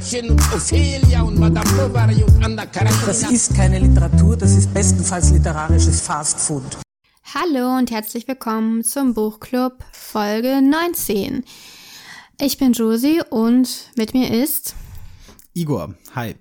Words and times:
Gretchen 0.00 0.30
und 0.30 0.40
Ophelia 0.54 1.22
und 1.22 1.38
Madame 1.38 1.70
Bovary 1.72 2.24
und 2.24 2.42
Anna 2.42 2.64
Karenina. 2.64 3.06
Das 3.06 3.30
ist 3.30 3.54
keine 3.54 3.78
Literatur, 3.78 4.34
das 4.34 4.56
ist 4.56 4.72
bestenfalls 4.72 5.30
literarisches 5.30 6.00
Fastfood. 6.00 6.78
Hallo 7.34 7.76
und 7.76 7.90
herzlich 7.90 8.26
willkommen 8.26 8.82
zum 8.82 9.12
Buchclub 9.12 9.84
Folge 9.92 10.62
19. 10.62 11.44
Ich 12.40 12.56
bin 12.56 12.72
Josie 12.72 13.20
und 13.28 13.90
mit 13.94 14.14
mir 14.14 14.42
ist 14.42 14.74
Igor, 15.52 15.94
hi. 16.14 16.34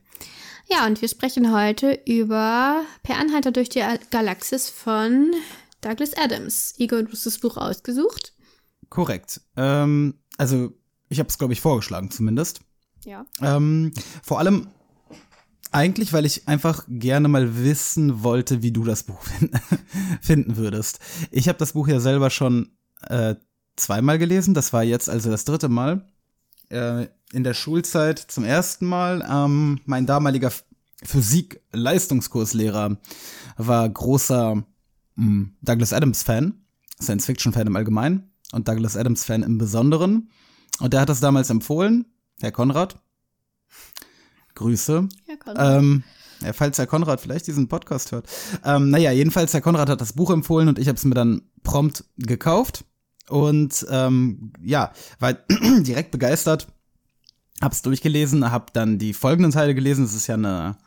Ja, 0.70 0.86
und 0.88 1.02
wir 1.02 1.10
sprechen 1.10 1.54
heute 1.54 2.00
über 2.06 2.84
Per 3.04 3.18
Anhalter 3.18 3.52
durch 3.52 3.68
die 3.68 3.84
Galaxis 4.10 4.70
von 4.70 5.34
Douglas 5.82 6.14
Adams. 6.16 6.76
Igor, 6.78 7.04
du 7.04 7.12
hast 7.12 7.26
das 7.26 7.40
Buch 7.40 7.58
ausgesucht. 7.58 8.34
Korrekt. 8.88 9.42
Ähm, 9.58 10.14
also, 10.38 10.72
ich 11.10 11.20
habe 11.20 11.28
es, 11.28 11.38
glaube 11.38 11.52
ich, 11.52 11.60
vorgeschlagen 11.60 12.10
zumindest. 12.10 12.62
Ja. 13.06 13.26
Ähm, 13.42 13.92
vor 14.24 14.40
allem 14.40 14.68
eigentlich, 15.72 16.14
weil 16.14 16.26
ich 16.26 16.48
einfach 16.48 16.86
gerne 16.88 17.28
mal 17.28 17.64
wissen 17.64 18.24
wollte, 18.24 18.64
wie 18.64 18.72
du 18.72 18.84
das 18.84 19.04
Buch 19.04 19.22
finden 20.22 20.58
würdest. 20.58 21.00
Ich 21.32 21.48
habe 21.48 21.60
das 21.60 21.74
Buch 21.74 21.88
ja 21.88 22.00
selber 22.00 22.30
schon 22.30 22.72
äh, 23.02 23.36
zweimal 23.76 24.18
gelesen. 24.18 24.54
Das 24.54 24.74
war 24.74 24.84
jetzt 24.84 25.10
also 25.10 25.30
das 25.30 25.46
dritte 25.46 25.70
Mal. 25.70 26.08
Äh, 26.70 27.08
in 27.32 27.44
der 27.44 27.54
Schulzeit 27.54 28.20
zum 28.20 28.44
ersten 28.44 28.86
Mal. 28.86 29.26
Ähm, 29.30 29.80
mein 29.86 30.06
damaliger 30.06 30.52
Physik-Leistungskurslehrer 31.04 32.98
war 33.58 33.90
großer 33.90 34.64
mh, 35.16 35.50
Douglas 35.62 35.94
Adams-Fan, 35.94 36.54
Science-Fiction-Fan 37.02 37.68
im 37.68 37.76
Allgemeinen 37.76 38.32
und 38.52 38.68
Douglas 38.68 38.98
Adams-Fan 38.98 39.44
im 39.44 39.58
Besonderen. 39.58 40.30
Und 40.80 40.94
der 40.94 41.02
hat 41.02 41.10
das 41.10 41.20
damals 41.20 41.50
empfohlen, 41.50 42.06
Herr 42.42 42.52
Konrad. 42.52 43.02
Grüße. 44.56 45.08
Herr 45.26 45.38
Konrad. 45.38 45.80
Ähm, 45.80 46.04
ja, 46.42 46.54
falls 46.54 46.78
Herr 46.78 46.88
Konrad 46.88 47.22
vielleicht 47.22 47.48
diesen 47.48 47.68
Podcast 47.68 48.12
hört. 48.12 48.28
Ähm, 48.64 48.90
naja, 48.90 49.12
jedenfalls, 49.12 49.54
Herr 49.54 49.62
Konrad 49.62 49.90
hat 49.90 50.02
das 50.02 50.14
Buch 50.14 50.32
empfohlen 50.32 50.70
und 50.70 50.80
ich 50.80 50.88
habe 50.88 50.96
es 50.96 51.04
mir 51.04 51.16
dann 51.16 51.42
prompt 51.64 52.06
gekauft. 52.18 52.86
Und 53.28 53.86
ähm, 53.90 54.54
ja, 54.62 54.92
war 55.20 55.34
direkt 55.82 56.12
begeistert. 56.12 56.68
Hab's 57.62 57.82
durchgelesen, 57.82 58.52
hab 58.52 58.74
dann 58.74 58.98
die 58.98 59.14
folgenden 59.14 59.52
Teile 59.52 59.76
gelesen. 59.76 60.06
Es 60.06 60.14
ist 60.14 60.28
ja 60.28 60.36
eine 60.36 60.78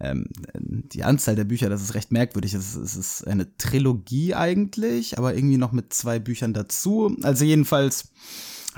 ähm, 0.00 0.26
die 0.54 1.04
Anzahl 1.04 1.34
der 1.34 1.44
Bücher, 1.44 1.68
das 1.68 1.82
ist 1.82 1.94
recht 1.94 2.12
merkwürdig. 2.12 2.54
Es 2.54 2.76
ist, 2.76 2.76
es 2.76 2.96
ist 2.96 3.26
eine 3.26 3.56
Trilogie 3.56 4.34
eigentlich, 4.34 5.18
aber 5.18 5.34
irgendwie 5.34 5.56
noch 5.56 5.72
mit 5.72 5.92
zwei 5.92 6.18
Büchern 6.18 6.54
dazu. 6.54 7.16
Also 7.22 7.44
jedenfalls 7.44 8.10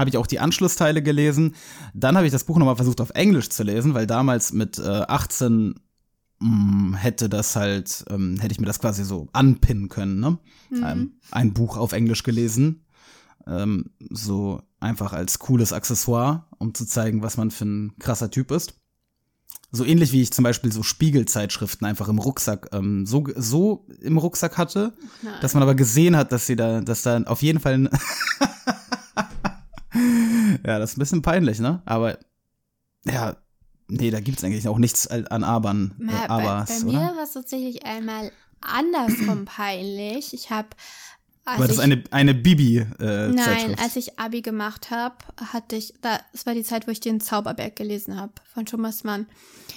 habe 0.01 0.11
ich 0.11 0.17
auch 0.17 0.27
die 0.27 0.41
Anschlussteile 0.41 1.03
gelesen. 1.03 1.55
Dann 1.95 2.17
habe 2.17 2.27
ich 2.27 2.33
das 2.33 2.45
Buch 2.45 2.59
nochmal 2.59 2.77
versucht 2.77 3.01
auf 3.01 3.11
Englisch 3.11 3.51
zu 3.51 3.63
lesen, 3.63 3.95
weil 3.95 4.07
damals 4.07 4.53
mit 4.53 4.79
äh, 4.79 4.83
18 4.83 5.75
mh, 6.41 6.97
hätte 6.99 7.29
das 7.29 7.55
halt, 7.55 8.05
ähm, 8.11 8.39
hätte 8.41 8.53
ich 8.53 8.61
mir 8.61 8.67
das 8.67 8.81
quasi 8.81 9.05
so 9.05 9.29
anpinnen 9.33 9.89
können, 9.89 10.19
ne? 10.21 10.39
Mhm. 10.71 10.85
Ähm, 10.85 11.13
ein 11.31 11.53
Buch 11.53 11.77
auf 11.77 11.93
Englisch 11.93 12.23
gelesen. 12.23 12.85
Ähm, 13.47 13.91
so 14.11 14.63
einfach 14.81 15.13
als 15.13 15.39
cooles 15.39 15.73
Accessoire, 15.73 16.47
um 16.59 16.75
zu 16.75 16.87
zeigen, 16.87 17.23
was 17.23 17.37
man 17.37 17.51
für 17.51 17.65
ein 17.65 17.93
krasser 17.99 18.31
Typ 18.31 18.51
ist. 18.51 18.75
So 19.73 19.85
ähnlich 19.85 20.13
wie 20.13 20.23
ich 20.23 20.33
zum 20.33 20.43
Beispiel 20.43 20.73
so 20.73 20.83
Spiegelzeitschriften 20.83 21.87
einfach 21.87 22.09
im 22.09 22.19
Rucksack 22.19 22.71
ähm, 22.73 23.07
so 23.07 23.25
so 23.37 23.87
im 24.01 24.19
Rucksack 24.19 24.59
hatte, 24.59 24.93
Nein. 25.23 25.35
dass 25.43 25.55
man 25.55 25.63
aber 25.63 25.77
gesehen 25.77 26.17
hat, 26.17 26.33
dass 26.33 26.47
sie 26.47 26.57
da, 26.57 26.81
dass 26.81 27.03
da 27.03 27.23
auf 27.23 27.43
jeden 27.43 27.61
Fall 27.61 27.75
ein 27.75 27.89
ja, 30.67 30.79
das 30.79 30.93
ist 30.93 30.97
ein 30.97 31.01
bisschen 31.01 31.23
peinlich, 31.23 31.59
ne? 31.61 31.83
Aber 31.85 32.19
ja, 33.05 33.37
nee, 33.89 34.11
da 34.11 34.21
gibt's 34.21 34.45
eigentlich 34.45 34.69
auch 34.69 34.79
nichts 34.79 35.07
an 35.07 35.45
Abern, 35.45 35.95
äh, 36.01 36.05
Mal, 36.05 36.29
bei, 36.29 36.31
Abers, 36.31 36.81
bei 36.81 36.85
mir 36.85 36.99
oder? 36.99 37.17
war 37.17 37.25
es 37.25 37.33
tatsächlich 37.33 37.85
einmal 37.85 38.31
andersrum 38.61 39.45
peinlich. 39.47 40.35
Ich 40.35 40.51
habe 40.51 40.69
War 41.59 41.69
das 41.69 41.79
eine 41.79 42.03
eine 42.11 42.35
Bibi 42.35 42.79
äh, 43.01 43.29
Nein, 43.29 43.77
als 43.83 43.97
ich 43.97 44.19
Abi 44.19 44.43
gemacht 44.43 44.91
habe, 44.91 45.17
hatte 45.53 45.77
ich, 45.77 45.95
da, 46.01 46.21
das 46.33 46.47
war 46.47 46.55
die 46.55 46.63
Zeit, 46.63 46.87
wo 46.87 46.91
ich 46.91 47.01
den 47.01 47.21
Zauberberg 47.21 47.75
gelesen 47.77 48.21
habe 48.21 48.33
von 48.53 48.67
Thomas 48.67 49.05
Mann. 49.05 49.27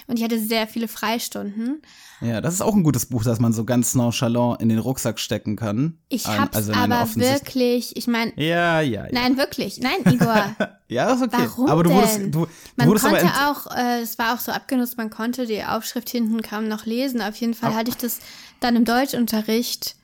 Und 0.07 0.17
ich 0.17 0.23
hatte 0.23 0.37
sehr 0.37 0.67
viele 0.67 0.89
Freistunden. 0.89 1.81
ja, 2.19 2.41
das 2.41 2.55
ist 2.55 2.61
auch 2.61 2.75
ein 2.75 2.83
gutes 2.83 3.05
Buch, 3.05 3.23
das 3.23 3.39
man 3.39 3.53
so 3.53 3.63
ganz 3.63 3.95
nonchalant 3.95 4.61
in 4.61 4.67
den 4.67 4.79
Rucksack 4.79 5.17
stecken 5.17 5.55
kann. 5.55 5.97
Ich 6.09 6.27
Ähm, 6.27 6.41
hab's 6.41 6.57
also 6.57 6.73
aber 6.73 7.07
wirklich, 7.15 7.95
ich 7.95 8.07
meine, 8.07 8.33
Ja, 8.35 8.81
ja, 8.81 9.05
ja. 9.05 9.11
nein, 9.13 9.37
wirklich, 9.37 9.79
nein, 9.79 10.13
Igor. 10.13 10.55
Ja, 10.89 11.11
ist 11.13 11.23
okay. 11.23 11.37
Warum 11.39 11.67
aber 11.67 11.83
du 11.83 11.89
wurdest, 11.91 12.17
denn? 12.19 12.31
du, 12.31 12.45
du 12.45 12.51
Man 12.75 12.87
wurdest 12.87 13.05
aber 13.07 13.17
konnte 13.17 13.33
auch, 13.47 13.75
äh, 13.75 14.01
es 14.01 14.19
war 14.19 14.35
auch 14.35 14.39
so 14.39 14.51
abgenutzt, 14.51 14.95
man 14.97 15.09
konnte 15.09 15.47
die 15.47 15.63
Aufschrift 15.63 16.07
hinten 16.09 16.43
kaum 16.43 16.67
noch 16.67 16.85
lesen. 16.85 17.19
Auf 17.19 17.35
jeden 17.37 17.55
Fall 17.55 17.71
Au. 17.71 17.75
hatte 17.75 17.89
ich 17.89 17.97
das 17.97 18.19
dann 18.59 18.75
im 18.75 18.85
Deutschunterricht, 18.85 19.95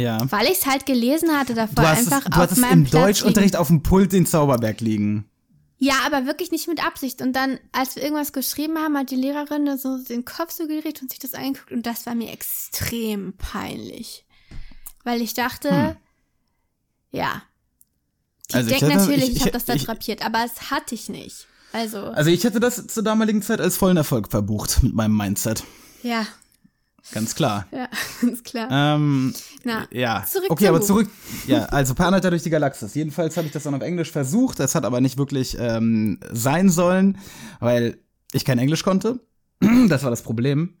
ja. 0.00 0.18
weil 0.30 0.46
ich 0.46 0.58
es 0.58 0.66
halt 0.66 0.86
gelesen 0.86 1.30
hatte 1.38 1.54
davor, 1.54 1.74
Du 1.76 1.82
hast, 1.88 2.00
es, 2.06 2.12
einfach 2.12 2.24
du 2.28 2.30
auf 2.32 2.42
hattest 2.42 2.60
meinem 2.60 2.84
im 2.84 2.84
Platz 2.84 3.02
Deutschunterricht 3.20 3.52
liegen. 3.54 3.60
auf 3.60 3.66
dem 3.68 3.82
Pult 3.82 4.12
den 4.12 4.26
Zauberberg 4.26 4.80
liegen. 4.80 5.26
Ja, 5.82 5.94
aber 6.04 6.26
wirklich 6.26 6.50
nicht 6.50 6.68
mit 6.68 6.84
Absicht. 6.84 7.22
Und 7.22 7.32
dann, 7.34 7.58
als 7.72 7.96
wir 7.96 8.02
irgendwas 8.02 8.32
geschrieben 8.34 8.76
haben, 8.78 8.98
hat 8.98 9.10
die 9.10 9.16
Lehrerin 9.16 9.78
so 9.78 9.96
den 10.04 10.26
Kopf 10.26 10.52
so 10.52 10.66
gedreht 10.66 11.00
und 11.00 11.10
sich 11.10 11.18
das 11.18 11.32
angeguckt 11.34 11.72
und 11.72 11.86
das 11.86 12.04
war 12.04 12.14
mir 12.14 12.30
extrem 12.32 13.32
peinlich. 13.38 14.26
Weil 15.04 15.22
ich 15.22 15.32
dachte, 15.32 15.70
Hm. 15.70 15.96
ja. 17.12 17.42
Die 18.50 18.54
Also 18.56 18.70
ich 18.70 18.78
denkt 18.80 18.94
natürlich, 18.96 19.28
ich- 19.30 19.36
ich, 19.36 19.40
habe 19.42 19.52
das 19.52 19.64
da 19.64 19.74
drapiert, 19.76 20.24
aber 20.24 20.44
es 20.44 20.70
hatte 20.70 20.94
ich 20.94 21.08
nicht. 21.08 21.46
Also, 21.72 21.98
Also 22.06 22.30
ich 22.30 22.42
hätte 22.44 22.58
das 22.60 22.86
zur 22.88 23.02
damaligen 23.04 23.42
Zeit 23.42 23.60
als 23.60 23.76
vollen 23.76 23.96
Erfolg 23.96 24.28
verbucht 24.30 24.82
mit 24.82 24.92
meinem 24.94 25.16
Mindset. 25.16 25.62
ja, 26.02 26.26
Ganz 27.12 27.34
klar. 27.34 27.66
ja, 27.72 27.88
ist 28.28 28.44
klar. 28.44 28.68
Ähm, 28.70 29.34
Na, 29.64 29.86
ja. 29.90 30.24
zurück 30.30 30.50
okay, 30.50 30.68
aber 30.68 30.80
zurück. 30.80 31.08
Ja, 31.46 31.64
also 31.70 31.94
Per 31.94 32.06
Anhalter 32.06 32.30
durch 32.30 32.42
die 32.42 32.50
Galaxis. 32.50 32.94
Jedenfalls 32.94 33.36
habe 33.36 33.46
ich 33.46 33.52
das 33.52 33.64
dann 33.64 33.74
auf 33.74 33.82
Englisch 33.82 34.10
versucht. 34.10 34.60
Das 34.60 34.74
hat 34.74 34.84
aber 34.84 35.00
nicht 35.00 35.18
wirklich 35.18 35.56
ähm, 35.58 36.20
sein 36.30 36.70
sollen, 36.70 37.18
weil 37.58 37.98
ich 38.32 38.44
kein 38.44 38.58
Englisch 38.58 38.82
konnte. 38.84 39.20
Das 39.88 40.04
war 40.04 40.10
das 40.10 40.22
Problem. 40.22 40.76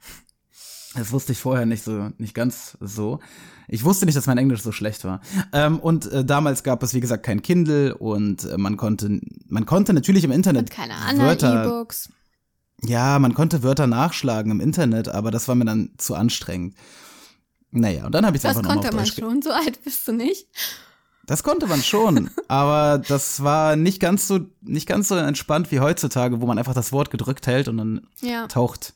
Das 0.94 1.12
wusste 1.12 1.32
ich 1.32 1.38
vorher 1.38 1.66
nicht 1.66 1.84
so, 1.84 2.10
nicht 2.18 2.34
ganz 2.34 2.76
so. 2.80 3.20
Ich 3.68 3.84
wusste 3.84 4.06
nicht, 4.06 4.16
dass 4.16 4.26
mein 4.26 4.38
Englisch 4.38 4.62
so 4.62 4.72
schlecht 4.72 5.04
war. 5.04 5.20
Ähm, 5.52 5.78
und 5.78 6.10
äh, 6.10 6.24
damals 6.24 6.64
gab 6.64 6.82
es, 6.82 6.94
wie 6.94 7.00
gesagt, 7.00 7.24
kein 7.24 7.42
Kindle 7.42 7.96
und 7.96 8.44
äh, 8.44 8.58
man 8.58 8.76
konnte, 8.76 9.20
man 9.46 9.66
konnte 9.66 9.92
natürlich 9.92 10.24
im 10.24 10.32
Internet 10.32 10.62
Und 10.62 10.70
keine 10.70 10.94
anderen 10.96 11.38
E-Books. 11.38 12.08
Ja, 12.84 13.18
man 13.18 13.34
konnte 13.34 13.62
Wörter 13.62 13.86
nachschlagen 13.86 14.52
im 14.52 14.60
Internet, 14.60 15.08
aber 15.08 15.30
das 15.30 15.48
war 15.48 15.54
mir 15.54 15.64
dann 15.64 15.90
zu 15.98 16.14
anstrengend. 16.14 16.74
Naja, 17.70 18.06
und 18.06 18.14
dann 18.14 18.26
habe 18.26 18.36
ich 18.36 18.40
es 18.40 18.48
Das 18.48 18.56
einfach 18.56 18.62
nochmal 18.74 18.76
konnte 18.84 18.88
auf 18.88 18.94
man 18.96 19.06
schon, 19.06 19.42
so 19.42 19.50
alt 19.50 19.82
bist 19.84 20.06
du 20.08 20.12
nicht. 20.12 20.46
Das 21.26 21.42
konnte 21.44 21.66
man 21.68 21.82
schon, 21.82 22.30
aber 22.48 22.98
das 22.98 23.42
war 23.44 23.76
nicht 23.76 24.00
ganz 24.00 24.26
so 24.26 24.40
nicht 24.62 24.88
ganz 24.88 25.08
so 25.08 25.14
entspannt 25.14 25.70
wie 25.70 25.80
heutzutage, 25.80 26.40
wo 26.40 26.46
man 26.46 26.58
einfach 26.58 26.74
das 26.74 26.90
Wort 26.90 27.10
gedrückt 27.10 27.46
hält 27.46 27.68
und 27.68 27.76
dann 27.76 28.00
Ja. 28.20 28.46
taucht 28.48 28.94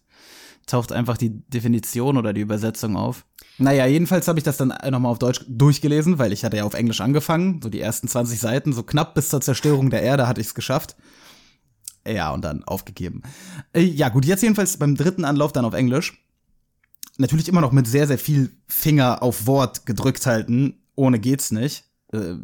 taucht 0.66 0.92
einfach 0.92 1.18
die 1.18 1.28
Definition 1.48 2.16
oder 2.16 2.32
die 2.32 2.40
Übersetzung 2.40 2.96
auf. 2.96 3.26
Naja, 3.58 3.84
jedenfalls 3.86 4.26
habe 4.28 4.38
ich 4.38 4.44
das 4.44 4.56
dann 4.56 4.68
nochmal 4.90 5.12
auf 5.12 5.18
Deutsch 5.18 5.44
durchgelesen, 5.46 6.18
weil 6.18 6.32
ich 6.32 6.42
hatte 6.42 6.56
ja 6.56 6.64
auf 6.64 6.72
Englisch 6.72 7.02
angefangen, 7.02 7.60
so 7.62 7.68
die 7.68 7.80
ersten 7.80 8.08
20 8.08 8.40
Seiten, 8.40 8.72
so 8.72 8.82
knapp 8.82 9.14
bis 9.14 9.28
zur 9.28 9.42
Zerstörung 9.42 9.90
der 9.90 10.02
Erde 10.02 10.26
hatte 10.26 10.40
ich 10.40 10.46
es 10.48 10.54
geschafft. 10.54 10.96
Ja, 12.06 12.32
und 12.32 12.44
dann 12.44 12.64
aufgegeben. 12.64 13.22
Äh, 13.72 13.80
ja, 13.82 14.08
gut, 14.10 14.24
jetzt 14.24 14.42
jedenfalls 14.42 14.76
beim 14.76 14.94
dritten 14.94 15.24
Anlauf 15.24 15.52
dann 15.52 15.64
auf 15.64 15.74
Englisch. 15.74 16.20
Natürlich 17.16 17.48
immer 17.48 17.60
noch 17.60 17.72
mit 17.72 17.86
sehr, 17.86 18.06
sehr 18.06 18.18
viel 18.18 18.50
Finger 18.66 19.22
auf 19.22 19.46
Wort 19.46 19.86
gedrückt 19.86 20.26
halten. 20.26 20.82
Ohne 20.96 21.18
geht's 21.18 21.50
nicht. 21.50 21.84
Äh, 22.12 22.34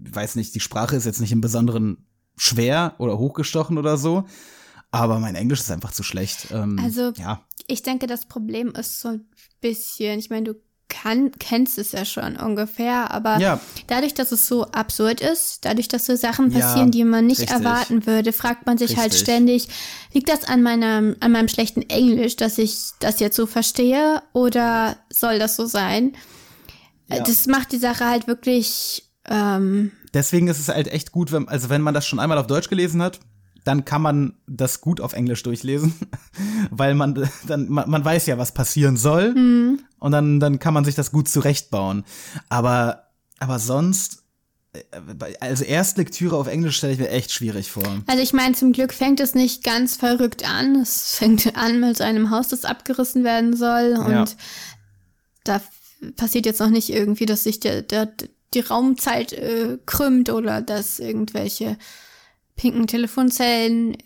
weiß 0.00 0.36
nicht, 0.36 0.54
die 0.54 0.60
Sprache 0.60 0.96
ist 0.96 1.06
jetzt 1.06 1.20
nicht 1.20 1.32
im 1.32 1.40
Besonderen 1.40 2.06
schwer 2.36 2.94
oder 2.98 3.18
hochgestochen 3.18 3.78
oder 3.78 3.96
so. 3.96 4.24
Aber 4.90 5.18
mein 5.18 5.34
Englisch 5.34 5.60
ist 5.60 5.70
einfach 5.70 5.92
zu 5.92 6.02
schlecht. 6.02 6.48
Ähm, 6.50 6.78
Also- 6.78 7.12
ja. 7.16 7.42
Ich 7.66 7.82
denke, 7.82 8.06
das 8.06 8.26
Problem 8.26 8.68
ist 8.70 9.00
so 9.00 9.08
ein 9.08 9.26
bisschen, 9.60 10.18
ich 10.18 10.30
meine, 10.30 10.44
du 10.54 10.60
kann, 10.88 11.32
kennst 11.38 11.78
es 11.78 11.92
ja 11.92 12.04
schon 12.04 12.36
ungefähr, 12.36 13.10
aber 13.10 13.38
Ja. 13.38 13.60
dadurch, 13.88 14.14
dass 14.14 14.32
es 14.32 14.46
so 14.48 14.64
absurd 14.66 15.20
ist, 15.20 15.64
dadurch, 15.64 15.88
dass 15.88 16.06
so 16.06 16.16
Sachen 16.16 16.50
Ja, 16.50 16.60
passieren, 16.60 16.90
die 16.90 17.04
man 17.04 17.26
nicht 17.26 17.40
richtig. 17.40 17.56
erwarten 17.56 18.06
würde, 18.06 18.32
fragt 18.32 18.66
man 18.66 18.78
sich 18.78 18.96
halt 18.96 19.12
Richtig. 19.12 19.20
ständig, 19.20 19.68
liegt 20.12 20.28
das 20.28 20.44
an 20.44 20.62
meinem, 20.62 21.16
an 21.20 21.32
meinem 21.32 21.48
schlechten 21.48 21.82
Englisch, 21.82 22.36
dass 22.36 22.58
ich 22.58 22.92
das 23.00 23.20
jetzt 23.20 23.36
so 23.36 23.46
verstehe 23.46 24.22
oder 24.32 24.96
soll 25.10 25.38
das 25.38 25.56
so 25.56 25.66
sein? 25.66 26.14
Äh, 27.08 27.22
Das 27.22 27.46
macht 27.46 27.72
die 27.72 27.78
Sache 27.78 28.06
halt 28.06 28.26
wirklich, 28.26 29.04
ähm, 29.26 29.92
Deswegen 30.14 30.48
ist 30.48 30.58
es 30.58 30.68
halt 30.68 30.88
echt 30.88 31.12
gut, 31.12 31.32
wenn, 31.32 31.48
also 31.48 31.68
wenn 31.68 31.82
man 31.82 31.92
das 31.94 32.06
schon 32.06 32.18
einmal 32.18 32.38
auf 32.38 32.46
Deutsch 32.46 32.70
gelesen 32.70 33.02
hat, 33.02 33.20
dann 33.64 33.84
kann 33.84 34.00
man 34.00 34.34
das 34.46 34.80
gut 34.80 35.02
auf 35.02 35.12
Englisch 35.12 35.42
durchlesen, 35.42 35.94
weil 36.70 36.94
man 36.94 37.28
dann 37.46 37.68
man, 37.68 37.90
man 37.90 38.02
weiß 38.04 38.24
ja, 38.26 38.38
was 38.38 38.52
passieren 38.52 38.96
soll 38.96 39.34
und 40.00 40.12
dann 40.12 40.40
dann 40.40 40.58
kann 40.58 40.74
man 40.74 40.84
sich 40.84 40.94
das 40.94 41.12
gut 41.12 41.28
zurechtbauen. 41.28 42.04
Aber 42.48 43.08
aber 43.38 43.58
sonst 43.58 44.22
äh, 44.72 44.80
also 45.40 45.64
Erstlektüre 45.64 46.36
auf 46.36 46.46
Englisch 46.46 46.76
stelle 46.78 46.92
ich 46.92 46.98
mir 46.98 47.10
echt 47.10 47.32
schwierig 47.32 47.70
vor. 47.70 47.84
Also 48.06 48.22
ich 48.22 48.32
meine, 48.32 48.54
zum 48.54 48.72
Glück 48.72 48.92
fängt 48.92 49.20
es 49.20 49.34
nicht 49.34 49.64
ganz 49.64 49.96
verrückt 49.96 50.48
an. 50.48 50.76
Es 50.76 51.14
fängt 51.16 51.56
an 51.56 51.80
mit 51.80 52.00
einem 52.00 52.30
Haus, 52.30 52.48
das 52.48 52.64
abgerissen 52.64 53.24
werden 53.24 53.56
soll. 53.56 53.94
Und 53.98 54.10
Ja. 54.10 54.24
da 55.44 55.60
passiert 56.16 56.46
jetzt 56.46 56.60
noch 56.60 56.70
nicht 56.70 56.90
irgendwie, 56.90 57.26
dass 57.26 57.44
sich 57.44 57.60
der, 57.60 57.82
der, 57.82 58.12
die 58.54 58.60
Raumzeit 58.60 59.32
äh, 59.32 59.78
krümmt 59.86 60.30
oder 60.30 60.60
dass 60.62 60.98
irgendwelche 61.00 61.76
pinken 62.56 62.86
Telefonzellen 62.86 63.94
äh, 63.94 63.98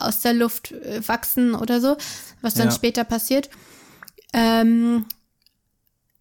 aus 0.00 0.20
der 0.20 0.32
Luft 0.34 0.72
äh, 0.72 1.06
wachsen 1.06 1.54
oder 1.54 1.80
so, 1.80 1.96
was 2.40 2.54
dann 2.54 2.68
Ja. 2.68 2.74
später 2.74 3.04
passiert. 3.04 3.50
Ähm, 4.32 5.04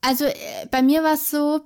also 0.02 0.26
äh, 0.26 0.34
bei 0.72 0.82
mir 0.82 1.04
war 1.04 1.14
es 1.14 1.30
so, 1.30 1.62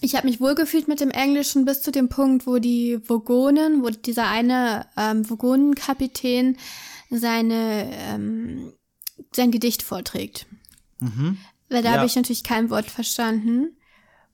ich 0.00 0.14
habe 0.16 0.26
mich 0.26 0.40
wohlgefühlt 0.40 0.88
mit 0.88 1.00
dem 1.00 1.10
Englischen 1.10 1.64
bis 1.64 1.80
zu 1.82 1.90
dem 1.90 2.08
Punkt, 2.08 2.46
wo 2.46 2.58
die 2.58 3.00
Vogonen, 3.08 3.82
wo 3.82 3.90
dieser 3.90 4.28
eine 4.28 4.86
ähm, 4.96 5.28
Vogonenkapitän 5.28 6.58
seine 7.10 7.90
ähm, 7.92 8.72
sein 9.32 9.50
Gedicht 9.52 9.82
vorträgt. 9.82 10.46
Weil 11.68 11.82
da 11.82 11.90
Ja. 11.90 11.96
habe 11.96 12.06
ich 12.06 12.16
natürlich 12.16 12.42
kein 12.44 12.70
Wort 12.70 12.90
verstanden. 12.90 13.76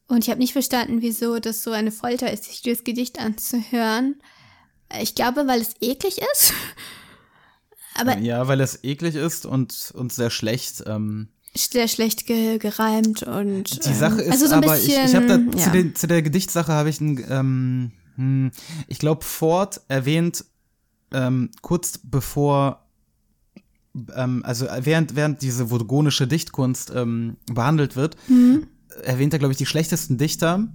Und 0.08 0.24
ich 0.24 0.30
habe 0.30 0.40
nicht 0.40 0.52
verstanden, 0.52 1.02
wieso 1.02 1.38
das 1.38 1.62
so 1.62 1.70
eine 1.70 1.92
Folter 1.92 2.32
ist, 2.32 2.44
sich 2.44 2.62
das 2.62 2.82
Gedicht 2.84 3.20
anzuhören. 3.20 4.20
Ich 5.00 5.14
glaube, 5.14 5.46
weil 5.46 5.60
es 5.60 5.74
eklig 5.80 6.18
ist. 6.32 6.52
Aber 7.94 8.18
Ja, 8.18 8.48
weil 8.48 8.60
es 8.60 8.82
eklig 8.82 9.14
ist 9.14 9.46
und 9.46 9.92
und 9.94 10.12
sehr 10.12 10.30
schlecht. 10.30 10.82
Ähm, 10.86 11.28
sehr 11.54 11.88
schlecht 11.88 12.26
ge 12.26 12.58
gereimt 12.58 13.22
und 13.22 13.84
Die 13.84 13.94
Sache 13.94 14.22
ähm, 14.22 14.28
ist 14.28 14.32
also 14.32 14.46
so 14.46 14.54
ein 14.54 14.64
aber, 14.64 14.74
bisschen, 14.74 15.04
ich, 15.04 15.10
ich 15.10 15.14
habe 15.16 15.26
da 15.26 15.36
ja. 15.36 15.64
zu, 15.64 15.70
den, 15.70 15.94
zu 15.94 16.06
der 16.06 16.22
Gedichtsache 16.22 16.72
habe 16.72 16.88
ich 16.88 17.00
ein, 17.00 17.24
ähm, 17.28 17.92
hm, 18.16 18.50
ich 18.86 18.98
glaube, 18.98 19.24
Ford 19.24 19.80
erwähnt 19.88 20.44
ähm, 21.12 21.50
kurz 21.62 21.98
bevor, 22.02 22.86
ähm, 24.14 24.42
also 24.44 24.66
während, 24.80 25.16
während 25.16 25.42
diese 25.42 25.70
vogonische 25.70 26.26
Dichtkunst 26.26 26.92
ähm, 26.94 27.36
behandelt 27.52 27.96
wird, 27.96 28.16
Mhm. 28.28 28.68
erwähnt 29.02 29.32
er, 29.32 29.38
glaube 29.38 29.52
ich, 29.52 29.58
die 29.58 29.66
schlechtesten 29.66 30.18
Dichter. 30.18 30.68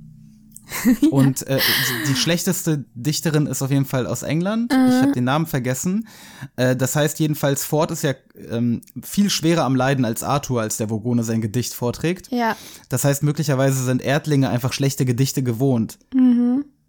Und 1.11 1.45
äh, 1.47 1.59
die 2.07 2.15
schlechteste 2.15 2.85
Dichterin 2.95 3.47
ist 3.47 3.61
auf 3.61 3.71
jeden 3.71 3.85
Fall 3.85 4.07
aus 4.07 4.23
England. 4.23 4.71
Ich 4.73 5.01
habe 5.01 5.11
den 5.11 5.23
Namen 5.25 5.45
vergessen. 5.45 6.07
Äh, 6.55 6.75
das 6.75 6.95
heißt 6.95 7.19
jedenfalls, 7.19 7.63
Ford 7.65 7.91
ist 7.91 8.03
ja 8.03 8.13
ähm, 8.49 8.81
viel 9.03 9.29
schwerer 9.29 9.63
am 9.63 9.75
Leiden 9.75 10.05
als 10.05 10.23
Arthur, 10.23 10.61
als 10.61 10.77
der 10.77 10.89
Vogone 10.89 11.23
sein 11.23 11.41
Gedicht 11.41 11.73
vorträgt. 11.73 12.31
ja, 12.31 12.55
Das 12.89 13.03
heißt, 13.03 13.23
möglicherweise 13.23 13.83
sind 13.83 14.01
Erdlinge 14.01 14.49
einfach 14.49 14.73
schlechte 14.73 15.05
Gedichte 15.05 15.43
gewohnt. 15.43 15.97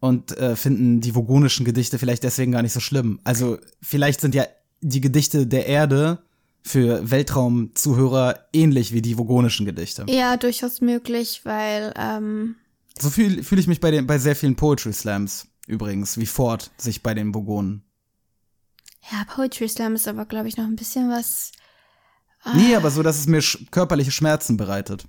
Und 0.01 0.37
äh, 0.37 0.57
finden 0.57 1.01
die 1.01 1.15
vogonischen 1.15 1.65
Gedichte 1.65 1.99
vielleicht 1.99 2.23
deswegen 2.23 2.53
gar 2.53 2.63
nicht 2.63 2.73
so 2.73 2.81
schlimm. 2.81 3.19
Also 3.25 3.59
vielleicht 3.83 4.21
sind 4.21 4.35
ja 4.35 4.45
die 4.83 5.01
Gedichte 5.01 5.47
der 5.47 5.67
Erde 5.67 6.19
für 6.63 7.11
Weltraumzuhörer 7.11 8.41
ähnlich 8.53 8.93
wie 8.93 9.03
die 9.03 9.17
vogonischen 9.19 9.67
Gedichte. 9.67 10.05
ja, 10.09 10.37
durchaus 10.37 10.81
möglich, 10.81 11.43
weil 11.45 11.93
ähm, 11.97 12.57
So 12.99 13.11
fühle 13.11 13.43
fühl 13.43 13.59
ich 13.59 13.67
mich 13.67 13.81
bei, 13.81 13.91
den, 13.91 14.07
bei 14.07 14.19
sehr 14.19 14.37
vielen 14.37 14.57
Poetry 14.57 14.93
Slams 14.93 15.49
übrigens, 15.67 16.17
wie 16.19 16.27
Ford 16.27 16.71
sich 16.79 17.03
bei 17.03 17.15
den 17.15 17.35
Vogonen. 17.35 17.85
ja, 19.11 19.25
Poetry 19.25 19.69
Slam 19.69 19.95
ist 19.95 20.09
aber, 20.09 20.25
glaube 20.27 20.49
ich, 20.49 20.57
noch 20.57 20.65
ein 20.65 20.77
bisschen 20.77 21.11
was. 21.11 21.53
Nee, 22.55 22.77
aber 22.77 22.91
so, 22.91 23.03
dass 23.03 23.19
es 23.19 23.27
mir 23.27 23.43
sch 23.43 23.59
körperliche 23.71 24.13
Schmerzen 24.13 24.57
bereitet. 24.57 25.07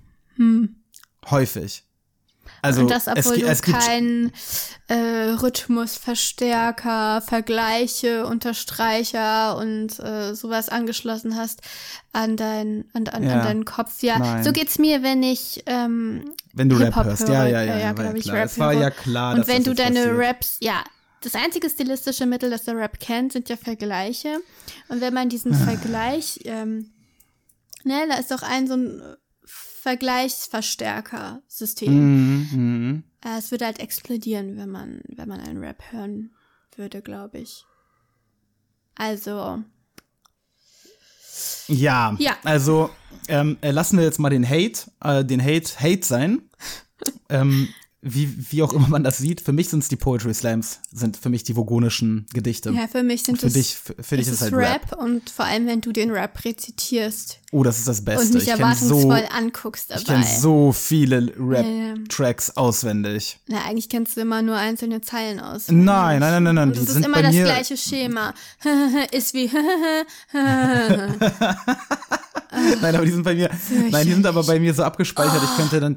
Häufig. 1.30 1.84
Also 2.62 2.82
und 2.82 2.90
das, 2.90 3.06
obwohl 3.08 3.34
es, 3.34 3.40
du 3.40 3.46
es 3.46 3.62
gibt 3.62 3.78
keinen 3.78 4.32
äh, 4.88 4.94
Rhythmusverstärker, 5.40 7.22
Vergleiche, 7.22 8.26
Unterstreicher 8.26 9.56
und 9.56 9.98
äh, 10.00 10.34
sowas 10.34 10.68
angeschlossen 10.68 11.36
hast 11.36 11.60
an, 12.12 12.36
dein, 12.36 12.84
an, 12.94 13.06
an, 13.08 13.22
Ja. 13.22 13.34
an 13.34 13.44
deinen 13.44 13.64
Kopf. 13.64 14.02
Ja, 14.02 14.18
Nein. 14.18 14.44
so 14.44 14.52
geht's 14.52 14.78
mir, 14.78 15.02
wenn 15.02 15.22
ich 15.22 15.62
ähm, 15.66 16.32
Wenn 16.52 16.68
du 16.68 16.76
Rap 16.76 16.96
hörst, 16.96 17.28
höre. 17.28 17.34
ja, 17.34 17.46
ja, 17.46 17.62
ja, 17.62 17.76
ja, 17.76 17.78
ja, 17.90 17.96
war 17.98 18.04
ja 18.06 18.14
ich, 18.14 18.22
klar. 18.24 18.36
Rap 18.36 18.46
Es 18.46 18.58
war 18.58 18.72
ja 18.72 18.90
klar, 18.90 19.34
Und 19.34 19.46
wenn 19.46 19.64
du 19.64 19.74
deine 19.74 20.00
passiert. 20.06 20.18
Raps, 20.18 20.56
ja, 20.60 20.82
das 21.20 21.34
einzige 21.34 21.68
stilistische 21.68 22.26
Mittel, 22.26 22.50
das 22.50 22.64
der 22.64 22.76
Rap 22.76 22.98
kennt, 23.00 23.32
sind 23.32 23.48
ja 23.48 23.56
Vergleiche. 23.56 24.38
Und 24.88 25.00
wenn 25.00 25.12
man 25.14 25.28
diesen 25.28 25.52
Vergleich, 25.54 26.40
ähm, 26.44 26.90
ne, 27.84 28.06
da 28.08 28.16
ist 28.16 28.30
doch 28.30 28.42
ein 28.42 28.66
so 28.66 28.74
ein 28.74 29.02
Vergleichsverstärker-System. 29.82 31.92
Mhm, 31.92 32.48
mhm. 32.52 33.02
Äh, 33.24 33.38
es 33.38 33.50
würde 33.50 33.66
halt 33.66 33.80
explodieren, 33.80 34.56
wenn 34.56 34.70
man, 34.70 35.00
wenn 35.08 35.28
man 35.28 35.40
einen 35.40 35.58
Rap 35.58 35.82
hören 35.90 36.30
würde, 36.76 37.02
glaube 37.02 37.38
ich. 37.38 37.64
Also, 38.94 39.62
Ja, 41.68 42.16
Ja. 42.18 42.36
also 42.44 42.90
ähm, 43.28 43.58
äh, 43.60 43.70
lassen 43.70 43.98
wir 43.98 44.04
jetzt 44.04 44.18
mal 44.18 44.30
den 44.30 44.48
Hate, 44.48 44.90
äh, 45.02 45.24
den 45.24 45.42
Hate 45.42 45.78
Hate 45.80 46.04
sein. 46.04 46.42
ähm, 47.28 47.68
wie, 48.00 48.32
wie 48.52 48.62
auch 48.62 48.72
immer 48.72 48.86
man 48.88 49.02
das 49.02 49.18
sieht, 49.18 49.40
für 49.40 49.52
mich 49.52 49.68
sind 49.70 49.82
es 49.82 49.88
die 49.88 49.96
Poetry 49.96 50.32
Slams, 50.32 50.78
sind 50.92 51.16
für 51.16 51.30
mich 51.30 51.42
die 51.42 51.56
vogonischen 51.56 52.26
Gedichte. 52.32 52.70
ja, 52.70 52.86
für 52.86 53.02
mich 53.02 53.24
sind 53.24 53.40
für 53.40 53.48
es, 53.48 53.54
dich, 53.54 53.74
für, 53.74 53.94
für 54.00 54.16
dich 54.16 54.28
ist 54.28 54.34
es 54.34 54.40
halt 54.42 54.52
Rap. 54.52 54.92
Rap. 54.92 55.02
und 55.02 55.28
vor 55.30 55.46
allem, 55.46 55.66
wenn 55.66 55.80
du 55.80 55.90
den 55.90 56.12
Rap 56.12 56.44
rezitierst 56.44 57.40
Oh, 57.50 57.62
das 57.62 57.78
ist 57.78 57.88
das 57.88 58.04
Beste. 58.04 58.26
und 58.26 58.34
mich 58.34 58.42
ich 58.44 58.50
kenne 58.50 58.62
erwartungsvoll 58.62 59.26
so, 59.30 59.36
anguckst 59.36 59.90
ich 59.96 60.04
dabei. 60.04 60.20
kenn 60.22 60.40
so 60.40 60.70
viele 60.72 61.20
Ja, 61.22 61.62
ja. 61.62 61.92
Rap-Tracks 61.94 62.56
auswendig. 62.56 63.38
Na, 63.48 63.64
eigentlich 63.64 63.88
kennst 63.88 64.16
du 64.16 64.20
immer 64.20 64.42
nur 64.42 64.56
einzelne 64.56 65.00
Zeilen 65.00 65.40
aus. 65.40 65.64
Nein, 65.68 66.20
nein, 66.20 66.20
nein, 66.20 66.42
nein, 66.44 66.54
nein, 66.54 66.68
Und 66.68 66.76
es 66.76 66.82
ist 66.84 66.92
sind 66.92 67.06
immer 67.06 67.22
das 67.22 67.34
gleiche 67.34 67.76
Schema. 67.76 68.32
ist 69.12 69.34
wie. 69.34 69.50
Nein, 72.80 72.94
aber 72.94 73.04
die 73.04 73.10
sind 73.10 73.22
bei 73.24 73.34
mir, 73.34 73.50
nein, 73.90 74.06
die 74.06 74.12
sind 74.12 74.26
aber 74.26 74.42
bei 74.42 74.58
mir 74.58 74.72
so 74.74 74.82
abgespeichert, 74.82 75.42
ich 75.42 75.56
könnte 75.56 75.80
dann, 75.80 75.96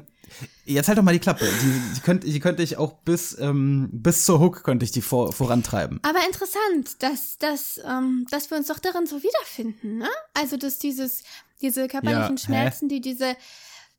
jetzt 0.64 0.88
halt 0.88 0.98
doch 0.98 1.02
mal 1.02 1.12
die 1.12 1.18
Klappe, 1.18 1.44
die, 1.44 1.94
die, 1.94 2.00
könnte, 2.00 2.26
die 2.26 2.40
könnte 2.40 2.62
ich 2.62 2.76
auch 2.76 2.92
bis, 2.98 3.36
ähm, 3.38 3.88
bis 3.92 4.24
zur 4.24 4.40
Hook 4.40 4.64
könnte 4.64 4.84
ich 4.84 4.92
die 4.92 5.02
vor, 5.02 5.32
vorantreiben. 5.32 6.00
Aber 6.02 6.24
interessant, 6.26 7.02
dass, 7.02 7.38
dass, 7.38 7.80
ähm, 7.84 8.26
dass 8.30 8.50
wir 8.50 8.58
uns 8.58 8.68
doch 8.68 8.78
darin 8.78 9.06
so 9.06 9.22
wiederfinden, 9.22 9.98
ne? 9.98 10.08
Also, 10.34 10.56
dass 10.56 10.78
dieses, 10.78 11.22
diese 11.60 11.88
körperlichen 11.88 12.36
Ja? 12.36 12.42
Schmerzen, 12.42 12.88
die 12.88 13.00
diese 13.00 13.36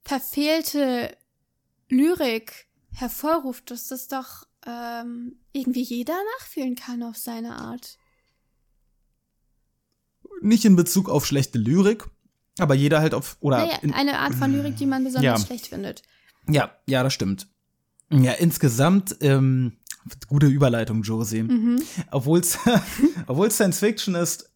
verfehlte 0.03 1.15
Lyrik 1.89 2.67
hervorruft, 2.93 3.71
dass 3.71 3.87
das 3.87 4.07
doch 4.07 4.45
ähm, 4.65 5.35
irgendwie 5.51 5.83
jeder 5.83 6.17
nachfühlen 6.39 6.75
kann 6.75 7.03
auf 7.03 7.17
seine 7.17 7.55
Art. 7.57 7.97
Nicht 10.41 10.65
in 10.65 10.75
Bezug 10.75 11.09
auf 11.09 11.25
schlechte 11.25 11.57
Lyrik, 11.57 12.05
aber 12.59 12.75
jeder 12.75 12.99
halt 12.99 13.13
auf, 13.13 13.37
oder, 13.39 13.57
Naja, 13.65 13.77
in, 13.81 13.93
eine 13.93 14.19
Art 14.19 14.35
von 14.35 14.51
Lyrik, 14.51 14.75
die 14.77 14.85
man 14.85 15.03
besonders 15.03 15.41
Ja. 15.41 15.45
schlecht 15.47 15.67
findet. 15.67 16.03
Ja, 16.49 16.71
ja, 16.87 17.03
das 17.03 17.13
stimmt. 17.13 17.47
Ja, 18.09 18.33
insgesamt, 18.33 19.15
ähm, 19.21 19.73
gute 20.27 20.47
Überleitung, 20.47 21.01
Josie. 21.01 21.43
Mhm. 21.43 21.81
Obwohl 22.11 22.39
es 22.39 23.55
Science 23.55 23.79
Fiction 23.79 24.15
ist, 24.15 24.51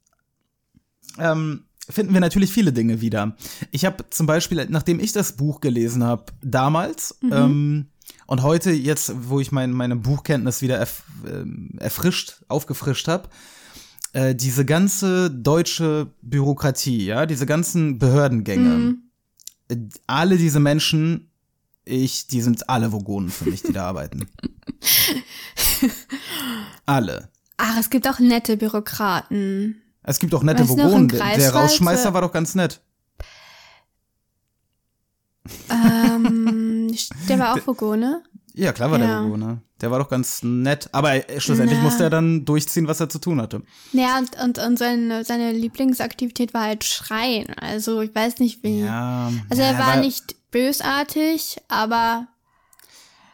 ähm, 1.18 1.66
finden 1.90 2.14
wir 2.14 2.20
natürlich 2.20 2.52
viele 2.52 2.74
Dinge 2.74 3.02
wieder. 3.02 3.36
Ich 3.72 3.86
habe 3.86 4.06
zum 4.10 4.28
Beispiel, 4.28 4.66
nachdem 4.70 5.00
ich 5.00 5.12
das 5.12 5.34
Buch 5.34 5.62
gelesen 5.62 6.04
habe, 6.04 6.26
damals 6.42 7.18
ähm, 7.32 7.88
und 8.26 8.44
heute 8.44 8.72
jetzt, 8.72 9.14
wo 9.30 9.40
ich 9.40 9.52
mein, 9.52 9.72
meine 9.72 9.96
Buchkenntnis 9.96 10.62
wieder 10.62 10.78
erf 10.78 11.04
ähm, 11.26 11.72
erfrischt, 11.80 12.44
aufgefrischt 12.48 13.08
habe, 13.08 13.30
äh, 14.14 14.36
diese 14.36 14.66
ganze 14.66 15.32
deutsche 15.32 16.14
Bürokratie, 16.22 17.06
ja, 17.06 17.26
diese 17.26 17.46
ganzen 17.46 18.00
Behördengänge, 18.00 18.98
äh, 19.70 19.78
alle 20.08 20.38
diese 20.38 20.60
Menschen, 20.60 21.27
ich, 21.88 22.28
die 22.28 22.42
sind 22.42 22.70
alle 22.70 22.92
Vogonen 22.92 23.30
für 23.30 23.50
mich, 23.50 23.64
die 23.64 23.74
da 23.74 23.86
arbeiten. 23.88 24.28
alle. 26.86 27.30
Ach, 27.58 27.78
es 27.80 27.90
gibt 27.90 28.08
auch 28.08 28.20
nette 28.20 28.58
Bürokraten. 28.58 29.82
Es 30.04 30.20
gibt 30.20 30.34
auch 30.36 30.44
nette 30.44 30.68
Vogonen. 30.70 31.08
Der, 31.08 31.38
der 31.38 31.54
Rausschmeißer 31.54 32.14
war 32.14 32.22
doch 32.22 32.32
ganz 32.32 32.56
nett. 32.56 32.82
Ähm, 35.70 36.94
Der 37.30 37.40
war 37.40 37.54
auch 37.54 37.60
Vogone. 37.60 38.24
Ja, 38.54 38.74
klar 38.74 38.90
war 38.90 38.98
der 38.98 39.08
Ja. 39.08 39.22
Bewohner. 39.22 39.62
Der 39.82 39.92
war 39.92 40.00
doch 40.00 40.10
ganz 40.10 40.42
nett. 40.42 40.90
Aber 40.92 41.30
äh, 41.30 41.40
schlussendlich 41.40 41.78
Na. 41.78 41.84
musste 41.86 42.04
er 42.04 42.10
dann 42.10 42.44
durchziehen, 42.44 42.88
was 42.88 43.00
er 43.00 43.08
zu 43.08 43.20
tun 43.20 43.40
hatte. 43.40 43.62
Ja, 43.94 44.18
und, 44.18 44.36
und, 44.44 44.58
und 44.58 44.80
seine, 44.80 45.24
seine 45.24 45.52
Lieblingsaktivität 45.52 46.56
war 46.56 46.64
halt 46.64 46.84
Schreien. 46.84 47.54
Also 47.60 48.02
ich 48.02 48.16
weiß 48.16 48.40
nicht 48.40 48.64
wie. 48.64 48.80
Ja. 48.82 49.32
Also 49.50 49.62
ja, 49.62 49.70
er 49.70 49.78
war 49.80 49.98
nicht 49.98 50.37
bösartig, 50.52 51.58
aber 51.68 52.28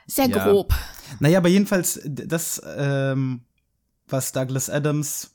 sehr 0.07 0.27
Ja. 0.29 0.43
grob. 0.43 0.73
Naja, 1.19 1.37
aber 1.37 1.49
jedenfalls, 1.49 1.99
das, 2.05 2.61
ähm, 2.77 3.41
was 4.07 4.31
Douglas 4.31 4.69
Adams. 4.69 5.29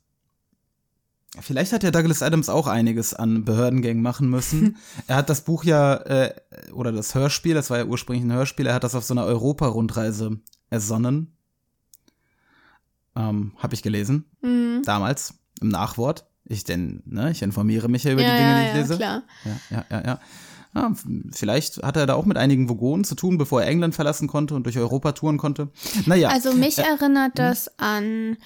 Vielleicht 1.41 1.73
hat 1.73 1.83
ja 1.83 1.91
Douglas 1.91 2.23
Adams 2.23 2.49
auch 2.49 2.67
einiges 2.67 3.13
an 3.15 3.45
Behördengängen 3.45 4.03
machen 4.03 4.29
müssen. 4.31 4.77
er 5.07 5.17
hat 5.17 5.29
das 5.31 5.43
Buch 5.43 5.63
ja, 5.65 5.95
äh, 5.95 6.35
oder 6.73 6.91
das 6.91 7.15
Hörspiel, 7.15 7.55
das 7.55 7.71
war 7.71 7.79
ja 7.79 7.85
ursprünglich 7.85 8.25
ein 8.25 8.33
Hörspiel, 8.33 8.67
er 8.67 8.75
hat 8.75 8.85
das 8.85 8.95
auf 8.95 9.05
so 9.05 9.15
einer 9.15 9.25
Europa-Rundreise 9.25 10.39
ersonnen. 10.71 11.37
Ähm, 13.15 13.53
hab 13.59 13.73
ich 13.73 13.83
gelesen. 13.83 14.25
Mhm. 14.43 14.83
Damals, 14.85 15.35
im 15.61 15.69
Nachwort. 15.69 16.25
Ich 16.45 16.65
denn, 16.65 17.03
ne, 17.05 17.31
ich 17.31 17.43
informiere 17.43 17.89
mich 17.89 18.05
ja 18.05 18.13
über 18.13 18.23
Ja, 18.23 18.31
die 18.31 18.37
Dinge, 18.37 18.55
die 18.55 18.63
ich 18.63 18.75
ja, 18.75 18.81
lese. 18.81 18.97
klar. 18.97 19.23
Ja, 19.45 19.61
ja, 19.71 19.85
ja, 19.91 20.07
ja. 20.07 20.21
Ja. 20.75 20.93
Vielleicht 21.33 21.83
hat 21.83 21.97
er 21.97 22.07
da 22.07 22.15
auch 22.15 22.25
mit 22.25 22.37
einigen 22.37 22.69
Vogonen 22.69 23.05
zu 23.05 23.15
tun, 23.15 23.39
bevor 23.39 23.63
er 23.63 23.69
England 23.69 23.95
verlassen 23.95 24.29
konnte 24.29 24.55
und 24.55 24.65
durch 24.65 24.79
Europa 24.79 25.13
touren 25.13 25.39
konnte. 25.39 25.69
Naja. 26.07 26.29
Also 26.29 26.53
mich 26.53 26.79
Äh, 26.79 26.83
erinnert 26.83 27.39
das 27.39 27.71
an 27.79 28.37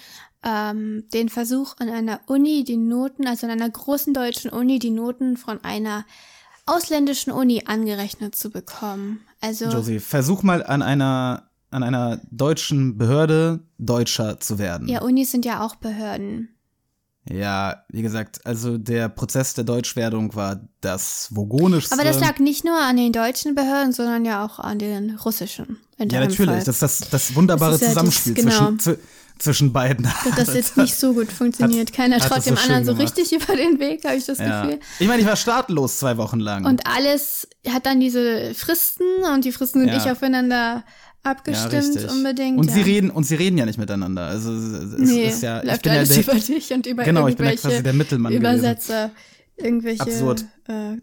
ähm, 0.44 1.04
den 1.12 1.28
Versuch 1.28 1.74
an 1.78 1.88
einer 1.88 2.20
Uni, 2.26 2.64
die 2.64 2.76
Noten, 2.76 3.26
also 3.26 3.46
an 3.46 3.52
einer 3.52 3.70
großen 3.70 4.12
deutschen 4.14 4.50
Uni, 4.50 4.78
die 4.78 4.90
Noten 4.90 5.36
von 5.36 5.62
einer 5.64 6.04
ausländischen 6.66 7.32
Uni 7.32 7.62
angerechnet 7.66 8.34
zu 8.34 8.50
bekommen. 8.50 9.20
Also 9.40 9.66
Josie, 9.66 9.98
versuch 10.00 10.42
mal 10.42 10.64
an 10.64 10.82
einer, 10.82 11.48
an 11.70 11.82
einer 11.82 12.20
deutschen 12.30 12.96
Behörde 12.98 13.60
Deutscher 13.78 14.38
zu 14.40 14.58
werden. 14.58 14.88
ja, 14.88 15.02
Unis 15.02 15.30
sind 15.32 15.44
ja 15.44 15.64
auch 15.64 15.74
Behörden. 15.76 16.48
Ja, 17.30 17.84
wie 17.88 18.02
gesagt, 18.02 18.44
also 18.44 18.78
der 18.78 19.08
Prozess 19.08 19.54
der 19.54 19.62
Deutschwerdung 19.64 20.34
war 20.34 20.60
das 20.80 21.28
vogonischste. 21.32 21.94
Aber 21.94 22.02
das 22.04 22.18
lag 22.18 22.38
nicht 22.40 22.64
nur 22.64 22.76
an 22.80 22.96
den 22.96 23.12
deutschen 23.12 23.54
Behörden, 23.54 23.92
sondern 23.92 24.24
ja 24.24 24.44
auch 24.44 24.58
an 24.58 24.78
den 24.80 25.16
russischen. 25.16 25.78
Ja, 25.98 26.18
natürlich. 26.20 26.64
Das 26.64 26.68
ist 26.68 26.82
das, 26.82 26.98
das 27.10 27.34
wunderbare 27.36 27.72
Das 27.72 27.80
ja 27.80 27.86
das- 27.86 27.94
Zusammenspiel 27.94 28.34
genau. 28.34 28.50
zwischen, 28.72 28.78
zw- 28.78 28.98
zwischen 29.38 29.72
beiden. 29.72 30.08
Dass 30.36 30.46
das 30.46 30.54
jetzt 30.54 30.76
nicht 30.76 30.96
so 30.96 31.14
gut 31.14 31.30
funktioniert. 31.30 31.92
Keiner 31.92 32.16
hat 32.16 32.22
traut 32.26 32.38
das 32.38 32.44
dem 32.46 32.56
so 32.56 32.62
anderen 32.62 32.84
so 32.84 32.94
gemacht. 32.94 33.16
richtig 33.16 33.32
über 33.40 33.54
den 33.56 33.78
Weg, 33.78 34.04
habe 34.04 34.16
ich 34.16 34.26
das 34.26 34.38
Ja. 34.38 34.62
Gefühl. 34.64 34.80
Ich 34.98 35.06
meine, 35.06 35.20
ich 35.22 35.28
war 35.28 35.36
startlos 35.36 35.98
zwei 35.98 36.16
Wochen 36.16 36.40
lang. 36.40 36.64
Und 36.64 36.88
alles 36.88 37.46
hat 37.68 37.86
dann 37.86 38.00
diese 38.00 38.52
Fristen 38.54 39.04
und 39.32 39.44
die 39.44 39.52
Fristen 39.52 39.78
sind 39.80 39.88
Ja. 39.90 39.94
nicht 39.94 40.10
aufeinander 40.10 40.82
abgestimmt 41.22 41.96
richtig. 41.96 42.10
unbedingt. 42.10 42.58
Und 42.58 42.68
ja. 42.68 42.74
sie 42.74 42.82
reden 42.82 43.10
und 43.10 43.24
sie 43.24 43.34
reden 43.34 43.58
ja 43.58 43.66
nicht 43.66 43.78
miteinander. 43.78 44.26
Also 44.26 44.52
es 44.52 44.98
nee, 44.98 45.28
ist 45.28 45.42
ja, 45.42 45.60
ich 45.60 45.68
läuft 45.68 45.82
bin 45.82 45.92
ja 45.92 45.98
alles 45.98 46.08
der, 46.10 46.22
über 46.22 46.34
dich 46.34 46.72
und 46.72 46.86
über 46.86 47.04
Genau, 47.04 47.28
ich 47.28 47.36
bin 47.36 47.46
ja 47.46 47.52
irgendwelche 47.52 47.68
quasi 47.68 47.82
der 47.82 47.92
Mittelmann 47.92 48.32
gewesen. 48.32 48.58
Übersetzer. 48.58 49.10
Irgendwelche. 49.56 50.02
Absurd. 50.02 50.44
Äh, 50.68 50.96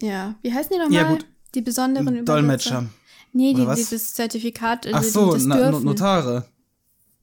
ja, 0.00 0.34
wie 0.42 0.52
heißen 0.52 0.70
die 0.72 0.78
nochmal? 0.78 0.92
Ja, 0.92 1.08
gut. 1.08 1.26
Die 1.54 1.62
besonderen 1.62 2.08
Übersetzer. 2.08 2.32
Dolmetscher. 2.32 2.86
Nee, 3.32 3.54
die, 3.54 3.66
dieses 3.76 4.14
Zertifikat. 4.14 4.86
Also 4.86 4.96
Ach 4.96 5.02
die 5.02 5.08
so, 5.08 5.32
das 5.34 5.44
na. 5.44 5.70
Notare. 5.70 6.46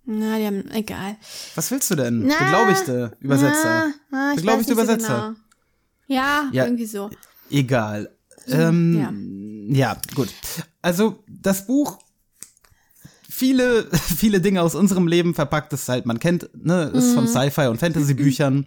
Na, 0.05 0.37
die 0.37 0.45
haben, 0.45 0.69
egal. 0.71 1.17
Was 1.55 1.71
willst 1.71 1.89
du 1.89 1.95
denn? 1.95 2.27
Na, 2.27 2.37
Beglaubigte 2.37 3.17
Übersetzer. 3.19 3.91
Na, 4.11 4.31
ich 4.31 4.35
Beglaubigte 4.37 4.73
nicht 4.73 4.83
Übersetzer. 4.83 5.07
So 5.07 5.13
genau. 6.07 6.21
ja, 6.21 6.49
Ja. 6.51 6.65
irgendwie 6.65 6.85
so. 6.85 7.09
Egal. 7.49 8.11
Ähm, 8.47 9.73
ja. 9.73 9.97
gut. 10.13 10.29
Also 10.81 11.23
das 11.27 11.65
Buch, 11.65 11.97
viele, 13.35 13.87
viele 14.17 14.41
Dinge 14.41 14.61
aus 14.61 14.75
unserem 14.75 15.07
Leben 15.07 15.33
verpackt 15.35 15.73
es 15.73 15.87
halt, 15.89 16.05
man 16.05 16.19
kennt, 16.19 16.49
ne, 16.55 16.83
ist 16.93 17.11
Mhm. 17.11 17.15
von 17.15 17.27
Sci-Fi 17.27 17.67
und 17.67 17.79
Fantasy-Büchern 17.79 18.65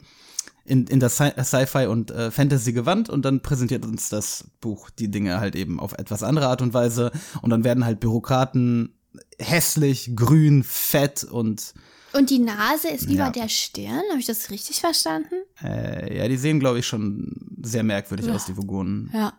in, 0.65 0.87
in 0.87 1.01
das 1.01 1.19
Sci- 1.19 1.43
Sci-Fi 1.43 1.87
und 1.87 2.11
äh, 2.11 2.31
Fantasy-Gewand 2.31 3.09
und 3.09 3.25
dann 3.25 3.41
präsentiert 3.41 3.87
uns 3.87 4.09
das 4.11 4.45
Buch 4.61 4.91
die 4.91 5.11
Dinge 5.11 5.41
halt 5.41 5.57
eben 5.57 5.81
auf 5.81 5.95
etwas 5.95 6.23
andere 6.23 6.49
Art 6.49 6.61
und 6.63 6.75
Weise 6.75 7.11
und 7.43 7.51
dann 7.51 7.65
werden 7.65 7.85
halt 7.87 8.01
Bürokraten 8.01 8.93
hässlich, 9.39 10.11
grün, 10.15 10.63
fett 10.65 11.25
und 11.25 11.73
Und 12.13 12.29
die 12.31 12.39
Nase 12.39 12.89
ist 12.89 13.05
über 13.05 13.15
Ja. 13.15 13.31
der 13.31 13.49
Stirn. 13.49 14.03
Habe 14.11 14.21
ich 14.21 14.27
das 14.27 14.51
richtig 14.51 14.81
verstanden? 14.81 15.35
äh, 15.65 16.19
ja, 16.19 16.29
die 16.29 16.37
sehen, 16.37 16.61
glaube 16.61 16.79
ich, 16.81 16.87
schon 16.87 17.35
sehr 17.63 17.83
merkwürdig 17.83 18.31
aus, 18.31 18.45
die 18.47 18.57
Vogonen. 18.57 19.11
Ja. 19.15 19.33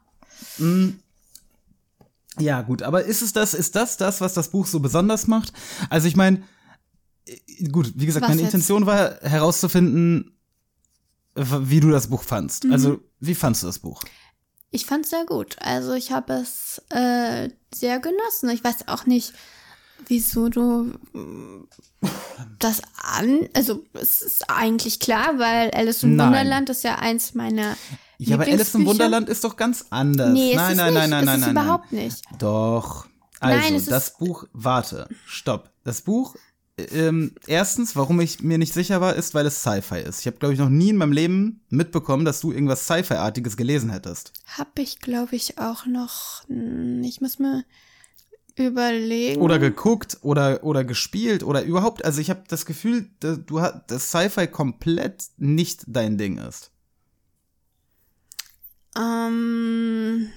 Ja, 2.40 2.62
gut, 2.62 2.84
aber 2.84 3.04
ist 3.04 3.22
es 3.22 3.34
das, 3.34 3.54
ist 3.54 3.76
das 3.76 3.98
das, 3.98 4.22
was 4.22 4.34
das 4.34 4.50
Buch 4.50 4.66
so 4.66 4.80
besonders 4.80 5.28
macht? 5.28 5.54
Also 5.90 6.08
ich 6.08 6.16
meine, 6.16 6.44
gut, 7.72 7.94
wie 7.96 8.06
gesagt, 8.06 8.24
Was 8.24 8.30
meine 8.30 8.42
jetzt? 8.42 8.54
Intention 8.54 8.86
war 8.86 9.20
herauszufinden, 9.22 10.38
wie 11.36 11.80
du 11.80 11.90
das 11.90 12.08
Buch 12.08 12.24
fandst. 12.24 12.66
Mhm. 12.66 12.74
Also, 12.74 13.00
wie 13.20 13.36
fandst 13.36 13.64
du 13.64 13.68
das 13.68 13.80
Buch? 13.80 14.04
Ich 14.72 14.86
fand 14.86 15.06
es 15.06 15.12
sehr 15.12 15.26
gut. 15.26 15.56
Also 15.60 15.94
ich 15.94 16.12
habe 16.12 16.34
es 16.34 16.82
äh, 16.90 17.50
sehr 17.74 18.00
genossen. 18.00 18.50
Ich 18.50 18.64
weiß 18.64 18.88
auch 18.88 19.08
nicht, 19.08 19.34
wieso 20.08 20.50
du 20.50 20.94
das 22.60 22.82
an. 22.96 23.50
Also 23.56 23.84
es 23.94 24.22
ist 24.22 24.50
eigentlich 24.50 25.00
klar, 25.00 25.40
weil 25.40 25.72
Alice 25.72 26.04
im. 26.04 26.12
Wunderland 26.12 26.70
ist 26.70 26.84
ja 26.84 26.96
eins 26.96 27.34
meiner 27.34 27.78
Ja, 28.20 28.36
aber 28.36 28.46
Alice 28.46 28.76
im. 28.76 28.86
Wunderland 28.86 29.30
ist 29.30 29.44
doch 29.44 29.56
ganz 29.56 29.86
anders. 29.90 30.34
Nee, 30.34 30.54
nein, 30.54 30.76
nein, 30.76 30.94
nein, 30.94 31.10
nein, 31.10 31.20
es 31.22 31.26
nein, 31.26 31.40
ist 31.40 31.46
nein, 31.46 31.54
nein. 31.54 31.64
überhaupt 31.66 31.92
nicht. 31.92 32.22
Doch. 32.38 33.08
Also, 33.40 33.74
Nein, 33.74 33.86
das 33.88 34.18
Buch, 34.18 34.46
warte, 34.52 35.08
stopp. 35.26 35.72
Das 35.86 36.02
Buch, 36.02 36.36
ähm, 36.92 37.34
erstens, 37.48 37.96
warum 37.96 38.20
ich 38.20 38.42
mir 38.42 38.58
nicht 38.58 38.74
sicher 38.74 39.00
war, 39.00 39.16
ist, 39.16 39.34
weil 39.34 39.46
es 39.46 39.62
Sci-Fi 39.62 40.00
ist. 40.02 40.20
Ich 40.20 40.28
habe, 40.28 40.38
glaube 40.38 40.54
ich, 40.54 40.60
noch 40.60 40.70
nie 40.70 40.90
in 40.90 40.98
meinem 40.98 41.14
Leben 41.14 41.62
mitbekommen, 41.70 42.26
dass 42.26 42.42
du 42.42 42.52
irgendwas 42.52 42.84
Sci-Fi-artiges 42.86 43.56
gelesen 43.56 43.90
hättest. 43.90 44.34
Hab 44.58 44.78
ich, 44.78 45.00
glaube 45.00 45.38
ich, 45.38 45.58
auch 45.58 45.86
noch. 45.86 46.44
Ich 47.04 47.22
muss 47.22 47.40
mir 47.40 47.64
überlegen. 48.56 49.42
Oder 49.42 49.58
geguckt 49.58 50.18
oder, 50.22 50.64
oder 50.64 50.84
gespielt 50.84 51.44
oder 51.44 51.64
überhaupt. 51.64 52.04
Also 52.04 52.20
ich 52.20 52.30
habe 52.30 52.44
das 52.48 52.66
Gefühl, 52.66 53.10
dass 53.20 53.40
du 53.46 53.62
dass 53.88 54.10
Sci-Fi 54.10 54.48
komplett 54.48 55.30
nicht 55.38 55.84
dein 55.88 56.18
Ding 56.18 56.38
ist. 56.38 56.72
Ähm, 58.98 60.30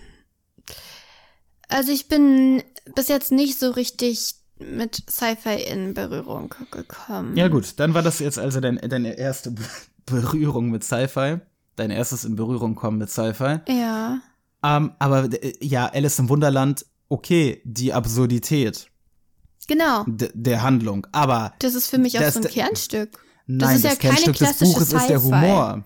also 1.68 1.92
ich 1.92 2.09
bin 2.09 2.62
bis 2.94 3.09
jetzt 3.09 3.32
nicht 3.32 3.59
so 3.59 3.71
richtig 3.71 4.35
mit 4.59 5.02
Sci-Fi 5.11 5.54
in 5.62 5.94
Berührung 5.94 6.54
gekommen. 6.71 7.37
Ja 7.37 7.49
gut, 7.49 7.75
dann 7.80 7.94
war 7.94 8.02
das 8.02 8.18
jetzt 8.21 8.38
also 8.38 8.61
dein, 8.61 8.76
deine 8.76 9.18
erste 9.18 9.50
Be- 9.50 9.62
Berührung 10.06 10.71
mit 10.71 10.85
Sci-Fi. 10.85 11.38
Dein 11.76 11.90
erstes 11.90 12.25
in 12.25 12.37
Berührung 12.37 12.75
kommen 12.75 12.99
mit 12.99 13.11
Sci-Fi. 13.11 13.61
Ja. 13.68 14.21
Ähm, 14.62 14.92
aber 14.99 15.28
ja, 15.61 15.87
Alice 15.87 16.18
im 16.18 16.28
Wunderland, 16.28 16.85
okay, 17.09 17.61
die 17.64 17.92
Absurdität 17.92 18.87
Genau. 19.66 20.04
der 20.06 20.62
Handlung. 20.62 21.06
Aber 21.12 21.54
Das 21.61 21.75
ist 21.75 21.88
für 21.88 21.99
mich 21.99 22.16
auch 22.18 22.23
Das- 22.23 22.35
so 22.35 22.40
ein 22.40 22.44
das- 22.44 22.52
Kernstück. 22.52 23.25
nein, 23.47 23.76
ist 23.76 23.85
das, 23.85 23.92
ja 23.94 23.99
keine 23.99 24.14
Kernstück 24.16 24.37
des 24.38 24.59
Buches 24.59 24.92
ist 24.92 25.09
der 25.09 25.18
Sci-Fi. 25.18 25.35
Humor. 25.35 25.85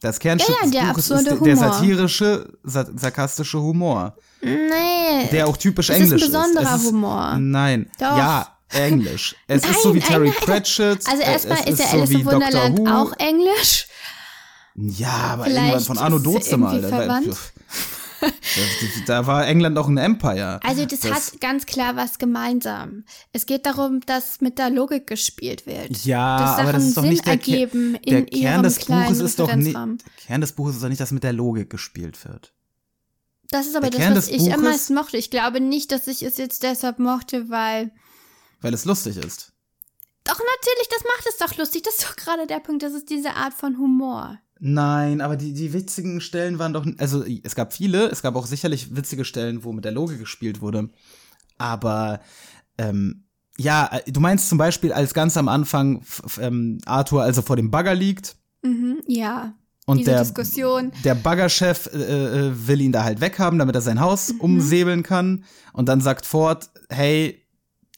Das 0.00 0.18
Kernstück 0.18 0.56
Ja, 0.62 0.66
ja, 0.66 0.70
der 0.70 0.94
des 0.94 1.08
Buches 1.08 1.20
ist 1.20 1.26
der, 1.30 1.36
der 1.36 1.56
Humor. 1.56 1.72
satirische, 1.72 2.48
sa 2.64 2.86
sarkastische 2.96 3.60
Humor. 3.60 4.14
Nee. 4.42 5.28
Der 5.30 5.46
auch 5.46 5.56
typisch 5.56 5.90
Es 5.90 5.96
ist 5.96 6.00
ein 6.00 6.04
englisch 6.12 6.24
besonderer 6.26 6.74
es 6.74 6.82
ist. 6.82 6.88
Humor. 6.88 7.36
Nein. 7.38 7.90
Doch. 7.98 8.16
Ja, 8.16 8.56
Englisch. 8.70 9.34
Es 9.46 9.64
ist 9.64 9.82
so 9.82 9.92
wie 9.94 9.98
Nein, 9.98 10.08
Terry 10.08 10.28
nein, 10.28 10.34
nein. 10.38 10.46
Pratchett. 10.46 11.06
Also 11.06 11.22
erstmal 11.22 11.68
ist 11.68 11.78
ja 11.80 11.86
so 11.86 11.96
Alice 11.96 12.10
wie 12.10 12.20
im 12.20 12.24
Wunderland 12.26 12.88
auch 12.88 13.12
Englisch. 13.18 13.88
Ja, 14.76 15.08
aber 15.32 15.44
Vielleicht 15.44 15.66
irgendwann 15.66 15.84
von 15.84 15.98
Arno 15.98 16.16
ist 16.16 16.26
Doze 16.26 16.56
mal. 16.56 16.80
Da, 19.06 19.26
war- 19.26 19.46
England 19.46 19.78
auch 19.78 19.88
ein 19.88 19.96
Empire. 19.96 20.60
Also 20.62 20.84
das, 20.84 21.04
hat 21.04 21.40
ganz 21.40 21.66
klar 21.66 21.96
was 21.96 22.18
gemeinsam. 22.18 23.04
Es 23.32 23.46
geht 23.46 23.66
darum, 23.66 24.00
dass 24.00 24.40
mit 24.40 24.58
der 24.58 24.70
Logik 24.70 25.06
gespielt 25.06 25.66
wird. 25.66 26.04
Ja, 26.04 26.38
dass 26.38 26.58
aber 26.58 26.72
das 26.72 26.84
ist 26.84 26.96
doch 26.96 27.02
Sinn 27.02 27.10
nicht 27.12 27.24
der, 27.26 27.32
ergeben 27.32 27.98
der 28.06 28.18
in 28.18 28.26
Kern 28.26 28.62
des 28.62 28.84
Buches 28.84 29.20
ist 29.20 29.38
doch 29.38 29.54
nicht. 29.54 29.74
Der 29.74 29.96
Kern 30.26 30.40
des 30.40 30.52
Buches 30.52 30.76
ist 30.76 30.82
doch 30.84 30.88
nicht, 30.88 31.00
dass 31.00 31.10
mit 31.12 31.22
der 31.24 31.32
Logik 31.32 31.70
gespielt 31.70 32.22
wird. 32.24 32.52
Das 33.50 33.66
ist 33.66 33.74
aber 33.74 33.90
Der 33.90 33.98
das, 33.98 34.00
Kern 34.00 34.16
was 34.16 34.28
ich 34.28 34.52
am 34.52 34.60
Buches- 34.60 34.62
meisten 34.62 34.94
mochte. 34.94 35.16
Ich 35.16 35.30
glaube 35.30 35.60
nicht, 35.60 35.90
dass 35.92 36.06
ich 36.06 36.22
es 36.22 36.36
jetzt 36.36 36.62
deshalb 36.62 36.98
mochte, 36.98 37.48
weil. 37.50 37.90
Weil 38.60 38.74
es 38.74 38.84
lustig 38.84 39.16
ist. 39.16 39.52
Doch, 40.24 40.38
natürlich, 40.38 40.88
das 40.90 41.02
macht 41.04 41.26
es 41.28 41.36
doch 41.38 41.56
lustig. 41.56 41.82
Das 41.82 41.94
ist 41.98 42.04
doch 42.04 42.16
gerade 42.16 42.46
der 42.46 42.60
Punkt. 42.60 42.82
Das 42.82 42.92
ist 42.92 43.08
diese 43.10 43.34
Art 43.34 43.54
von 43.54 43.78
Humor. 43.78 44.38
Nein, 44.62 45.22
aber 45.22 45.36
die, 45.36 45.54
die 45.54 45.72
witzigen 45.72 46.20
Stellen 46.20 46.58
waren 46.58 46.74
doch. 46.74 46.86
Also, 46.98 47.24
es 47.42 47.54
gab 47.54 47.72
viele, 47.72 48.08
es 48.10 48.20
gab 48.20 48.36
auch 48.36 48.46
sicherlich 48.46 48.94
witzige 48.94 49.24
Stellen, 49.24 49.64
wo 49.64 49.72
mit 49.72 49.84
der 49.86 49.92
Logik 49.92 50.18
gespielt 50.18 50.60
wurde. 50.60 50.90
Aber, 51.58 52.20
ähm, 52.78 53.24
ja, 53.56 53.88
äh, 53.92 54.10
du 54.10 54.20
meinst 54.20 54.48
zum 54.48 54.58
Beispiel, 54.58 54.92
als 54.92 55.14
ganz 55.14 55.36
am 55.36 55.48
Anfang 55.48 56.02
ähm, 56.40 56.78
Arthur 56.86 57.22
also 57.22 57.42
vor 57.42 57.56
dem 57.56 57.70
Bagger 57.70 57.94
liegt 57.94 58.36
Mhm, 58.62 58.98
ja. 59.06 59.54
Und 59.86 60.06
der, 60.06 60.20
Diskussion. 60.20 60.92
der 61.02 61.14
Baggerchef 61.14 61.88
äh, 61.92 61.98
äh, 62.48 62.68
will 62.68 62.80
ihn 62.82 62.92
da 62.92 63.02
halt 63.02 63.20
weghaben, 63.22 63.58
damit 63.58 63.74
er 63.74 63.80
sein 63.80 63.98
Haus 64.00 64.34
Mhm. 64.34 64.40
umsäbeln 64.40 65.02
kann. 65.02 65.44
Und 65.72 65.88
dann 65.88 66.00
sagt 66.02 66.26
Ford, 66.26 66.70
hey, 66.90 67.39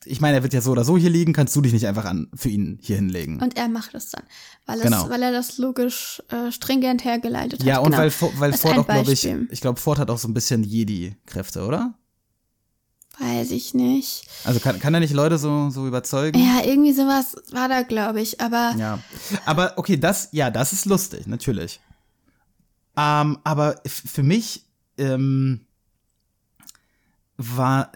ich 0.04 0.20
meine, 0.20 0.38
er 0.38 0.42
wird 0.42 0.52
ja 0.54 0.60
so 0.60 0.72
oder 0.72 0.84
so 0.84 0.96
hier 0.96 1.10
liegen, 1.10 1.32
kannst 1.32 1.54
du 1.56 1.60
dich 1.60 1.72
nicht 1.72 1.86
einfach 1.86 2.04
an 2.04 2.28
für 2.34 2.48
ihn 2.48 2.78
hier 2.82 2.96
hinlegen? 2.96 3.40
Und 3.40 3.56
er 3.56 3.68
macht 3.68 3.94
es 3.94 4.10
dann, 4.10 4.22
weil, 4.66 4.78
es, 4.78 4.84
Genau. 4.84 5.08
weil 5.10 5.22
er 5.22 5.32
das 5.32 5.58
logisch 5.58 6.22
äh, 6.30 6.50
stringent 6.52 7.04
hergeleitet 7.04 7.60
hat. 7.60 7.66
ja, 7.66 7.78
und 7.78 7.92
genau. 7.92 7.98
weil, 7.98 8.12
weil 8.38 8.52
Ford 8.52 8.78
auch, 8.78 8.86
glaube 8.86 9.12
ich, 9.12 9.24
ich 9.24 9.60
glaube, 9.60 9.80
Ford 9.80 9.98
hat 9.98 10.10
auch 10.10 10.18
so 10.18 10.28
ein 10.28 10.34
bisschen 10.34 10.62
Jedi-Kräfte, 10.64 11.64
oder? 11.64 11.94
Weiß 13.18 13.50
ich 13.50 13.74
nicht. 13.74 14.24
Also 14.44 14.58
kann, 14.58 14.78
kann 14.80 14.94
er 14.94 15.00
nicht 15.00 15.12
Leute 15.12 15.36
so, 15.38 15.68
so 15.70 15.86
überzeugen? 15.86 16.38
Ja, 16.38 16.64
irgendwie 16.64 16.92
sowas 16.92 17.36
war 17.52 17.68
da, 17.68 17.82
glaube 17.82 18.20
ich. 18.22 18.40
Aber 18.40 18.74
Ja. 18.78 18.98
Aber 19.44 19.74
okay, 19.76 19.98
das, 19.98 20.30
ja, 20.32 20.50
das 20.50 20.72
ist 20.72 20.86
lustig, 20.86 21.26
natürlich. 21.26 21.78
Ähm, 22.96 23.38
aber 23.44 23.76
für 23.84 24.22
mich 24.22 24.64
ähm, 24.98 25.60
war, 27.36 27.92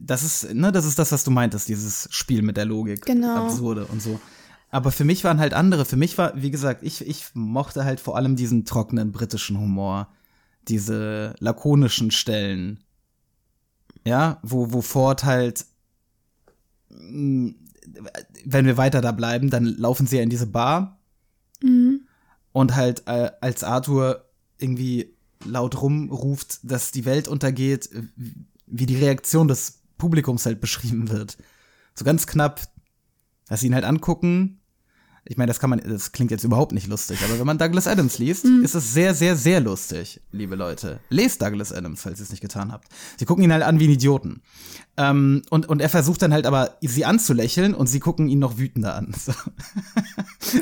das 0.00 0.22
ist, 0.22 0.54
ne, 0.54 0.72
das 0.72 0.84
ist 0.84 0.98
das, 0.98 1.12
was 1.12 1.24
du 1.24 1.30
meintest, 1.30 1.68
dieses 1.68 2.08
Spiel 2.10 2.42
mit 2.42 2.56
der 2.56 2.64
Logik. 2.64 3.04
Genau. 3.04 3.46
Absurde 3.46 3.86
und 3.86 4.02
so. 4.02 4.20
Aber 4.70 4.92
für 4.92 5.04
mich 5.04 5.24
waren 5.24 5.40
halt 5.40 5.54
andere. 5.54 5.84
Für 5.84 5.96
mich 5.96 6.16
war, 6.16 6.32
wie 6.40 6.50
gesagt, 6.50 6.82
ich, 6.82 7.06
ich 7.06 7.26
mochte 7.34 7.84
halt 7.84 8.00
vor 8.00 8.16
allem 8.16 8.36
diesen 8.36 8.64
trockenen 8.64 9.12
britischen 9.12 9.58
Humor. 9.58 10.08
Diese 10.68 11.34
lakonischen 11.40 12.10
Stellen. 12.10 12.80
Ja, 14.04 14.38
wo, 14.42 14.72
wo 14.72 14.80
Ford 14.80 15.24
halt 15.24 15.66
mh, 16.90 17.54
wenn 18.44 18.66
wir 18.66 18.76
weiter 18.76 19.00
da 19.00 19.12
bleiben, 19.12 19.50
dann 19.50 19.64
laufen 19.64 20.06
sie 20.06 20.16
ja 20.16 20.22
in 20.22 20.30
diese 20.30 20.46
Bar 20.46 20.98
mhm. 21.62 22.02
und 22.52 22.76
halt 22.76 23.06
äh, 23.06 23.30
als 23.40 23.64
Arthur 23.64 24.24
irgendwie 24.58 25.14
laut 25.44 25.80
rumruft, 25.80 26.60
dass 26.62 26.92
die 26.92 27.04
Welt 27.04 27.28
untergeht, 27.28 27.88
wie 28.70 28.86
die 28.86 28.96
Reaktion 28.96 29.48
des 29.48 29.80
Publikums 29.98 30.46
halt 30.46 30.60
beschrieben 30.60 31.10
wird. 31.10 31.36
So 31.94 32.04
ganz 32.04 32.26
knapp, 32.26 32.62
dass 33.48 33.60
sie 33.60 33.66
ihn 33.66 33.74
halt 33.74 33.84
angucken. 33.84 34.60
Ich 35.24 35.36
meine, 35.36 35.48
das 35.48 35.60
kann 35.60 35.68
man, 35.68 35.80
das 35.86 36.12
klingt 36.12 36.30
jetzt 36.30 36.44
überhaupt 36.44 36.72
nicht 36.72 36.86
lustig, 36.86 37.18
aber 37.22 37.38
wenn 37.38 37.46
man 37.46 37.58
Douglas 37.58 37.86
Adams 37.86 38.18
liest, 38.18 38.46
ist 38.46 38.74
es 38.74 38.94
sehr, 38.94 39.14
sehr, 39.14 39.36
sehr 39.36 39.60
lustig, 39.60 40.22
liebe 40.32 40.56
Leute. 40.56 40.98
Lest 41.10 41.42
Douglas 41.42 41.72
Adams, 41.72 42.00
falls 42.02 42.20
ihr 42.20 42.22
es 42.22 42.30
nicht 42.30 42.40
getan 42.40 42.72
habt. 42.72 42.88
Sie 43.18 43.26
gucken 43.26 43.44
ihn 43.44 43.52
halt 43.52 43.62
an 43.62 43.78
wie 43.78 43.84
einen 43.84 43.92
Idioten. 43.92 44.40
Ähm, 44.96 45.42
und, 45.50 45.68
und 45.68 45.82
er 45.82 45.90
versucht 45.90 46.22
dann 46.22 46.32
halt 46.32 46.46
aber, 46.46 46.78
sie 46.80 47.04
anzulächeln 47.04 47.74
und 47.74 47.86
sie 47.86 48.00
gucken 48.00 48.28
ihn 48.28 48.38
noch 48.38 48.58
wütender 48.58 48.94
an. 48.94 49.14
So. 49.20 49.32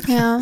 ja. 0.07 0.41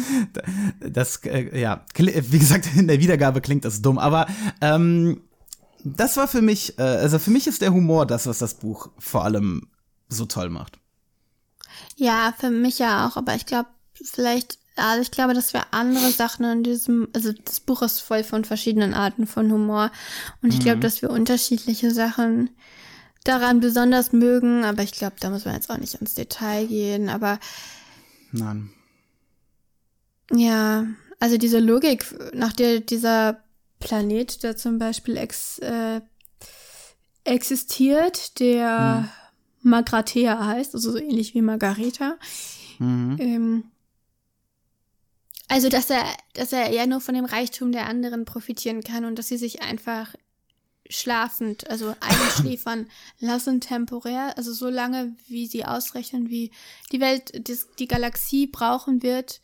Das, 0.80 1.18
äh, 1.18 1.58
ja, 1.58 1.86
wie 1.96 2.40
gesagt, 2.40 2.68
in 2.76 2.88
der 2.88 3.00
Wiedergabe 3.00 3.40
klingt 3.40 3.64
das 3.66 3.82
dumm, 3.82 4.00
aber 4.00 4.28
ähm, 4.62 5.22
das 5.96 6.18
war 6.18 6.28
für 6.28 6.42
mich, 6.42 6.78
äh, 6.80 6.84
also 6.84 7.20
für 7.20 7.32
mich 7.32 7.48
ist 7.48 7.62
der 7.62 7.74
Humor 7.74 8.06
das, 8.06 8.28
was 8.28 8.40
das 8.40 8.56
Buch 8.56 8.90
vor 8.98 9.24
allem 9.24 9.70
so 10.10 10.26
toll 10.26 10.50
macht. 10.50 10.80
Ja, 11.96 12.34
für 12.38 12.50
mich 12.50 12.80
ja 12.80 13.08
auch, 13.08 13.18
aber 13.18 13.36
ich 13.36 13.46
glaube, 13.46 13.70
vielleicht, 13.94 14.58
also 14.76 15.02
ich 15.02 15.12
glaube, 15.12 15.34
dass 15.34 15.54
wir 15.54 15.66
andere 15.72 16.12
Sachen 16.12 16.46
in 16.46 16.64
diesem, 16.64 17.08
also 17.14 17.32
das 17.32 17.60
Buch 17.60 17.82
ist 17.82 18.00
voll 18.00 18.24
von 18.24 18.46
verschiedenen 18.46 18.94
Arten 18.94 19.28
von 19.28 19.52
Humor 19.52 19.92
und 20.42 20.54
ich 20.54 20.60
glaube, 20.60 20.80
dass 20.80 21.02
wir 21.02 21.10
unterschiedliche 21.10 21.92
Sachen 21.92 22.50
daran 23.24 23.60
besonders 23.60 24.14
mögen, 24.14 24.64
aber 24.64 24.84
ich 24.84 24.94
glaube, 24.94 25.16
da 25.20 25.30
muss 25.30 25.46
man 25.46 25.56
jetzt 25.56 25.70
auch 25.70 25.78
nicht 25.78 25.96
ins 25.96 26.16
Detail 26.16 26.68
gehen, 26.68 27.10
aber 27.10 27.40
Nein. 28.32 28.70
ja, 30.32 30.86
also 31.20 31.38
diese 31.38 31.60
Logik, 31.60 32.06
nach 32.34 32.54
der 32.54 32.80
dieser 32.80 33.42
Planet, 33.80 34.44
der 34.44 34.58
zum 34.58 34.80
Beispiel 34.80 35.18
ex, 35.18 35.60
äh, 35.60 36.02
existiert, 37.24 38.40
der 38.40 39.10
Magrathea 39.62 40.46
heißt, 40.46 40.74
also 40.74 40.92
so 40.92 40.98
ähnlich 40.98 41.34
wie 41.34 41.42
Margareta, 41.42 42.18
Mhm. 42.80 43.18
Ähm, 43.20 43.64
also, 45.48 45.70
dass 45.70 45.90
er, 45.90 46.04
dass 46.34 46.52
er 46.52 46.72
ja 46.72 46.86
nur 46.86 47.02
von 47.02 47.16
dem 47.16 47.26
Reichtum 47.26 47.72
der 47.72 47.88
anderen 47.88 48.26
profitieren 48.26 48.84
kann 48.84 49.06
und 49.06 49.18
dass 49.18 49.30
sie 49.30 49.38
sich 49.38 49.62
einfach 49.62 50.14
schlafend, 50.90 51.70
also 51.70 51.96
einschläfern 52.00 52.88
lassen 53.20 53.62
temporär, 53.62 54.38
also 54.38 54.54
so 54.54 54.70
lange, 54.70 55.16
wie 55.28 55.48
sie 55.48 55.66
ausrechnen, 55.66 56.30
wie 56.30 56.52
die 56.92 57.00
Welt, 57.00 57.48
das, 57.50 57.68
die 57.80 57.88
Galaxie 57.88 58.48
brauchen 58.48 59.04
wird, 59.04 59.42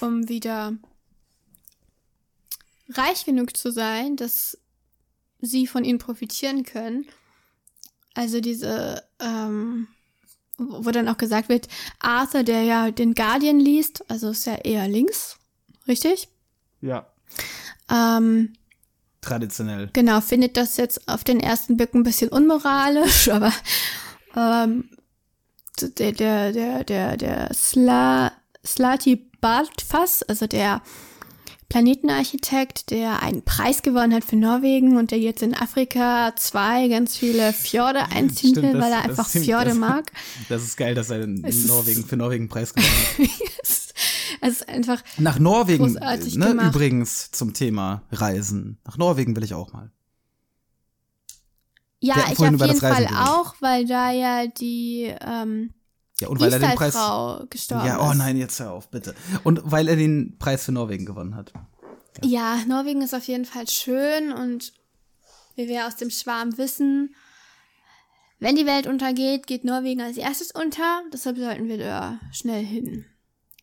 um 0.00 0.28
wieder 0.28 0.76
reich 2.88 3.24
genug 3.24 3.56
zu 3.56 3.70
sein, 3.70 4.16
dass 4.16 4.58
sie 5.40 5.66
von 5.66 5.84
ihnen 5.84 5.98
profitieren 5.98 6.64
können. 6.64 7.06
Also 8.14 8.40
diese, 8.40 9.02
ähm, 9.20 9.88
wo 10.58 10.90
dann 10.90 11.08
auch 11.08 11.16
gesagt 11.16 11.48
wird, 11.48 11.68
Arthur, 11.98 12.42
der 12.42 12.62
ja 12.62 12.90
den 12.90 13.14
Guardian 13.14 13.58
liest, 13.58 14.08
also 14.10 14.30
ist 14.30 14.46
ja 14.46 14.56
eher 14.56 14.86
links, 14.88 15.38
richtig? 15.88 16.28
Ja. 16.80 17.06
Ähm, 17.90 18.52
Traditionell. 19.20 19.88
genau, 19.92 20.20
findet 20.20 20.56
das 20.56 20.76
jetzt 20.76 21.08
auf 21.08 21.24
den 21.24 21.40
ersten 21.40 21.76
Blick 21.76 21.94
ein 21.94 22.02
bisschen 22.02 22.28
unmoralisch, 22.28 23.28
aber 23.30 23.52
ähm, 24.36 24.90
der, 25.80 26.12
der, 26.12 26.52
der, 26.52 26.84
der, 26.84 27.16
der 27.16 27.54
Sla, 27.54 28.32
Slati 28.64 29.16
Bartfass, 29.40 30.22
also 30.22 30.46
der 30.46 30.82
Planetenarchitekt, 31.72 32.90
der 32.90 33.22
einen 33.22 33.42
Preis 33.42 33.82
gewonnen 33.82 34.12
hat 34.12 34.24
für 34.24 34.36
Norwegen 34.36 34.98
und 34.98 35.10
der 35.10 35.18
jetzt 35.18 35.42
in 35.42 35.54
Afrika 35.54 36.34
zwei 36.36 36.86
ganz 36.88 37.16
viele 37.16 37.52
Fjorde 37.54 38.04
einziehen 38.10 38.50
Stimmt, 38.50 38.66
will, 38.66 38.72
das- 38.74 38.82
weil 38.82 38.92
er 38.92 39.02
einfach 39.02 39.28
Fjorde 39.28 39.70
das- 39.70 39.78
mag. 39.78 40.12
Das 40.50 40.62
ist 40.64 40.76
geil, 40.76 40.94
dass 40.94 41.08
er 41.10 41.22
in 41.22 41.42
Es 41.44 41.66
Norwegen 41.66 42.04
für 42.04 42.16
Norwegen 42.16 42.48
Preis 42.48 42.74
gewonnen 42.74 42.92
hat. 42.92 43.28
es 43.62 44.50
ist 44.52 44.68
einfach, 44.68 45.02
Nach 45.16 45.38
Norwegen, 45.38 45.92
ne, 45.94 46.18
gemacht. 46.28 46.74
übrigens 46.74 47.30
zum 47.30 47.54
Thema 47.54 48.02
Reisen. 48.12 48.78
Nach 48.84 48.98
Norwegen 48.98 49.34
will 49.34 49.44
ich 49.44 49.54
auch 49.54 49.72
mal. 49.72 49.90
Ja, 52.00 52.16
ich 52.32 52.38
auf 52.38 52.50
jeden 52.50 52.76
Fall 52.80 53.06
auch, 53.06 53.54
weil 53.60 53.86
da 53.86 54.10
ja 54.10 54.46
die 54.46 55.14
ähm, 55.20 55.70
Ja, 56.22 56.28
und 56.28 56.40
weil 56.40 56.52
er 56.52 56.60
den 56.60 56.74
Preis. 56.76 56.94
Frau 56.94 57.44
gestorben 57.50 57.86
Ja, 57.86 58.08
oh 58.08 58.14
nein, 58.14 58.36
jetzt 58.36 58.60
hör 58.60 58.72
auf, 58.72 58.88
bitte. 58.88 59.14
Und 59.42 59.60
weil 59.64 59.88
er 59.88 59.96
den 59.96 60.38
Preis 60.38 60.64
für 60.64 60.72
Norwegen 60.72 61.04
gewonnen 61.04 61.34
hat. 61.34 61.52
Ja, 62.22 62.58
Norwegen 62.68 63.02
ist 63.02 63.14
auf 63.14 63.24
jeden 63.24 63.44
Fall 63.44 63.68
schön 63.68 64.32
und 64.32 64.72
wie 65.56 65.68
wir 65.68 65.86
aus 65.86 65.96
dem 65.96 66.10
Schwarm 66.10 66.56
wissen, 66.58 67.14
wenn 68.38 68.54
die 68.54 68.66
Welt 68.66 68.86
untergeht, 68.86 69.46
geht 69.46 69.64
Norwegen 69.64 70.00
als 70.00 70.16
erstes 70.16 70.52
unter. 70.52 71.02
Deshalb 71.12 71.38
sollten 71.38 71.68
wir 71.68 71.78
da 71.78 72.20
schnell 72.32 72.64
hin, 72.64 73.04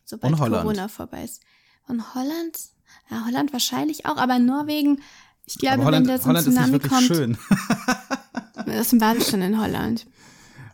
sobald. 0.04 0.36
Corona 0.36 0.88
vorbei 0.88 1.24
ist. 1.24 1.42
Und 1.86 2.14
Holland? 2.14 2.58
Ja, 3.10 3.24
Holland 3.26 3.52
wahrscheinlich 3.52 4.04
auch, 4.06 4.16
aber 4.16 4.38
Norwegen, 4.38 5.00
ich 5.46 5.56
glaube, 5.56 5.84
Holland, 5.84 6.06
wenn 6.06 6.14
da 6.14 6.22
so 6.22 6.28
ein 6.28 6.36
Holland 6.36 6.46
ist 6.46 6.54
nicht 6.54 6.56
Tsunami 6.56 6.72
wirklich 6.72 6.92
kommt, 6.92 7.06
schön. 7.06 7.38
das 8.66 9.00
waren 9.00 9.20
schon 9.22 9.42
in 9.42 9.60
Holland. 9.60 10.06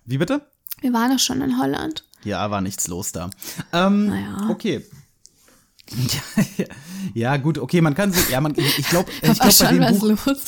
Wie 0.05 0.19
bitte? 0.19 0.47
Wir 0.81 0.93
waren 0.93 1.11
doch 1.13 1.19
schon 1.19 1.41
in 1.43 1.59
Holland. 1.59 2.05
Ja, 2.25 2.51
war 2.51 2.61
nichts 2.61 2.89
los 2.89 3.13
da. 3.13 3.31
Ähm, 3.73 4.07
Naja. 4.09 4.49
Okay. 4.51 4.85
Ja, 5.89 6.65
ja, 7.15 7.37
gut, 7.37 7.59
okay, 7.59 7.81
man 7.81 7.95
kann 7.95 8.13
sich, 8.13 8.29
ja, 8.31 8.41
man, 8.41 8.55
ich 8.57 8.89
glaube, 8.89 9.11
ich 9.13 9.23
glaube 9.23 9.39
bei 9.39 9.51
schon 9.53 9.69
dem 9.75 9.81
was 9.83 9.99
Buch, 10.01 10.27
los. 10.27 10.43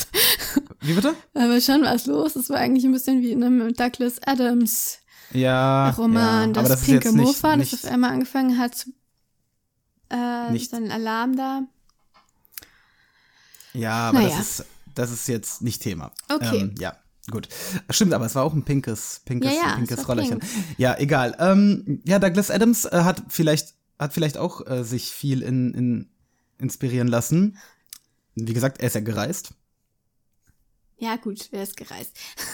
wie 0.81 0.93
bitte? 0.93 1.15
Aber 1.33 1.61
schon 1.61 1.81
was 1.83 2.05
los. 2.07 2.35
Es 2.35 2.49
war 2.49 2.57
eigentlich 2.57 2.83
ein 2.83 2.91
bisschen 2.91 3.21
wie 3.21 3.31
in 3.31 3.43
einem 3.43 3.73
Douglas 3.73 4.21
Adams 4.25 4.99
Ja, 5.31 5.91
Roman, 5.91 6.53
ja, 6.53 6.59
aber 6.59 6.67
das, 6.69 6.81
pinke 6.83 7.13
Mofa, 7.13 7.55
das 7.55 7.73
auf 7.73 7.85
einmal 7.85 8.11
angefangen 8.11 8.57
hat, 8.57 8.75
zu- 8.75 8.91
äh, 10.09 10.51
Nicht- 10.51 10.69
so 10.71 10.75
ein 10.77 10.91
Alarm 10.91 11.37
da. 11.37 11.61
Ja, 13.73 14.09
aber 14.09 14.19
Naja. 14.19 14.35
das 14.37 14.59
ist, 14.59 14.65
das 14.95 15.11
ist 15.11 15.27
jetzt 15.27 15.61
nicht 15.61 15.81
Thema. 15.81 16.11
Okay. 16.27 16.57
Ähm, 16.61 16.75
ja, 16.79 16.97
gut. 17.31 17.47
Stimmt, 17.89 18.13
aber 18.13 18.25
es 18.25 18.35
war 18.35 18.43
auch 18.43 18.53
ein 18.53 18.63
pinkes, 18.65 19.21
pinkes, 19.25 19.51
Ja, 19.51 19.57
ja, 19.57 19.69
es 19.71 19.75
pinkes 19.75 20.07
Rollerchen. 20.07 20.39
pink. 20.39 20.51
Ja, 20.77 20.97
egal. 20.97 21.35
Ähm, 21.39 22.01
ja, 22.05 22.19
Douglas 22.19 22.51
Adams 22.51 22.85
äh, 22.85 23.01
hat 23.03 23.23
vielleicht, 23.29 23.73
hat 23.97 24.13
vielleicht 24.13 24.37
auch 24.37 24.65
äh, 24.67 24.83
sich 24.83 25.11
viel 25.11 25.41
in, 25.41 25.73
in 25.73 26.09
inspirieren 26.57 27.07
lassen. 27.07 27.57
Wie 28.35 28.53
gesagt, 28.53 28.79
er 28.81 28.87
ist 28.87 28.93
ja 28.95 29.01
gereist. 29.01 29.51
Ja, 30.97 31.15
gut, 31.15 31.47
wer 31.51 31.63
ist 31.63 31.77
gereist? 31.77 32.11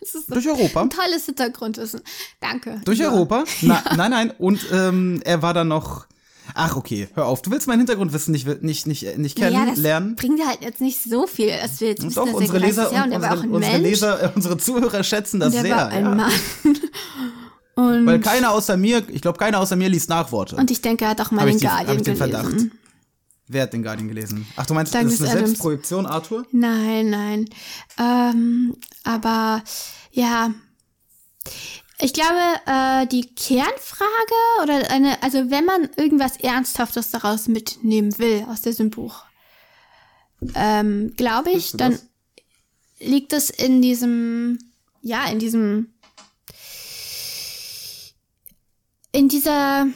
Das 0.00 0.14
ist 0.14 0.30
Durch 0.32 0.46
Europa. 0.46 0.82
ein 0.82 0.90
tolles 0.90 1.26
Hintergrundwissen. 1.26 2.00
Danke. 2.38 2.80
Durch 2.84 3.00
Ja. 3.00 3.10
Europa? 3.10 3.42
Na, 3.62 3.82
Nein, 3.96 4.10
nein. 4.12 4.30
Und 4.30 4.64
ähm, 4.70 5.20
er 5.24 5.42
war 5.42 5.54
dann 5.54 5.66
noch. 5.66 6.06
Ach, 6.60 6.74
okay, 6.76 7.08
hör 7.14 7.26
auf. 7.26 7.40
Du 7.42 7.50
willst 7.52 7.68
mein 7.68 7.78
Hintergrundwissen 7.78 8.32
nicht, 8.32 8.46
nicht, 8.62 8.86
nicht, 8.86 9.16
nicht 9.18 9.38
Naja, 9.38 9.50
das 9.60 9.66
kennenlernen? 9.66 10.16
bringt 10.16 10.44
halt 10.46 10.58
jetzt 10.60 10.80
nicht 10.80 10.98
so 11.02 11.26
viel, 11.26 11.50
dass 11.56 11.80
wir 11.80 11.88
jetzt 11.88 12.02
wissen, 12.04 12.14
Doch, 12.16 12.24
dass 12.24 12.32
er 12.34 12.38
unsere 12.40 12.58
Leser. 12.58 12.92
Ja, 12.92 13.04
und 13.04 13.06
und 13.06 13.12
er 13.12 13.22
war 13.22 13.28
auch 13.30 13.32
unsere, 13.44 13.46
ein 13.48 13.54
unsere 13.54 13.72
Mensch. 13.74 13.88
Leser, 13.90 14.22
äh, 14.24 14.30
unsere 14.34 14.58
Zuhörer 14.58 15.02
schätzen 15.04 15.38
das 15.40 15.52
sehr. 15.52 15.76
war 15.76 15.88
ein 15.88 16.04
ja. 16.04 16.14
Mann. 16.14 16.32
Und, 17.76 18.06
Weil 18.06 18.18
keiner 18.18 18.50
außer 18.50 18.76
mir, 18.76 19.04
ich 19.08 19.22
glaube, 19.22 19.38
keiner 19.38 19.60
außer 19.60 19.76
mir 19.76 19.88
liest 19.88 20.08
Nachworte. 20.08 20.56
und 20.56 20.68
ich 20.72 20.80
denke, 20.82 21.04
er 21.04 21.10
hat 21.12 21.20
auch 21.20 21.30
mal 21.30 21.42
Hab 21.42 21.48
den 21.48 21.58
die- 21.58 21.64
Guardian 21.66 21.96
den 21.98 22.04
gelesen. 22.04 22.16
Verdacht. 22.18 22.54
Wer 23.46 23.62
hat 23.62 23.72
den 23.72 23.82
Guardian 23.84 24.08
gelesen? 24.08 24.46
Ach, 24.56 24.66
du 24.66 24.74
meinst, 24.74 24.92
Douglas 24.92 25.12
das 25.12 25.14
ist 25.14 25.20
eine 25.22 25.30
Adams. 25.30 25.48
Selbstprojektion, 25.50 26.06
Arthur? 26.06 26.44
Nein, 26.50 27.08
nein. 27.10 27.44
Ähm, 27.96 28.74
aber 29.04 29.62
ja. 30.10 30.50
Ich 32.00 32.12
glaube, 32.12 32.38
äh, 32.66 33.06
die 33.08 33.34
Kernfrage 33.34 34.62
oder 34.62 34.90
eine, 34.90 35.20
also 35.22 35.50
wenn 35.50 35.64
man 35.64 35.90
irgendwas 35.96 36.36
Ernsthaftes 36.36 37.10
daraus 37.10 37.48
mitnehmen 37.48 38.16
will 38.18 38.46
aus 38.48 38.62
diesem 38.62 38.90
Buch, 38.90 39.24
ähm, 40.54 41.14
glaube 41.16 41.50
ich, 41.50 41.72
dann 41.72 41.92
das? 41.92 42.06
liegt 43.00 43.32
es 43.32 43.50
in 43.50 43.82
diesem, 43.82 44.58
ja, 45.02 45.28
in 45.28 45.40
diesem, 45.40 45.92
in 49.10 49.28
dieser, 49.28 49.88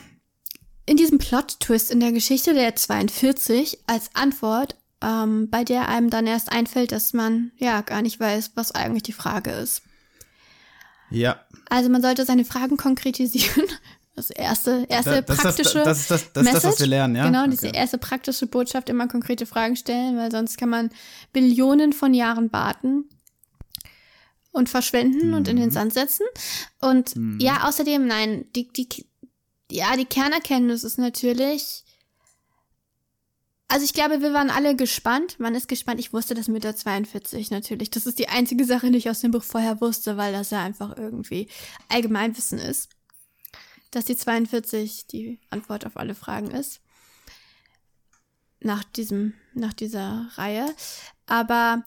in 0.86 0.96
diesem 0.96 1.18
Plot-Twist 1.18 1.92
in 1.92 2.00
der 2.00 2.10
Geschichte 2.10 2.52
der 2.52 2.74
42 2.74 3.78
als 3.86 4.10
Antwort, 4.14 4.76
ähm, 5.00 5.50
bei 5.50 5.62
der 5.62 5.88
einem 5.88 6.10
dann 6.10 6.26
erst 6.26 6.50
einfällt, 6.50 6.90
dass 6.90 7.12
man 7.12 7.52
ja 7.58 7.80
gar 7.82 8.02
nicht 8.02 8.18
weiß, 8.18 8.52
was 8.56 8.72
eigentlich 8.72 9.04
die 9.04 9.12
Frage 9.12 9.50
ist. 9.52 9.82
Ja. 11.12 11.40
Also 11.68 11.88
man 11.90 12.03
sollte 12.03 12.25
seine 12.25 12.44
Fragen 12.44 12.77
konkretisieren. 12.77 13.66
Das 14.14 14.29
erste, 14.29 14.85
erste 14.90 15.22
Das 15.22 15.25
das- 15.25 15.40
praktische 15.42 15.83
das 15.83 16.01
ist 16.03 16.11
das- 16.11 16.33
das 16.35 16.44
ist 16.44 16.53
das, 16.53 16.55
was 16.57 16.64
Message. 16.64 16.81
wir 16.81 16.87
lernen, 16.88 17.16
ja? 17.16 17.25
Genau, 17.25 17.46
diese 17.46 17.68
Okay. 17.68 17.79
erste 17.79 17.96
praktische 17.96 18.46
Botschaft, 18.46 18.90
immer 18.90 19.09
konkrete 19.09 19.46
Fragen 19.46 19.75
stellen, 19.75 20.18
weil 20.18 20.31
sonst 20.31 20.59
kann 20.59 20.68
man 20.68 20.90
Billionen 21.33 21.94
von 21.94 22.12
Jahren 22.12 22.53
warten 22.53 23.09
und 24.51 24.68
verschwenden 24.68 25.33
und 25.33 25.48
in 25.48 25.57
Mhm. 25.57 25.61
den 25.61 25.70
Sand 25.70 25.94
setzen. 25.94 26.27
Und 26.83 27.14
ja, 27.40 27.66
außerdem, 27.66 28.07
nein, 28.07 28.44
die, 28.55 28.68
die, 28.68 28.87
ja, 29.70 29.96
die 29.96 30.05
Kernerkenntnis 30.05 30.85
ist 30.85 30.98
natürlich, 30.98 31.83
also 33.72 33.87
ich 33.87 33.94
glaube, 33.94 34.20
wir 34.20 34.35
waren 34.35 34.50
alle 34.50 34.76
gespannt. 34.76 35.40
Man 35.40 35.54
ist 35.54 35.66
gespannt. 35.66 35.98
Ich 35.98 36.12
wusste 36.12 36.35
das 36.35 36.46
mit 36.46 36.62
der 36.62 36.76
42 36.76 37.50
natürlich. 37.50 37.88
Das 37.88 38.04
ist 38.04 38.18
die 38.18 38.28
einzige 38.28 38.66
Sache, 38.66 38.90
die 38.90 38.98
ich 38.98 39.08
aus 39.08 39.20
dem 39.20 39.30
Buch 39.30 39.42
vorher 39.42 39.80
wusste, 39.80 40.18
weil 40.18 40.35
das 40.35 40.50
ja 40.50 40.62
einfach 40.62 40.94
irgendwie 40.98 41.48
Allgemeinwissen 41.88 42.58
ist. 42.58 42.90
Dass 43.90 44.04
die 44.04 44.14
42 44.14 45.06
die 45.06 45.40
Antwort 45.48 45.87
auf 45.87 45.96
alle 45.96 46.14
Fragen 46.14 46.50
ist. 46.50 46.82
Nach 48.61 48.85
diesem, 48.85 49.32
nach 49.54 49.72
dieser 49.72 50.28
Reihe. 50.35 50.66
Aber 51.24 51.82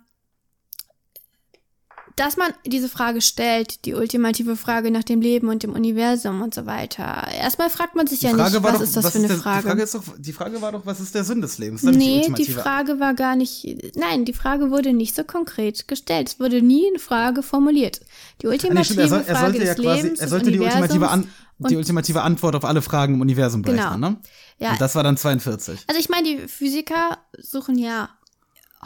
dass 2.15 2.37
man 2.37 2.51
diese 2.65 2.87
Frage 2.87 3.19
stellt, 3.21 3.83
die 3.85 3.93
ultimative 3.93 4.55
Frage 4.55 4.89
nach 4.89 5.03
dem 5.03 5.19
Leben 5.19 5.49
und 5.49 5.63
dem 5.63 5.73
Universum 5.73 6.41
und 6.41 6.53
so 6.53 6.65
weiter. 6.65 7.27
Erstmal 7.37 7.69
fragt 7.69 7.95
man 7.95 8.07
sich 8.07 8.19
Die 8.19 8.27
ja 8.27 8.33
Frage 8.33 8.51
nicht, 8.55 8.63
was 8.63 8.73
doch, 8.73 8.81
ist 8.81 8.95
das 8.95 9.03
was 9.03 9.11
für 9.11 9.17
eine 9.19 9.27
der, 9.27 9.37
Frage. 9.37 9.61
Die 9.63 9.67
Frage, 9.67 9.89
doch, 9.91 10.03
die 10.17 10.33
Frage 10.33 10.61
war 10.61 10.71
doch, 10.71 10.85
was 10.85 10.99
ist 11.01 11.13
der 11.13 11.23
Sinn 11.25 11.41
des 11.41 11.57
Lebens? 11.57 11.81
Das 11.81 11.95
Nee, 11.95 12.21
die 12.21 12.31
ultimative- 12.31 12.61
Frage 12.61 12.99
war 12.99 13.13
gar 13.15 13.35
nicht. 13.35 13.65
Nein, 13.95 14.23
die 14.25 14.33
Frage 14.33 14.71
wurde 14.71 14.93
nicht 14.93 15.13
so 15.15 15.23
konkret 15.25 15.87
gestellt. 15.89 16.29
Es 16.29 16.39
wurde 16.39 16.61
nie 16.61 16.87
eine 16.89 16.99
Frage 16.99 17.43
formuliert. 17.43 17.99
Die 18.41 18.47
Ah, 18.47 18.49
nee, 18.49 18.53
ultimative 18.53 18.85
stimmt, 18.85 18.99
er, 19.01 19.07
soll, 19.09 19.23
er 19.27 19.35
Frage 19.35 19.51
sollte 19.51 19.65
ja 19.67 19.73
des 19.73 19.83
quasi, 19.83 20.01
Lebens, 20.03 20.19
er 20.19 20.25
des 20.25 20.29
sollte 20.31 20.51
die 20.51 20.59
ultimative, 20.59 21.09
An, 21.09 21.29
die 21.59 21.75
ultimative 21.75 22.21
Antwort 22.21 22.55
auf 22.55 22.63
alle 22.65 22.81
Fragen 22.81 23.15
im 23.15 23.21
Universum 23.21 23.61
Genau. 23.61 23.75
berechnen, 23.81 23.99
ne? 23.99 24.17
Ja. 24.59 24.71
Und 24.71 24.79
das 24.79 24.95
war 24.95 25.03
dann 25.03 25.17
42. 25.17 25.81
Also 25.87 25.99
ich 25.99 26.07
meine, 26.07 26.23
die 26.29 26.47
Physiker 26.47 27.17
suchen 27.37 27.77
ja 27.77 28.07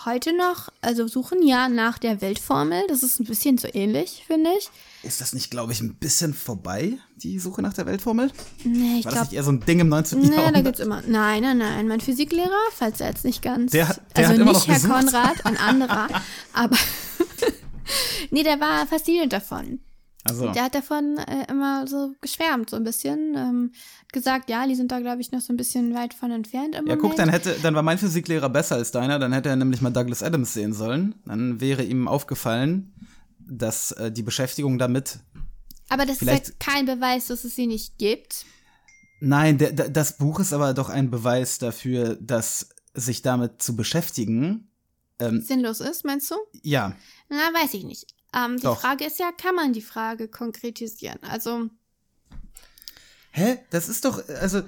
heute 0.05 0.35
noch, 0.35 0.69
also 0.81 1.07
suchen 1.07 1.45
ja 1.45 1.67
nach 1.69 1.97
der 1.97 2.21
Weltformel. 2.21 2.83
Das 2.87 3.03
ist 3.03 3.19
ein 3.19 3.25
bisschen 3.25 3.57
so 3.57 3.67
ähnlich, 3.73 4.23
finde 4.27 4.49
ich. 4.57 4.69
Ist 5.03 5.21
das 5.21 5.33
nicht, 5.33 5.49
glaube 5.51 5.71
ich, 5.73 5.81
ein 5.81 5.95
bisschen 5.95 6.33
vorbei, 6.33 6.97
die 7.17 7.39
Suche 7.39 7.61
nach 7.61 7.73
der 7.73 7.85
Weltformel? 7.85 8.31
Nee, 8.63 8.99
ich 8.99 9.05
War 9.05 9.11
das 9.11 9.13
glaube. 9.13 9.19
nicht 9.27 9.33
eher 9.33 9.43
so 9.43 9.51
ein 9.51 9.59
Ding 9.61 9.79
im 9.79 9.89
19. 9.89 10.19
Nee, 10.19 10.27
da 10.29 10.35
Jahrhundert? 10.35 10.63
gibt's 10.63 10.79
immer. 10.79 11.01
Nein, 11.07 11.43
nein, 11.43 11.57
nein. 11.57 11.87
Mein 11.87 12.01
Physiklehrer, 12.01 12.49
falls 12.75 12.99
er 13.01 13.07
jetzt 13.09 13.25
nicht 13.25 13.41
ganz. 13.41 13.71
Der 13.71 13.87
hat- 13.89 14.01
der 14.15 14.27
also 14.27 14.29
hat 14.29 14.35
immer 14.41 14.51
nicht 14.53 14.61
noch 14.61 14.67
Herr 14.67 14.75
gesucht. 14.75 14.93
Konrad, 15.13 15.45
ein 15.45 15.57
anderer. 15.57 16.07
aber. 16.53 16.77
nee, 18.31 18.43
der 18.43 18.59
war 18.59 18.85
fasziniert 18.87 19.33
davon. 19.33 19.79
Also, 20.25 20.51
Der 20.51 20.63
hat 20.65 20.75
davon 20.75 21.17
äh, 21.17 21.49
immer 21.49 21.87
so 21.87 22.13
geschwärmt, 22.21 22.69
so 22.69 22.75
ein 22.75 22.83
bisschen. 22.83 23.35
Ähm, 23.35 23.71
gesagt, 24.11 24.49
ja, 24.49 24.67
die 24.67 24.75
sind 24.75 24.91
da, 24.91 24.99
glaube 24.99 25.21
ich, 25.21 25.31
noch 25.31 25.39
so 25.41 25.53
ein 25.53 25.57
bisschen 25.57 25.93
weit 25.93 26.13
von 26.13 26.29
entfernt 26.31 26.75
im 26.75 26.87
ja, 26.87 26.95
Moment. 26.95 27.01
guck, 27.01 27.15
dann 27.15 27.29
hätte, 27.29 27.55
dann 27.63 27.73
war 27.73 27.83
mein 27.83 27.97
Physiklehrer 27.97 28.49
besser 28.49 28.75
als 28.75 28.91
deiner, 28.91 29.17
dann 29.19 29.31
hätte 29.33 29.49
er 29.49 29.55
nämlich 29.55 29.81
mal 29.81 29.91
Douglas 29.91 30.21
Adams 30.21 30.53
sehen 30.53 30.73
sollen. 30.73 31.15
Dann 31.25 31.61
wäre 31.61 31.83
ihm 31.83 32.07
aufgefallen, 32.07 32.93
dass 33.39 33.91
äh, 33.93 34.11
die 34.11 34.23
Beschäftigung 34.23 34.77
damit 34.77 35.19
aber 35.91 36.05
das 36.05 36.17
vielleicht- 36.19 36.49
ist 36.49 36.49
halt 36.49 36.59
kein 36.59 36.85
Beweis, 36.85 37.27
dass 37.27 37.43
es 37.45 37.55
sie 37.55 37.65
nicht 37.65 37.97
gibt. 37.97 38.45
Nein, 39.21 39.57
der, 39.57 39.71
der, 39.71 39.89
das 39.89 40.17
Buch 40.17 40.39
ist 40.39 40.53
aber 40.53 40.73
doch 40.73 40.89
ein 40.89 41.09
Beweis 41.09 41.57
dafür, 41.57 42.15
dass 42.21 42.69
sich 42.93 43.21
damit 43.21 43.61
zu 43.61 43.75
beschäftigen, 43.75 44.69
ähm, 45.19 45.41
Sinnlos 45.41 45.79
ist, 45.81 46.05
meinst 46.05 46.29
du? 46.31 46.35
ja, 46.61 46.95
Na, 47.29 47.37
weiß 47.53 47.73
ich 47.73 47.83
nicht. 47.85 48.13
Ähm, 48.33 48.57
die 48.57 48.63
Doch. 48.63 48.79
Frage 48.79 49.05
ist 49.05 49.19
ja, 49.19 49.31
kann 49.31 49.55
man 49.55 49.73
die 49.73 49.81
Frage 49.81 50.27
konkretisieren? 50.27 51.19
Also, 51.23 51.69
Hä? 53.31 53.59
Das 53.69 53.89
ist 53.89 54.05
doch, 54.05 54.21
also, 54.41 54.61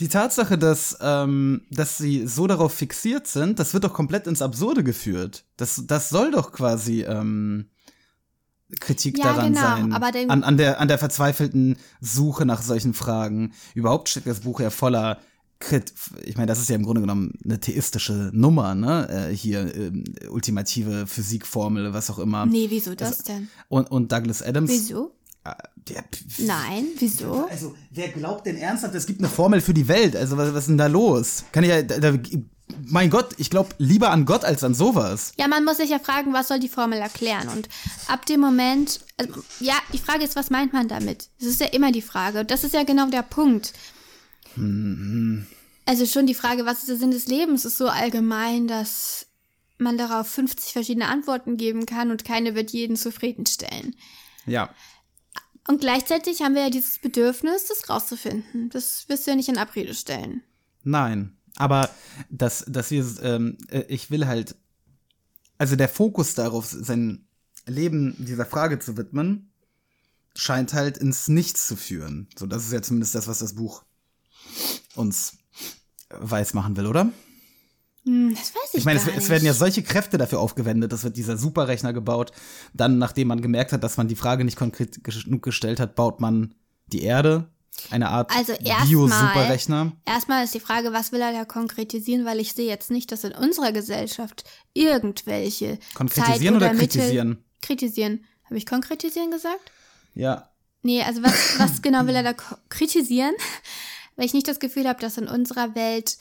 die 0.00 0.08
Tatsache, 0.08 0.58
dass, 0.58 0.96
ähm, 1.00 1.62
dass 1.70 1.98
sie 1.98 2.26
so 2.26 2.46
darauf 2.46 2.72
fixiert 2.72 3.26
sind, 3.26 3.58
das 3.58 3.74
wird 3.74 3.84
doch 3.84 3.92
komplett 3.92 4.26
ins 4.26 4.42
Absurde 4.42 4.84
geführt. 4.84 5.44
Das, 5.56 5.82
das 5.86 6.08
soll 6.08 6.30
doch 6.30 6.52
quasi, 6.52 7.02
ähm, 7.02 7.70
Kritik 8.80 9.16
Ja, 9.18 9.32
daran 9.32 9.54
genau, 9.54 9.60
sein. 9.62 9.92
aber 9.94 10.10
an, 10.28 10.44
an, 10.44 10.56
der, 10.58 10.78
an 10.78 10.88
der 10.88 10.98
verzweifelten 10.98 11.78
Suche 12.00 12.44
nach 12.44 12.60
solchen 12.60 12.92
Fragen. 12.92 13.54
Überhaupt 13.74 14.10
steckt 14.10 14.26
das 14.26 14.40
Buch 14.40 14.60
ja 14.60 14.68
voller 14.70 15.18
ich 16.24 16.36
meine, 16.36 16.46
das 16.46 16.60
ist 16.60 16.68
ja 16.68 16.76
im 16.76 16.84
Grunde 16.84 17.00
genommen 17.00 17.32
eine 17.44 17.58
theistische 17.58 18.30
Nummer, 18.32 18.74
ne? 18.74 19.28
Äh, 19.30 19.34
hier 19.34 19.74
ähm, 19.74 20.04
ultimative 20.30 21.06
Physikformel, 21.06 21.92
was 21.92 22.10
auch 22.10 22.18
immer. 22.18 22.46
nee, 22.46 22.66
wieso 22.70 22.94
das 22.94 23.24
denn? 23.24 23.48
Und, 23.68 23.90
und 23.90 24.12
Douglas 24.12 24.42
Adams. 24.42 24.70
Wieso? 24.70 25.12
äh, 25.44 25.50
Der, 25.88 26.04
Nein, 26.38 26.86
wieso? 26.98 27.46
also, 27.50 27.74
wer 27.90 28.08
glaubt 28.08 28.46
denn 28.46 28.56
ernsthaft, 28.56 28.94
es 28.94 29.06
gibt 29.06 29.18
eine 29.20 29.28
Formel 29.28 29.60
für 29.60 29.74
die 29.74 29.88
Welt? 29.88 30.14
Also, 30.14 30.36
was, 30.36 30.52
was 30.54 30.60
ist 30.64 30.68
denn 30.68 30.78
da 30.78 30.86
los? 30.86 31.44
Kann 31.50 31.64
ich 31.64 31.70
ja, 31.70 31.82
da, 31.82 31.98
da, 31.98 32.18
mein 32.86 33.10
Gott, 33.10 33.30
ich 33.38 33.50
glaube 33.50 33.70
lieber 33.78 34.10
an 34.10 34.26
Gott 34.26 34.44
als 34.44 34.62
an 34.62 34.74
sowas. 34.74 35.32
Ja, 35.38 35.48
man 35.48 35.64
muss 35.64 35.78
sich 35.78 35.90
ja 35.90 35.98
fragen, 35.98 36.32
was 36.34 36.48
soll 36.48 36.60
die 36.60 36.68
Formel 36.68 36.98
erklären? 37.00 37.48
Und 37.48 37.68
ab 38.06 38.26
dem 38.26 38.40
Moment, 38.40 39.00
also, 39.16 39.32
ja, 39.58 39.74
die 39.92 39.98
Frage 39.98 40.22
ist, 40.22 40.36
was 40.36 40.50
meint 40.50 40.72
man 40.72 40.86
damit? 40.86 41.30
Das 41.40 41.48
ist 41.48 41.60
ja 41.60 41.66
immer 41.66 41.90
die 41.90 42.02
Frage. 42.02 42.40
Und 42.40 42.50
das 42.52 42.62
ist 42.62 42.74
ja 42.74 42.84
genau 42.84 43.08
der 43.10 43.22
Punkt. 43.22 43.72
Also 45.86 46.06
schon 46.06 46.26
die 46.26 46.34
Frage, 46.34 46.66
was 46.66 46.80
ist 46.80 46.88
der 46.88 46.96
Sinn 46.96 47.10
des 47.10 47.26
Lebens, 47.26 47.64
ist 47.64 47.78
so 47.78 47.88
allgemein, 47.88 48.68
dass 48.68 49.26
man 49.78 49.96
darauf 49.96 50.28
50 50.28 50.72
verschiedene 50.72 51.08
Antworten 51.08 51.56
geben 51.56 51.86
kann 51.86 52.10
und 52.10 52.24
keine 52.24 52.54
wird 52.54 52.70
jeden 52.70 52.96
zufriedenstellen. 52.96 53.94
Ja. 54.46 54.74
Und 55.68 55.80
gleichzeitig 55.80 56.42
haben 56.42 56.54
wir 56.54 56.62
ja 56.62 56.70
dieses 56.70 56.98
Bedürfnis, 56.98 57.66
das 57.68 57.88
rauszufinden. 57.88 58.70
Das 58.70 59.08
wirst 59.08 59.26
du 59.26 59.30
ja 59.30 59.36
nicht 59.36 59.48
in 59.48 59.58
Abrede 59.58 59.94
stellen. 59.94 60.42
Nein. 60.82 61.36
Aber 61.56 61.90
dass, 62.30 62.64
dass 62.66 62.90
wir, 62.90 63.04
ähm, 63.22 63.58
äh, 63.68 63.84
ich 63.88 64.10
will 64.10 64.26
halt, 64.26 64.56
also 65.58 65.76
der 65.76 65.88
Fokus 65.88 66.34
darauf, 66.34 66.66
sein 66.66 67.26
Leben 67.66 68.14
dieser 68.18 68.46
Frage 68.46 68.78
zu 68.78 68.96
widmen, 68.96 69.52
scheint 70.34 70.72
halt 70.72 70.98
ins 70.98 71.28
Nichts 71.28 71.66
zu 71.66 71.76
führen. 71.76 72.28
So, 72.38 72.46
das 72.46 72.64
ist 72.64 72.72
ja 72.72 72.80
zumindest 72.80 73.14
das, 73.14 73.26
was 73.26 73.40
das 73.40 73.54
Buch 73.54 73.84
uns 74.94 75.38
weiß 76.10 76.54
machen 76.54 76.76
will, 76.76 76.86
oder? 76.86 77.10
Hm, 78.04 78.34
das 78.34 78.54
weiß 78.54 78.70
ich, 78.72 78.78
Ich 78.80 78.84
meine, 78.84 78.98
es, 79.00 79.06
es 79.06 79.28
werden 79.28 79.44
ja 79.44 79.52
solche 79.54 79.82
Kräfte 79.82 80.16
dafür 80.18 80.40
aufgewendet. 80.40 80.92
Es 80.92 81.04
wird 81.04 81.16
dieser 81.16 81.36
Superrechner 81.36 81.92
gebaut. 81.92 82.32
Dann, 82.72 82.98
nachdem 82.98 83.28
man 83.28 83.42
gemerkt 83.42 83.72
hat, 83.72 83.82
dass 83.84 83.96
man 83.96 84.08
die 84.08 84.16
Frage 84.16 84.44
nicht 84.44 84.56
konkret 84.56 85.02
genug 85.04 85.42
gestellt 85.42 85.80
hat, 85.80 85.94
baut 85.94 86.20
man 86.20 86.54
die 86.86 87.02
Erde. 87.02 87.48
Eine 87.90 88.08
Art 88.08 88.34
Also 88.34 88.54
erstmal- 88.54 88.86
Bio-Superrechner. 88.88 89.92
Erstmal 90.04 90.44
ist 90.44 90.54
die 90.54 90.58
Frage, 90.60 90.92
was 90.92 91.12
will 91.12 91.20
er 91.20 91.32
da 91.32 91.44
konkretisieren, 91.44 92.24
weil 92.24 92.40
ich 92.40 92.52
sehe 92.54 92.66
jetzt 92.66 92.90
nicht, 92.90 93.12
dass 93.12 93.22
in 93.22 93.32
unserer 93.32 93.70
Gesellschaft 93.72 94.44
irgendwelche 94.74 95.78
Konkretisieren 95.94 96.54
Zeit 96.54 96.68
oder 96.68 96.72
Mittel- 96.72 96.88
kritisieren? 97.00 97.44
Kritisieren. 97.62 98.24
Habe 98.44 98.56
ich 98.56 98.66
konkretisieren 98.66 99.30
gesagt? 99.30 99.70
Ja. 100.14 100.48
Nee, 100.82 101.02
also 101.02 101.22
was, 101.22 101.58
was 101.58 101.82
genau 101.82 102.06
will 102.06 102.14
er 102.16 102.22
da 102.22 102.34
kritisieren? 102.68 103.34
Weil 104.18 104.26
ich 104.26 104.34
nicht 104.34 104.48
das 104.48 104.58
Gefühl 104.58 104.86
habe, 104.88 105.00
dass 105.00 105.16
in 105.16 105.28
unserer 105.28 105.74
Welt 105.76 106.18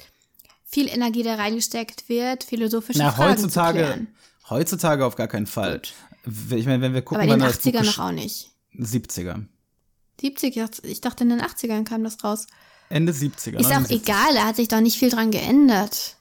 viel 0.64 0.88
Energie 0.88 1.24
da 1.24 1.34
reingesteckt 1.36 2.08
wird, 2.10 2.44
philosophische 2.44 3.00
Na, 3.00 3.12
Fragen 3.12 3.32
heutzutage, 3.34 3.80
zu 3.80 3.86
klären. 3.86 4.08
heutzutage 4.50 5.06
auf 5.06 5.16
gar 5.16 5.28
keinen 5.28 5.48
Fall. 5.48 5.82
Ich 6.56 6.66
meine, 6.68 6.82
wenn 6.82 6.94
wir 6.94 7.02
gucken, 7.02 7.24
Aber 7.24 7.34
in 7.34 7.40
den 7.40 7.42
wann 7.42 7.48
das 7.50 7.58
Buch 7.58 7.72
80ern 7.72 7.86
noch 7.86 8.00
auch 8.00 8.12
nicht. 8.12 8.52
70er. 8.78 9.46
70, 10.22 10.62
ich 10.84 11.02
dachte 11.02 11.24
in 11.24 11.32
den 11.32 11.42
80ern 11.42 11.84
kam 11.86 12.04
das 12.04 12.24
raus. 12.24 12.46
Ende 12.90 13.14
70er. 13.14 13.58
Ist 13.60 13.66
auch 13.66 13.72
79. 13.72 14.02
egal, 14.04 14.34
da 14.36 14.46
hat 14.46 14.56
sich 14.58 14.68
doch 14.68 14.80
nicht 14.82 14.98
viel 15.00 15.10
dran 15.10 15.32
geändert. 15.32 16.18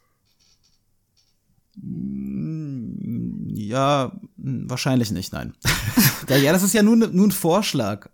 Ja, 3.53 4.13
mh, 4.37 4.71
wahrscheinlich 4.71 5.11
nicht, 5.11 5.33
nein. 5.33 5.55
ja, 6.29 6.53
das 6.53 6.63
ist 6.63 6.73
ja 6.75 6.83
nur, 6.83 6.97
ne- 6.97 7.09
nur 7.09 7.27
ein 7.29 7.33
Vorschlag. 7.33 8.09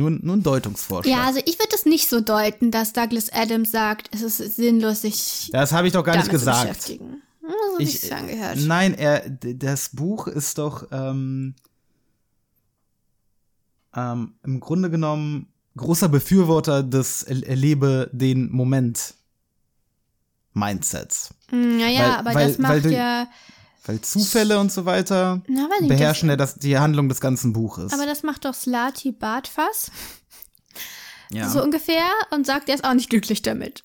Nur, 0.00 0.10
nur 0.10 0.36
ein 0.36 0.42
Deutungsvorschlag. 0.42 1.14
Ja, 1.14 1.24
also 1.26 1.40
ich 1.44 1.58
würde 1.58 1.74
es 1.74 1.84
nicht 1.84 2.08
so 2.08 2.20
deuten, 2.20 2.70
dass 2.70 2.92
Douglas 2.92 3.30
Adams 3.32 3.70
sagt, 3.70 4.08
es 4.14 4.22
ist 4.22 4.56
sinnlos, 4.56 5.02
sich 5.02 5.50
das 5.52 5.72
habe 5.72 5.86
ich 5.86 5.92
doch 5.92 6.02
gar 6.04 6.16
nicht 6.16 6.30
gesagt. 6.30 6.62
beschäftigen. 6.68 7.22
Hm, 7.42 7.50
So 7.76 7.80
ich 7.80 8.02
es 8.02 8.10
angehört. 8.12 8.58
Nein, 8.60 8.94
er, 8.94 9.28
das 9.28 9.90
Buch 9.90 10.26
ist 10.26 10.58
doch 10.58 10.86
ähm, 10.90 11.54
ähm, 13.94 14.34
im 14.44 14.60
Grunde 14.60 14.90
genommen 14.90 15.48
großer 15.76 16.08
Befürworter 16.08 16.82
des 16.82 17.22
Er- 17.22 17.46
Erlebe 17.48 18.08
den 18.12 18.50
Moment 18.50 19.14
Mindsets. 20.52 21.34
Hm, 21.50 21.78
Naja, 21.78 22.00
weil- 22.00 22.10
aber 22.18 22.34
weil- 22.34 22.48
das 22.48 22.58
macht 22.58 22.84
ja, 22.86 23.28
Weil 23.86 24.00
Zufälle 24.02 24.58
und 24.60 24.70
so 24.70 24.84
weiter 24.84 25.40
na, 25.48 25.68
beherrschen 25.80 26.28
ja 26.28 26.36
das, 26.36 26.56
die 26.56 26.78
Handlung 26.78 27.08
des 27.08 27.20
ganzen 27.20 27.52
Buches. 27.52 27.92
aber 27.92 28.04
das 28.06 28.22
macht 28.22 28.44
doch 28.44 28.54
Slati 28.54 29.10
Bartfass, 29.10 29.90
ja. 31.30 31.48
so 31.48 31.62
ungefähr, 31.62 32.04
und 32.30 32.46
sagt, 32.46 32.68
er 32.68 32.74
ist 32.74 32.84
auch 32.84 32.94
nicht 32.94 33.08
glücklich 33.10 33.40
damit. 33.42 33.82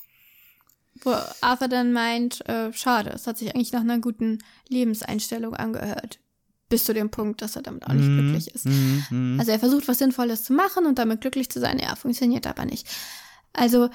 Wo 1.01 1.15
Arthur 1.41 1.67
dann 1.67 1.93
meint, 1.93 2.47
äh, 2.49 2.73
schade, 2.73 3.11
es 3.11 3.27
hat 3.27 3.37
sich 3.37 3.53
eigentlich 3.55 3.71
nach 3.71 3.81
einer 3.81 3.99
guten 3.99 4.39
Lebenseinstellung 4.69 5.53
angehört. 5.55 6.19
Bis 6.67 6.83
zu 6.83 6.93
dem 6.93 7.11
Punkt, 7.11 7.41
dass 7.41 7.55
er 7.55 7.61
damit 7.61 7.85
auch 7.85 7.93
nicht 7.93 8.07
Mhm, 8.07 8.17
glücklich 8.19 8.47
ist. 8.55 8.65
Also 9.39 9.51
er 9.51 9.59
versucht, 9.59 9.87
was 9.87 9.99
Sinnvolles 9.99 10.43
zu 10.43 10.53
machen 10.53 10.85
und 10.87 10.97
damit 10.97 11.21
glücklich 11.21 11.49
zu 11.49 11.59
sein. 11.59 11.77
Ja, 11.79 11.95
funktioniert 11.95 12.47
aber 12.47 12.65
nicht. 12.65 12.87
Also, 13.53 13.89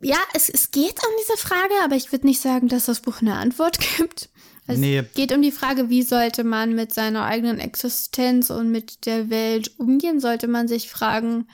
ja, 0.00 0.16
es, 0.32 0.48
es 0.48 0.70
geht 0.70 0.94
um 1.04 1.12
diese 1.20 1.36
Frage, 1.36 1.74
aber 1.84 1.94
ich 1.96 2.10
würde 2.10 2.26
nicht 2.26 2.40
sagen, 2.40 2.68
dass 2.68 2.86
das 2.86 3.00
Buch 3.00 3.20
eine 3.20 3.36
Antwort 3.36 3.78
gibt. 3.98 4.30
Es 4.72 4.78
Nee. 4.78 5.02
geht 5.14 5.32
um 5.32 5.42
die 5.42 5.52
Frage, 5.52 5.88
wie 5.90 6.02
sollte 6.02 6.44
man 6.44 6.74
mit 6.74 6.92
seiner 6.94 7.24
eigenen 7.24 7.58
Existenz 7.58 8.50
und 8.50 8.70
mit 8.70 9.06
der 9.06 9.30
Welt 9.30 9.72
umgehen? 9.78 10.20
Sollte 10.20 10.48
man 10.48 10.68
sich 10.68 10.90
Fragen, 10.90 11.46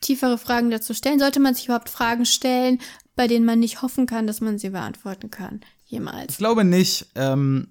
tiefere 0.00 0.38
Fragen 0.38 0.70
dazu 0.70 0.94
stellen? 0.94 1.18
Sollte 1.18 1.40
man 1.40 1.54
sich 1.54 1.66
überhaupt 1.66 1.88
Fragen 1.90 2.26
stellen, 2.26 2.80
bei 3.14 3.26
denen 3.28 3.44
man 3.44 3.60
nicht 3.60 3.82
hoffen 3.82 4.06
kann, 4.06 4.26
dass 4.26 4.40
man 4.40 4.58
sie 4.58 4.70
beantworten 4.70 5.30
kann? 5.30 5.60
Jemals. 5.86 6.32
Ich 6.32 6.38
glaube 6.38 6.64
nicht. 6.64 7.06
Ähm, 7.14 7.68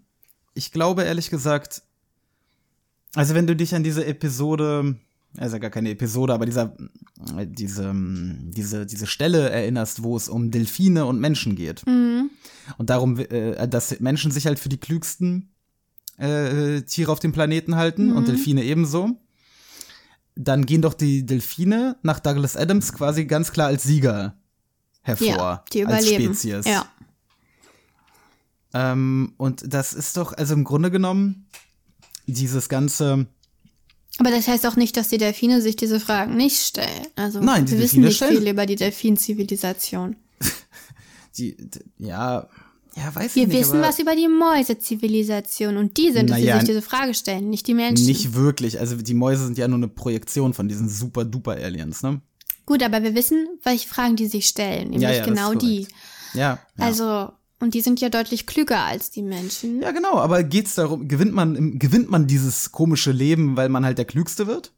ich 0.53 0.71
glaube 0.71 1.03
ehrlich 1.03 1.29
gesagt, 1.29 1.81
also 3.15 3.33
wenn 3.35 3.47
du 3.47 3.55
dich 3.55 3.73
an 3.75 3.83
diese 3.83 4.05
Episode, 4.05 4.95
also 5.37 5.59
gar 5.59 5.69
keine 5.69 5.89
Episode, 5.91 6.33
aber 6.33 6.45
dieser, 6.45 6.75
diese, 7.45 7.93
diese, 7.95 8.85
diese 8.85 9.07
Stelle 9.07 9.49
erinnerst, 9.49 10.03
wo 10.03 10.17
es 10.17 10.27
um 10.27 10.51
Delfine 10.51 11.05
und 11.05 11.19
Menschen 11.19 11.55
geht. 11.55 11.83
Und 12.77 12.89
darum, 12.89 13.17
äh, 13.17 13.67
dass 13.67 13.99
Menschen 13.99 14.31
sich 14.31 14.45
halt 14.45 14.59
für 14.59 14.69
die 14.69 14.79
klügsten 14.79 15.51
äh, 16.17 16.81
Tiere 16.81 17.11
auf 17.11 17.19
dem 17.19 17.31
Planeten 17.31 17.75
halten 17.75 18.11
und 18.11 18.27
Delfine 18.27 18.63
ebenso. 18.63 19.17
Dann 20.35 20.65
gehen 20.65 20.81
doch 20.81 20.93
die 20.93 21.25
Delfine 21.25 21.97
nach 22.03 22.19
Douglas 22.19 22.55
Adams 22.55 22.93
quasi 22.93 23.25
ganz 23.25 23.51
klar 23.51 23.67
als 23.67 23.83
Sieger 23.83 24.35
hervor. 25.01 25.27
Ja, 25.27 25.65
die 25.73 25.85
als 25.85 26.05
überleben. 26.05 26.33
Spezies. 26.33 26.65
Ja. 26.65 26.85
Ähm, 28.73 29.33
und 29.37 29.73
das 29.73 29.93
ist 29.93 30.17
doch, 30.17 30.33
also 30.33 30.53
im 30.53 30.63
Grunde 30.63 30.91
genommen, 30.91 31.47
dieses 32.27 32.69
ganze. 32.69 33.27
Aber 34.21 34.29
das 34.35 34.47
heißt 34.47 34.67
auch 34.67 34.75
nicht, 34.75 34.95
dass 34.97 35.07
die 35.07 35.17
Delfine 35.17 35.61
sich 35.63 35.75
diese 35.75 35.99
Fragen 35.99 36.37
nicht 36.37 36.57
stellen. 36.57 37.07
Also 37.15 37.39
Nein, 37.39 37.67
wir 37.67 37.77
Delfine 37.77 37.81
wissen 37.83 38.01
nicht 38.01 38.15
stellen- 38.17 38.37
viel 38.37 38.47
über 38.49 38.67
die 38.67 38.75
Delfinzivilisation. 38.75 40.15
Die, 41.37 41.57
ja, 41.97 42.47
ja, 42.95 43.15
weiß 43.15 43.35
Wir 43.35 43.43
ich 43.43 43.47
nicht. 43.49 43.59
wissen 43.59 43.77
aber 43.79 43.87
was 43.87 43.97
über 43.99 44.15
die 44.15 44.27
Mäusezivilisation 44.27 45.77
und 45.77 45.97
die 45.97 46.11
sind, 46.11 46.29
es, 46.29 46.35
die 46.35 46.43
Naja, 46.43 46.59
sich 46.59 46.67
diese 46.67 46.81
Frage 46.81 47.13
stellen, 47.13 47.49
nicht 47.49 47.65
die 47.67 47.73
Menschen. 47.73 48.05
Nicht 48.05 48.33
wirklich. 48.35 48.79
Also 48.79 48.95
die 48.97 49.13
Mäuse 49.13 49.45
sind 49.45 49.57
ja 49.57 49.67
nur 49.67 49.77
eine 49.79 49.87
Projektion 49.87 50.53
von 50.53 50.67
diesen 50.67 50.89
super 50.89 51.23
duper 51.25 51.53
Aliens, 51.53 52.03
ne? 52.03 52.21
Gut, 52.65 52.83
aber 52.83 53.01
wir 53.01 53.15
wissen, 53.15 53.47
welche 53.63 53.87
Fragen 53.87 54.17
die 54.17 54.27
sich 54.27 54.45
stellen, 54.45 54.89
nämlich 54.89 55.01
Ja, 55.03 55.11
ja, 55.11 55.17
das 55.19 55.27
genau 55.27 55.53
die. 55.55 55.87
Ja. 56.33 56.39
ja. 56.39 56.59
Also, 56.77 57.31
und 57.61 57.73
die 57.73 57.81
sind 57.81 58.01
ja 58.01 58.09
deutlich 58.09 58.45
klüger 58.45 58.83
als 58.83 59.11
die 59.11 59.21
Menschen. 59.21 59.81
ja, 59.81 59.91
genau, 59.91 60.17
aber 60.17 60.43
geht's 60.43 60.75
darum, 60.75 61.07
gewinnt 61.07 61.33
man, 61.33 61.79
gewinnt 61.79 62.09
man 62.09 62.27
dieses 62.27 62.71
komische 62.71 63.11
Leben, 63.11 63.55
weil 63.55 63.69
man 63.69 63.85
halt 63.85 63.97
der 63.97 64.05
Klügste 64.05 64.47
wird? 64.47 64.73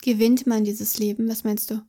Gewinnt 0.00 0.46
man 0.46 0.64
dieses 0.64 0.98
Leben? 0.98 1.28
Was 1.28 1.44
meinst 1.44 1.70
du? 1.70 1.82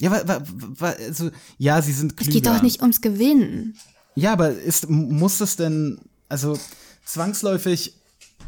Ja, 0.00 0.10
weil, 0.10 0.28
weil, 0.28 0.42
weil 0.78 0.94
also, 1.06 1.30
ja, 1.58 1.82
sie 1.82 1.92
sind 1.92 2.12
Es 2.12 2.16
klüger. 2.16 2.32
geht 2.32 2.46
doch 2.46 2.62
nicht 2.62 2.80
ums 2.82 3.00
Gewinnen. 3.00 3.76
Ja, 4.14 4.32
aber 4.32 4.50
ist, 4.50 4.88
muss 4.88 5.40
es 5.40 5.56
denn, 5.56 5.98
also 6.28 6.58
zwangsläufig, 7.04 7.94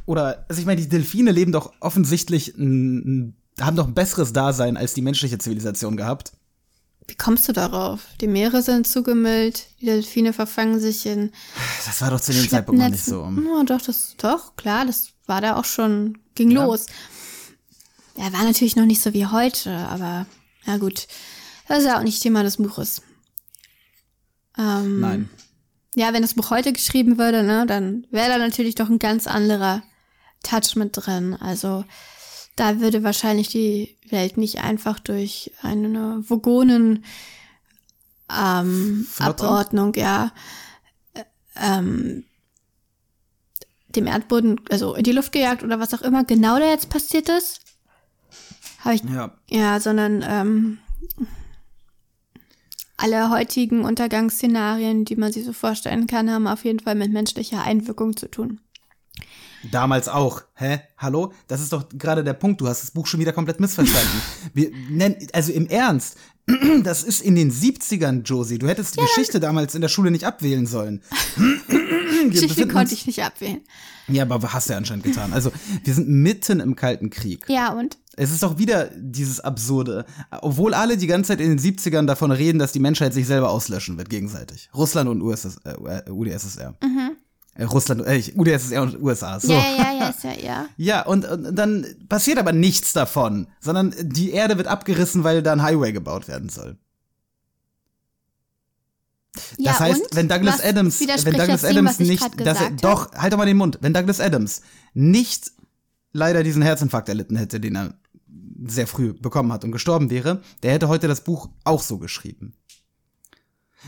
oder, 0.07 0.45
also 0.49 0.61
ich 0.61 0.67
meine, 0.67 0.81
die 0.81 0.89
Delfine 0.89 1.33
leben 1.33 1.53
doch 1.53 1.73
offensichtlich, 1.81 2.57
ein, 2.57 3.37
haben 3.61 3.77
doch 3.77 3.87
ein 3.87 3.95
besseres 3.95 4.33
Dasein 4.33 4.77
als 4.77 4.95
die 4.95 5.03
menschliche 5.03 5.39
Zivilisation 5.39 5.97
gehabt. 5.97 6.33
Wie 7.11 7.17
kommst 7.17 7.49
du 7.49 7.53
darauf? 7.53 8.03
Die 8.21 8.29
Meere 8.29 8.63
sind 8.63 8.87
zugemüllt, 8.87 9.67
die 9.81 9.87
Delfine 9.87 10.33
verfangen 10.33 10.79
sich 10.79 11.07
in 11.07 11.33
Das 11.85 12.01
war 12.01 12.11
doch 12.11 12.21
zu 12.21 12.33
dem 12.33 12.49
Zeitpunkt 12.49 12.81
noch 12.81 12.89
nicht 12.89 13.05
so. 13.05 13.23
Ja, 13.25 13.65
doch, 13.65 13.83
das, 13.83 14.15
doch, 14.17 14.55
klar, 14.55 14.87
das 14.87 15.09
war 15.27 15.41
da 15.41 15.57
auch 15.57 15.65
schon, 15.65 16.19
ging 16.37 16.53
Ja. 16.53 16.65
los. 16.65 16.87
Ja, 18.17 18.33
war 18.33 18.45
natürlich 18.45 18.77
noch 18.77 18.87
nicht 18.87 19.03
so 19.03 19.13
wie 19.13 19.27
heute, 19.27 19.71
aber 19.89 20.27
na 20.67 20.79
gut. 20.79 21.09
Das 21.67 21.79
ist 21.81 21.87
ja 21.87 21.99
auch 21.99 22.03
nicht 22.05 22.23
Thema 22.23 22.45
des 22.45 22.59
Buches. 22.59 23.03
Ähm, 24.57 25.01
Nein. 25.01 25.31
Ja, 25.97 26.13
wenn 26.13 26.23
das 26.23 26.35
Buch 26.35 26.51
heute 26.51 26.73
geschrieben 26.73 27.19
würde, 27.19 27.43
ne, 27.43 27.67
dann 27.67 28.07
wäre 28.13 28.29
da 28.29 28.39
natürlich 28.39 28.77
doch 28.77 28.89
ein 28.89 29.01
ganz 29.01 29.27
anderer 29.27 29.83
Touch 30.45 30.77
mit 30.77 30.93
drin. 30.95 31.35
Also 31.35 31.85
da 32.57 32.81
würde 32.81 33.03
wahrscheinlich 33.03 33.49
die 33.49 33.97
Welt 34.09 34.37
nicht 34.37 34.59
einfach 34.59 34.99
durch 34.99 35.53
eine 35.63 36.23
Vogonen 36.29 37.05
ähm, 38.31 39.07
Flotte? 39.09 39.45
Abordnung, 39.45 39.95
ja, 39.95 40.33
äh, 41.15 41.25
ähm, 41.57 42.25
dem 43.89 44.07
Erdboden, 44.07 44.61
also 44.71 44.95
in 44.95 45.03
die 45.03 45.13
Luft 45.13 45.33
gejagt 45.33 45.63
oder 45.63 45.81
was 45.81 45.95
auch 45.95 46.03
immer 46.03 46.25
genau 46.25 46.59
da 46.59 46.67
jetzt 46.67 46.91
passiert 46.91 47.29
ist. 47.29 47.61
Habe 48.81 48.95
ich 48.95 49.03
Ja. 49.05 49.33
ja, 49.49 49.81
sondern 49.81 50.25
ähm, 50.27 50.79
alle 52.97 53.31
heutigen 53.31 53.85
Untergangsszenarien, 53.85 55.05
die 55.05 55.17
man 55.17 55.33
sich 55.33 55.45
so 55.45 55.53
vorstellen 55.53 56.07
kann, 56.07 56.31
haben 56.31 56.47
auf 56.47 56.65
jeden 56.65 56.81
Fall 56.81 56.95
mit 56.95 57.13
menschlicher 57.13 57.63
Einwirkung 57.63 58.17
zu 58.17 58.31
tun. 58.31 58.61
Damals 59.71 60.09
auch. 60.09 60.43
Hä? 60.55 60.81
Hallo? 60.97 61.33
Das 61.49 61.61
ist 61.61 61.73
doch 61.73 61.89
gerade 61.91 62.25
der 62.25 62.33
Punkt. 62.33 62.61
Du 62.61 62.69
hast 62.69 62.83
das 62.83 62.91
Buch 62.91 63.07
schon 63.07 63.21
wieder 63.21 63.33
komplett 63.33 63.61
missverstanden. 63.61 64.23
Wir 64.55 64.71
nennen, 64.89 65.17
also 65.33 65.53
im 65.53 65.67
Ernst, 65.67 66.17
das 66.83 67.03
ist 67.03 67.21
in 67.21 67.35
den 67.35 67.53
70ern, 67.53 68.23
Josie. 68.23 68.59
Du 68.59 68.69
hättest 68.69 68.97
die 68.97 69.01
Geschichte 69.01 69.41
damals 69.41 69.75
in 69.75 69.83
der 69.83 69.89
Schule 69.89 70.11
nicht 70.11 70.25
abwählen 70.25 70.67
sollen. 70.67 71.03
Geschichte 72.31 72.69
konnte 72.69 72.95
ich 72.95 73.07
nicht 73.07 73.23
abwählen. 73.23 73.61
Ja, 74.09 74.25
aber 74.25 74.53
hast 74.53 74.69
du 74.69 74.73
ja 74.73 74.79
anscheinend 74.79 75.05
getan. 75.05 75.33
Also, 75.33 75.53
wir 75.85 75.95
sind 75.95 76.09
mitten 76.09 76.61
im 76.61 76.75
Kalten 76.77 77.11
Krieg. 77.11 77.45
Ja, 77.49 77.73
und? 77.73 77.99
Es 78.17 78.33
ist 78.33 78.43
doch 78.43 78.59
wieder 78.59 78.91
dieses 78.97 79.41
Absurde. 79.41 80.05
Obwohl 80.43 80.75
alle 80.75 80.97
die 80.97 81.07
ganze 81.07 81.29
Zeit 81.29 81.41
in 81.41 81.57
den 81.57 81.59
70ern 81.59 82.07
davon 82.07 82.33
reden, 82.33 82.59
dass 82.59 82.73
die 82.73 82.81
Menschheit 82.81 83.15
sich 83.15 83.27
selber 83.27 83.51
auslöschen 83.51 83.97
wird, 83.99 84.11
gegenseitig. 84.11 84.69
Russland 84.75 85.09
und 85.09 85.23
USS, 85.23 85.59
äh, 85.65 86.11
UdSSR. 86.11 86.75
Äh, 86.81 86.87
Russland, 87.59 88.07
äh, 88.07 88.23
UdSSR 88.35 88.83
und 88.83 89.03
USA. 89.03 89.41
So. 89.41 89.53
Ja, 89.53 89.59
ja, 89.59 89.77
ja, 89.77 89.93
ja, 89.99 90.09
ist 90.09 90.25
ja, 90.25 90.33
ja. 90.33 90.69
Ja, 90.77 91.03
und, 91.03 91.25
und 91.25 91.55
dann 91.57 91.87
passiert 92.09 92.39
aber 92.39 92.53
nichts 92.53 92.93
davon, 92.93 93.49
sondern 93.61 93.95
die 94.01 94.31
Erde 94.31 94.57
wird 94.57 94.69
abgerissen, 94.69 95.25
weil 95.25 95.43
da 95.43 95.53
ein 95.53 95.63
Highway 95.63 95.93
gebaut 95.93 96.29
werden 96.29 96.49
soll. 96.49 96.79
ja 99.59 99.73
Das 99.73 99.81
heißt, 99.81 100.03
und? 100.03 100.17
wenn 100.17 100.29
Douglas 100.29 100.59
Was 100.59 100.65
Adams, 100.65 101.01
wenn 101.01 101.37
Douglas 101.37 101.61
dem, 101.63 101.71
Adams 101.71 101.99
nicht, 101.99 102.41
er, 102.41 102.71
doch, 102.81 103.13
halt 103.13 103.33
doch 103.33 103.39
mal 103.39 103.47
den 103.47 103.57
Mund, 103.57 103.79
wenn 103.81 103.93
Douglas 103.93 104.21
Adams 104.21 104.63
nicht 104.95 105.53
leider 106.13 106.43
diesen 106.43 106.63
Herzinfarkt 106.63 107.09
erlitten 107.09 107.37
hätte, 107.37 107.61
den 107.61 107.77
er 107.77 107.95
sehr 108.67 108.87
früh 108.87 109.13
bekommen 109.13 109.53
hat 109.53 109.65
und 109.65 109.73
gestorben 109.73 110.11
wäre, 110.11 110.43
der 110.63 110.73
hätte 110.73 110.89
heute 110.89 111.09
das 111.09 111.23
Buch 111.23 111.49
auch 111.65 111.83
so 111.83 111.99
geschrieben. 111.99 112.55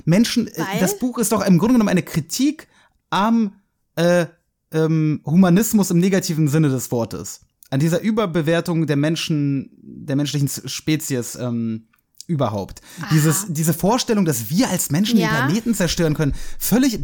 Menschen, 0.04 0.48
äh, 0.48 0.52
Weil? 0.56 0.80
das 0.80 0.98
Buch 0.98 1.18
ist 1.18 1.32
doch 1.32 1.44
im 1.44 1.58
Grunde 1.58 1.74
genommen 1.74 1.90
eine 1.90 2.02
Kritik 2.02 2.68
am 3.12 3.52
äh, 3.96 4.26
ähm, 4.72 5.20
Humanismus 5.26 5.90
im 5.90 5.98
negativen 5.98 6.48
Sinne 6.48 6.68
des 6.70 6.90
Wortes. 6.90 7.40
An 7.70 7.78
dieser 7.80 8.00
Überbewertung 8.00 8.86
der 8.86 8.96
Menschen, 8.96 9.70
der 9.82 10.16
menschlichen 10.16 10.48
Spezies 10.48 11.34
ähm, 11.36 11.88
überhaupt. 12.26 12.80
Dieses, 13.10 13.46
diese 13.48 13.74
Vorstellung, 13.74 14.24
dass 14.24 14.48
wir 14.50 14.68
als 14.68 14.90
Menschen 14.90 15.18
Ja. 15.18 15.28
den 15.28 15.46
Planeten 15.46 15.74
zerstören 15.74 16.14
können, 16.14 16.34
völlig, 16.58 16.98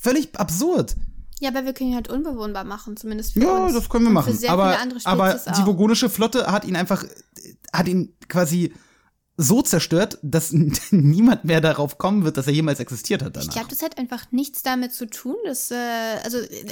völlig 0.00 0.38
absurd. 0.38 0.96
Ja, 1.38 1.50
aber 1.50 1.64
wir 1.64 1.74
können 1.74 1.90
ihn 1.90 1.94
halt 1.96 2.08
unbewohnbar 2.08 2.64
machen, 2.64 2.96
zumindest 2.96 3.34
für 3.34 3.40
Ja, 3.42 3.64
uns. 3.66 3.74
das 3.74 3.88
können 3.88 4.04
wir 4.04 4.10
machen. 4.12 4.36
Aber 4.48 4.70
viele 4.70 4.78
andere 4.80 5.00
aber 5.04 5.30
Spezies 5.32 5.52
die 5.56 5.62
auch. 5.62 5.66
vogonische 5.66 6.08
Flotte 6.08 6.46
hat 6.50 6.64
ihn 6.64 6.76
einfach, 6.76 7.04
hat 7.72 7.88
ihn 7.88 8.14
quasi 8.28 8.72
so 9.36 9.60
zerstört, 9.62 10.18
dass 10.22 10.52
niemand 10.90 11.44
mehr 11.44 11.60
darauf 11.60 11.98
kommen 11.98 12.24
wird, 12.24 12.36
dass 12.36 12.46
er 12.46 12.52
jemals 12.54 12.80
existiert 12.80 13.22
hat 13.22 13.36
danach. 13.36 13.46
Ich 13.48 13.52
glaube, 13.54 13.68
das 13.68 13.82
hat 13.82 13.98
einfach 13.98 14.32
nichts 14.32 14.62
damit 14.62 14.92
zu 14.92 15.06
tun, 15.06 15.36
dass, 15.44 15.70
äh, 15.70 15.74
also 16.24 16.38
äh, 16.38 16.64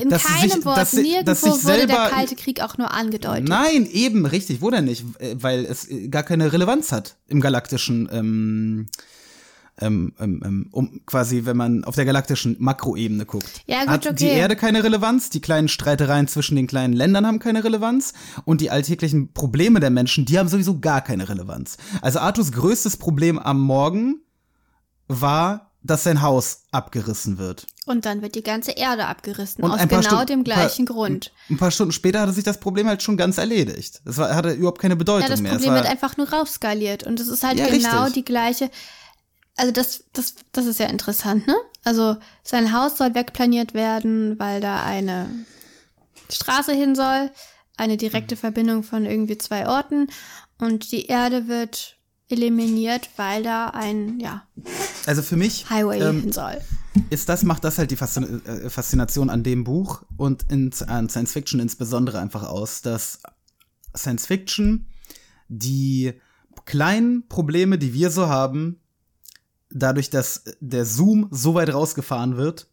in 0.00 0.08
Dass 0.08 0.22
keinem 0.24 0.50
sich- 0.50 0.64
Wort, 0.64 0.76
dass 0.78 0.92
nirgendwo 0.92 1.24
dass 1.24 1.42
wurde 1.42 1.86
der 1.86 1.96
selber- 1.96 2.08
Kalte 2.10 2.36
Krieg 2.36 2.62
auch 2.62 2.78
nur 2.78 2.92
angedeutet. 2.92 3.48
Nein, 3.48 3.86
eben, 3.90 4.24
richtig, 4.26 4.60
wurde 4.60 4.76
er 4.76 4.82
nicht, 4.82 5.04
äh, 5.18 5.34
weil 5.38 5.64
es 5.64 5.88
äh, 5.90 6.08
gar 6.08 6.22
keine 6.22 6.52
Relevanz 6.52 6.92
hat 6.92 7.16
im 7.26 7.40
galaktischen, 7.40 8.08
ähm, 8.12 8.86
ähm, 9.80 10.12
ähm, 10.18 10.42
ähm, 10.44 10.68
um 10.72 11.00
quasi, 11.06 11.44
wenn 11.44 11.56
man 11.56 11.84
auf 11.84 11.94
der 11.94 12.04
galaktischen 12.04 12.56
Makroebene 12.58 13.24
guckt. 13.26 13.46
Ja, 13.66 13.80
gut, 13.80 13.88
hat 13.88 14.04
die 14.20 14.26
okay. 14.26 14.38
Erde 14.38 14.56
keine 14.56 14.82
Relevanz, 14.84 15.30
die 15.30 15.40
kleinen 15.40 15.68
Streitereien 15.68 16.28
zwischen 16.28 16.56
den 16.56 16.66
kleinen 16.66 16.92
Ländern 16.92 17.26
haben 17.26 17.38
keine 17.38 17.62
Relevanz 17.64 18.12
und 18.44 18.60
die 18.60 18.70
alltäglichen 18.70 19.32
Probleme 19.32 19.80
der 19.80 19.90
Menschen, 19.90 20.24
die 20.24 20.38
haben 20.38 20.48
sowieso 20.48 20.78
gar 20.80 21.00
keine 21.00 21.28
Relevanz. 21.28 21.76
Also 22.02 22.18
Artus 22.18 22.52
größtes 22.52 22.96
Problem 22.96 23.38
am 23.38 23.60
Morgen 23.60 24.20
war, 25.08 25.70
dass 25.82 26.04
sein 26.04 26.22
Haus 26.22 26.62
abgerissen 26.72 27.38
wird. 27.38 27.66
Und 27.86 28.04
dann 28.04 28.20
wird 28.20 28.34
die 28.34 28.42
ganze 28.42 28.72
Erde 28.72 29.06
abgerissen, 29.06 29.64
Und 29.64 29.70
aus 29.70 29.80
genau 29.88 30.02
Stunden- 30.02 30.26
dem 30.26 30.44
gleichen 30.44 30.84
paar- 30.84 30.94
Grund. 30.96 31.32
Ein 31.48 31.56
paar 31.56 31.70
Stunden 31.70 31.92
später 31.92 32.20
hatte 32.20 32.32
sich 32.32 32.44
das 32.44 32.60
Problem 32.60 32.86
halt 32.88 33.02
schon 33.02 33.16
ganz 33.16 33.38
erledigt. 33.38 34.02
Das 34.04 34.18
war, 34.18 34.34
hatte 34.34 34.50
überhaupt 34.52 34.80
keine 34.80 34.96
Bedeutung 34.96 35.22
Ja, 35.22 35.28
das 35.28 35.40
mehr. 35.40 35.52
Problem 35.52 35.70
war, 35.70 35.76
wird 35.82 35.86
einfach 35.90 36.16
nur 36.18 36.28
raufskaliert. 36.30 37.04
Und 37.04 37.18
es 37.20 37.28
ist 37.28 37.44
halt 37.44 37.58
Ja, 37.58 37.66
genau 37.68 37.98
richtig. 38.02 38.14
die 38.14 38.24
gleiche. 38.24 38.70
Also 39.58 39.72
das, 39.72 40.04
das, 40.12 40.36
das 40.52 40.66
ist 40.66 40.78
ja 40.78 40.86
interessant, 40.86 41.46
ne? 41.46 41.56
Also 41.84 42.16
sein 42.44 42.72
Haus 42.72 42.96
soll 42.96 43.14
wegplaniert 43.14 43.74
werden, 43.74 44.38
weil 44.38 44.60
da 44.60 44.82
eine 44.84 45.28
Straße 46.30 46.72
hin 46.72 46.94
soll, 46.94 47.30
eine 47.76 47.96
direkte 47.96 48.34
Mhm. 48.36 48.40
Verbindung 48.40 48.82
von 48.84 49.04
irgendwie 49.04 49.36
zwei 49.36 49.66
Orten. 49.68 50.08
Und 50.58 50.92
die 50.92 51.06
Erde 51.06 51.48
wird 51.48 51.96
eliminiert, 52.28 53.10
weil 53.16 53.42
da 53.42 53.68
ein, 53.70 54.20
ja, 54.20 54.46
also 55.06 55.22
für 55.22 55.36
mich 55.36 55.68
Highway 55.70 56.00
ähm, 56.00 56.20
hin 56.20 56.32
soll. 56.32 56.58
ist 57.10 57.28
das, 57.28 57.42
macht 57.42 57.64
das 57.64 57.78
halt 57.78 57.90
die 57.90 57.94
äh, 57.96 58.68
Faszination 58.68 59.30
an 59.30 59.42
dem 59.42 59.64
Buch 59.64 60.02
und 60.16 60.44
in, 60.50 60.70
an 60.86 61.08
Science 61.08 61.32
Fiction 61.32 61.58
insbesondere 61.58 62.20
einfach 62.20 62.42
aus, 62.42 62.82
dass 62.82 63.20
Science 63.96 64.26
Fiction 64.26 64.86
die 65.48 66.12
kleinen 66.66 67.26
Probleme, 67.28 67.78
die 67.78 67.94
wir 67.94 68.10
so 68.10 68.28
haben, 68.28 68.80
dadurch, 69.70 70.10
dass 70.10 70.44
der 70.60 70.84
Zoom 70.84 71.28
so 71.30 71.54
weit 71.54 71.72
rausgefahren 71.72 72.36
wird, 72.36 72.68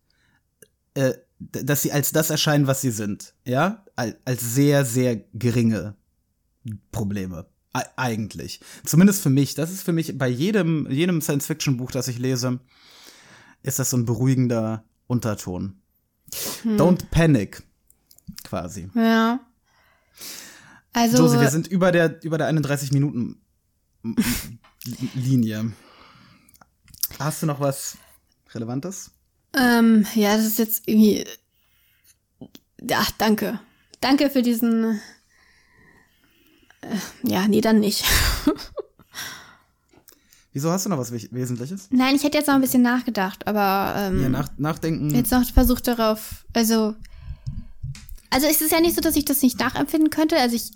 äh, 0.93 1.13
dass 1.39 1.81
sie 1.81 1.91
als 1.91 2.11
das 2.11 2.29
erscheinen, 2.29 2.67
was 2.67 2.81
sie 2.81 2.91
sind, 2.91 3.33
ja, 3.43 3.83
Al- 3.97 4.17
als 4.25 4.41
sehr, 4.53 4.85
sehr 4.85 5.17
geringe 5.33 5.95
Probleme. 6.91 7.45
E- 7.75 7.81
Eigentlich. 7.97 8.61
Zumindest 8.85 9.21
für 9.21 9.29
mich. 9.29 9.53
Das 9.55 9.71
ist 9.71 9.83
für 9.83 9.91
mich 9.91 10.17
bei 10.17 10.27
jedem, 10.29 10.89
jedem 10.89 11.21
Science-Fiction-Buch, 11.21 11.91
das 11.91 12.07
ich 12.07 12.17
lese, 12.19 12.59
ist 13.63 13.79
das 13.79 13.89
so 13.89 13.97
ein 13.97 14.05
beruhigender 14.05 14.83
Unterton. 15.07 15.75
Don't 16.63 17.05
panic, 17.11 17.61
quasi. 18.43 18.89
Ja. 18.95 19.39
Also, 20.93 21.17
Josie, 21.17 21.39
wir 21.41 21.49
sind 21.49 21.67
über 21.67 21.91
der, 21.91 22.23
über 22.23 22.37
der 22.37 22.47
31 22.47 22.91
Minuten 22.93 23.37
Linie. 25.13 25.73
Hast 27.19 27.41
du 27.41 27.45
noch 27.45 27.59
was 27.59 27.97
Relevantes? 28.53 29.11
ähm, 29.57 30.05
ja, 30.15 30.35
das 30.35 30.45
ist 30.45 30.59
jetzt 30.59 30.87
irgendwie, 30.87 31.25
ja, 32.81 33.05
danke. 33.17 33.59
Danke 34.01 34.29
für 34.29 34.41
diesen, 34.41 34.99
äh, 36.81 36.97
ja, 37.23 37.47
nee, 37.47 37.61
dann 37.61 37.79
nicht. 37.79 38.03
Wieso 40.53 40.71
hast 40.71 40.85
du 40.85 40.89
noch 40.89 40.97
was 40.97 41.11
Wes- 41.11 41.29
Wesentliches? 41.31 41.87
Nein, 41.91 42.15
ich 42.15 42.23
hätte 42.23 42.37
jetzt 42.37 42.47
noch 42.47 42.55
ein 42.55 42.61
bisschen 42.61 42.81
nachgedacht, 42.81 43.45
aber 43.47 43.93
ähm, 43.97 44.21
Ja, 44.23 44.29
nach, 44.29 44.49
nachdenken. 44.57 45.09
jetzt 45.13 45.31
noch 45.31 45.43
versucht 45.51 45.87
darauf, 45.87 46.45
also, 46.53 46.95
also 48.29 48.47
es 48.47 48.61
ist 48.61 48.71
ja 48.71 48.79
nicht 48.79 48.95
so, 48.95 49.01
dass 49.01 49.15
ich 49.17 49.25
das 49.25 49.41
nicht 49.41 49.59
nachempfinden 49.59 50.09
könnte. 50.09 50.37
Also 50.37 50.55
ich, 50.55 50.71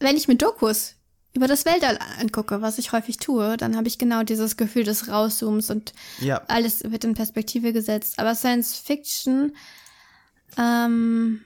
wenn 0.00 0.16
ich 0.16 0.28
mir 0.28 0.36
Dokus 0.36 0.94
über 1.34 1.46
das 1.46 1.64
Weltall 1.64 1.98
angucke, 2.20 2.62
was 2.62 2.78
ich 2.78 2.92
häufig 2.92 3.18
tue, 3.18 3.56
dann 3.56 3.76
habe 3.76 3.86
ich 3.88 3.98
genau 3.98 4.22
dieses 4.22 4.56
Gefühl 4.56 4.84
des 4.84 5.08
Rauszooms 5.08 5.70
und 5.70 5.92
Ja. 6.20 6.42
alles 6.48 6.82
wird 6.84 7.04
in 7.04 7.14
Perspektive 7.14 7.72
gesetzt. 7.72 8.18
Aber 8.18 8.34
Science 8.34 8.76
Fiction, 8.76 9.54
ähm, 10.56 11.42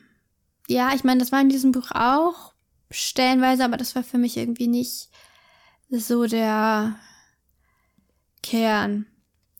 ja, 0.68 0.95
ich 0.95 1.05
meine, 1.05 1.21
das 1.21 1.33
war 1.33 1.40
in 1.40 1.49
diesem 1.49 1.73
Buch 1.73 1.90
auch 1.90 2.55
stellenweise, 2.90 3.64
aber 3.64 3.77
das 3.77 3.95
war 3.95 4.03
für 4.05 4.18
mich 4.18 4.37
irgendwie 4.37 4.68
nicht 4.68 5.09
so 5.90 6.27
der 6.27 6.97
Kern. 8.42 9.07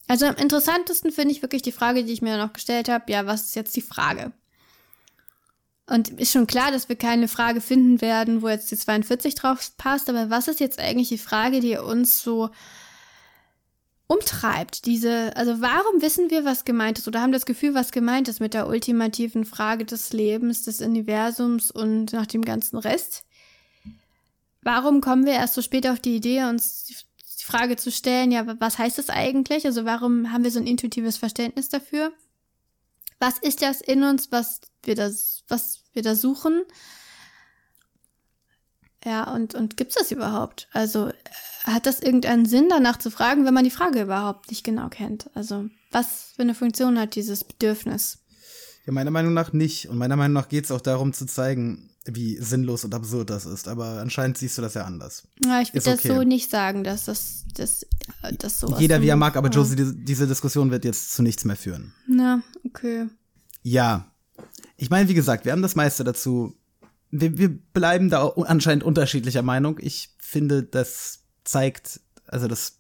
Also 0.09 0.27
am 0.27 0.37
interessantesten 0.37 1.13
finde 1.13 1.33
ich 1.33 1.43
wirklich 1.43 1.63
die 1.63 1.73
Frage, 1.73 2.05
die 2.05 2.13
ich 2.13 2.23
mir 2.23 2.37
noch 2.37 2.53
gestellt 2.53 2.89
habe. 2.89 3.11
Ja, 3.11 3.27
was 3.27 3.47
ist 3.47 3.55
jetzt 3.57 3.77
die 3.77 3.83
Frage? 3.83 4.33
Und 5.87 6.11
ist 6.11 6.33
schon 6.33 6.47
klar, 6.47 6.71
dass 6.71 6.89
wir 6.89 6.97
keine 6.97 7.29
Frage 7.29 7.61
finden 7.61 8.01
werden, 8.01 8.41
wo 8.41 8.49
jetzt 8.49 8.71
die 8.71 8.77
42 8.77 9.35
drauf 9.35 9.73
passt, 9.77 10.09
aber 10.09 10.31
was 10.31 10.49
ist 10.49 10.61
jetzt 10.61 10.79
eigentlich 10.79 11.09
die 11.09 11.19
Frage, 11.19 11.61
die 11.61 11.77
uns 11.77 12.23
so 12.23 12.51
umtreibt? 14.07 14.87
Diese, 14.87 15.37
also 15.37 15.61
warum 15.61 16.01
wissen 16.01 16.31
wir, 16.31 16.45
was 16.45 16.65
gemeint 16.65 16.99
ist 16.99 17.09
oder 17.09 17.21
haben 17.21 17.33
das 17.33 17.47
Gefühl, 17.47 17.75
was 17.75 17.91
gemeint 17.91 18.29
ist 18.29 18.41
mit 18.41 18.55
der 18.55 18.69
ultimativen 18.69 19.45
Frage 19.45 19.85
des 19.85 20.13
Lebens, 20.13 20.65
des 20.65 20.81
Universums 20.81 21.71
und 21.71 22.13
nach 22.13 22.27
dem 22.27 22.43
ganzen 22.43 22.79
Rest? 22.79 23.25
Warum 24.63 25.01
kommen 25.01 25.27
wir 25.27 25.33
erst 25.33 25.55
so 25.55 25.63
spät 25.63 25.89
auf 25.89 25.99
die 25.99 26.15
Idee, 26.15 26.45
uns 26.45 26.85
die 26.85 27.45
Frage 27.45 27.77
zu 27.77 27.91
stellen, 27.91 28.31
ja, 28.31 28.47
was 28.61 28.79
heißt 28.79 28.99
das 28.99 29.11
eigentlich? 29.11 29.67
Also 29.67 29.85
warum 29.85 30.33
haben 30.33 30.45
wir 30.45 30.53
so 30.53 30.61
ein 30.61 30.67
intuitives 30.69 31.17
Verständnis 31.17 31.69
dafür? 31.69 32.13
Was 33.23 33.39
ist 33.39 33.63
das 33.63 33.81
in 33.81 34.03
uns, 34.03 34.33
was 34.33 34.61
wir 34.83 34.97
da, 34.97 35.09
was 35.47 35.85
wir 35.93 36.03
da 36.03 36.17
suchen? 36.17 36.65
Ja, 39.05 39.33
und, 39.33 39.55
und 39.55 39.77
gibt 39.77 39.93
es 39.93 39.97
das 39.97 40.11
überhaupt? 40.11 40.69
Also 40.73 41.13
hat 41.63 41.87
das 41.87 42.01
irgendeinen 42.01 42.47
Sinn, 42.47 42.67
danach 42.69 42.97
zu 42.97 43.13
fragen, 43.13 43.45
wenn 43.45 43.55
man 43.55 43.63
die 43.63 43.71
Frage 43.71 44.03
überhaupt 44.03 44.51
nicht 44.51 44.65
genau 44.65 44.89
kennt? 44.89 45.31
Also 45.37 45.69
was 45.93 46.33
für 46.35 46.43
eine 46.43 46.57
Funktion 46.57 46.99
hat 46.99 47.15
dieses 47.15 47.45
Bedürfnis? 47.45 48.22
Ja, 48.87 48.93
meiner 48.93 49.11
Meinung 49.11 49.33
nach 49.35 49.53
nicht. 49.53 49.89
Und 49.89 49.99
meiner 49.99 50.17
Meinung 50.17 50.35
nach 50.35 50.49
geht 50.49 50.65
es 50.65 50.71
auch 50.71 50.81
darum 50.81 51.13
zu 51.13 51.27
zeigen, 51.27 51.91
wie 52.05 52.37
sinnlos 52.39 52.85
und 52.85 52.95
absurd 52.95 53.31
das 53.31 53.47
ist. 53.47 53.69
Aber 53.69 54.01
anscheinend 54.01 54.39
siehst 54.39 54.59
du 54.59 54.63
das 54.63 54.75
ja 54.75 54.85
anders. 54.85 55.25
Ja, 55.45 55.61
ich 55.61 55.73
würde 55.73 55.85
das 55.85 56.01
okay. 56.01 56.09
so 56.09 56.23
nicht 56.23 56.51
sagen, 56.51 56.83
dass 56.83 57.05
das, 57.05 57.45
das, 57.55 57.85
äh, 58.23 58.33
das 58.37 58.59
so 58.59 58.75
Jeder 58.79 59.01
wie 59.03 59.09
er 59.09 59.17
mag, 59.17 59.37
aber 59.37 59.49
Ja. 59.49 59.55
Josie, 59.55 59.77
diese, 59.77 59.95
diese 59.95 60.27
Diskussion 60.27 60.71
wird 60.71 60.85
jetzt 60.85 61.13
zu 61.13 61.23
nichts 61.23 61.45
mehr 61.45 61.57
führen. 61.57 61.93
Na, 62.09 62.43
okay. 62.65 63.07
Ja. 63.63 64.07
Ich 64.77 64.91
meine, 64.91 65.09
wie 65.09 65.15
gesagt, 65.15 65.45
wir 65.45 65.53
haben 65.53 65.63
das 65.63 65.77
meiste 65.77 66.03
dazu. 66.03 66.57
Wir, 67.11 67.39
wir 67.39 67.51
bleiben 67.51 68.11
da 68.11 68.27
anscheinend 68.29 68.83
unterschiedlicher 68.83 69.43
Meinung. 69.43 69.79
Ich 69.81 70.11
finde, 70.19 70.65
das 70.65 71.21
zeigt, 71.45 72.01
also 72.27 72.49
das, 72.49 72.79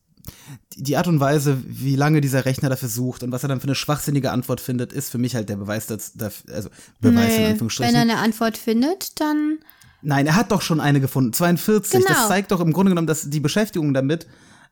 die 0.77 0.97
Art 0.97 1.07
und 1.09 1.21
Weise, 1.21 1.59
wie 1.67 1.97
lange 1.97 2.21
dieser 2.21 2.45
Rechner 2.45 2.69
dafür 2.69 2.89
sucht 2.89 3.23
und 3.23 3.33
was 3.33 3.43
er 3.43 3.49
dann 3.49 3.61
für 3.61 3.67
eine 3.67 3.75
schwachsinnige 3.75 4.31
Antwort 4.31 4.61
findet, 4.61 4.93
ist 4.93 5.11
für 5.11 5.19
mich 5.19 5.35
halt 5.35 5.49
der 5.49 5.57
Beweis, 5.57 5.87
dass, 5.87 6.13
also 6.51 6.71
Beweis 7.01 7.35
in 7.35 7.41
Nee, 7.43 7.47
Anführungsstrichen. 7.49 7.93
wenn 7.93 7.97
er 7.97 8.03
eine 8.03 8.19
Antwort 8.19 8.57
findet, 8.57 9.21
dann 9.21 9.59
Nein, 10.05 10.27
er 10.27 10.35
hat 10.35 10.51
doch 10.51 10.63
schon 10.63 10.81
eine 10.81 11.01
gefunden. 11.01 11.33
42. 11.33 12.01
Das 12.05 12.05
Genau. 12.17 12.29
zeigt 12.29 12.51
doch 12.51 12.61
im 12.61 12.73
Grunde 12.73 12.91
genommen, 12.91 13.07
dass 13.07 13.31
die 13.31 13.39
Beschäftigung 13.39 13.95
damit 13.95 14.27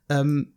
ähm, 0.09 0.55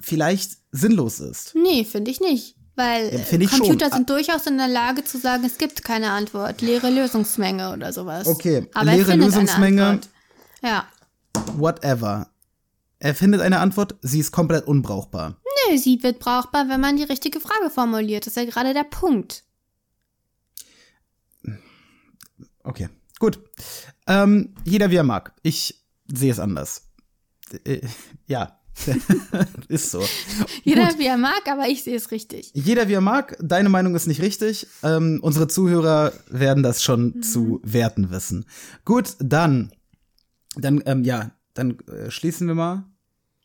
vielleicht 0.00 0.58
sinnlos 0.70 1.18
ist. 1.20 1.54
Nee, 1.56 1.84
finde 1.84 2.10
ich 2.12 2.20
nicht. 2.20 2.54
Weil 2.76 3.12
Ja, 3.12 3.48
Computer 3.48 3.86
schon. 3.86 3.92
sind 3.98 4.10
durchaus 4.10 4.46
in 4.46 4.56
der 4.58 4.68
Lage 4.68 5.02
zu 5.04 5.18
sagen, 5.18 5.44
es 5.44 5.58
gibt 5.58 5.82
keine 5.84 6.10
Antwort, 6.12 6.60
leere 6.62 6.88
Lösungsmenge 6.88 7.72
oder 7.72 7.92
sowas. 7.92 8.26
Okay, 8.28 8.68
Aber 8.74 8.90
er 8.90 8.96
leere 8.96 9.16
Lösungsmenge. 9.16 10.00
Ja. 10.62 10.86
Whatever. 11.56 12.28
Er 13.00 13.14
findet 13.14 13.40
eine 13.40 13.58
Antwort, 13.60 13.96
sie 14.02 14.20
ist 14.20 14.30
komplett 14.30 14.66
unbrauchbar. 14.66 15.40
Nö, 15.70 15.78
sie 15.78 16.02
wird 16.02 16.18
brauchbar, 16.20 16.68
wenn 16.68 16.80
man 16.80 16.96
die 16.96 17.02
richtige 17.02 17.40
Frage 17.40 17.70
formuliert. 17.70 18.26
Das 18.26 18.36
ist 18.36 18.42
ja 18.42 18.48
gerade 18.48 18.74
der 18.74 18.84
Punkt. 18.84 19.42
Okay, 22.62 22.88
gut. 23.18 23.40
Ähm, 24.06 24.54
jeder 24.64 24.90
wie 24.90 24.96
er 24.96 25.02
mag. 25.04 25.32
Ich 25.42 25.82
sehe 26.12 26.30
es 26.30 26.38
anders. 26.38 26.90
Äh, 27.64 27.80
ja, 28.26 28.60
ist 29.68 29.90
so. 29.90 30.02
Jeder 30.64 30.98
wie 30.98 31.06
er 31.06 31.16
mag, 31.18 31.42
aber 31.48 31.68
ich 31.68 31.82
sehe 31.84 31.96
es 31.96 32.10
richtig. 32.12 32.50
Jeder 32.54 32.88
wie 32.88 32.94
er 32.94 33.00
mag, 33.00 33.36
deine 33.40 33.68
Meinung 33.68 33.94
ist 33.94 34.06
nicht 34.06 34.22
richtig. 34.22 34.66
Ähm, 34.82 35.18
unsere 35.22 35.48
Zuhörer 35.48 36.12
werden 36.28 36.62
das 36.62 36.82
schon 36.82 37.14
Mhm. 37.16 37.22
zu 37.22 37.60
werten 37.62 38.10
wissen. 38.10 38.46
Gut, 38.84 39.16
dann, 39.18 39.72
dann, 40.56 40.82
ähm, 40.86 41.04
ja, 41.04 41.32
dann 41.54 41.78
äh, 41.88 42.10
schließen 42.10 42.46
wir 42.46 42.54
mal 42.54 42.84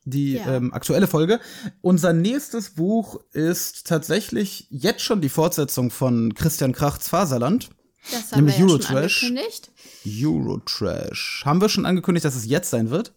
die 0.06 0.34
Ja. 0.34 0.56
ähm, 0.56 0.74
aktuelle 0.74 1.08
Folge. 1.08 1.40
Unser 1.82 2.14
nächstes 2.14 2.72
Buch 2.72 3.20
ist 3.34 3.88
tatsächlich 3.88 4.68
jetzt 4.70 5.02
schon 5.02 5.20
die 5.22 5.30
Fortsetzung 5.30 5.92
von 5.92 6.34
Christian 6.36 6.74
Krachts 6.74 7.10
Faserland. 7.10 7.70
Das 8.12 8.32
haben 8.32 8.46
Nämlich 8.46 8.56
wir 8.60 8.66
ja 8.66 8.70
schon 8.70 8.96
Eurotrash. 8.96 9.24
angekündigt. 9.24 9.72
Eurotrash. 10.06 11.42
Haben 11.46 11.62
wir 11.62 11.70
schon 11.70 11.86
angekündigt, 11.86 12.24
dass 12.26 12.36
es 12.36 12.46
jetzt 12.46 12.70
sein 12.70 12.90
wird? 12.92 13.14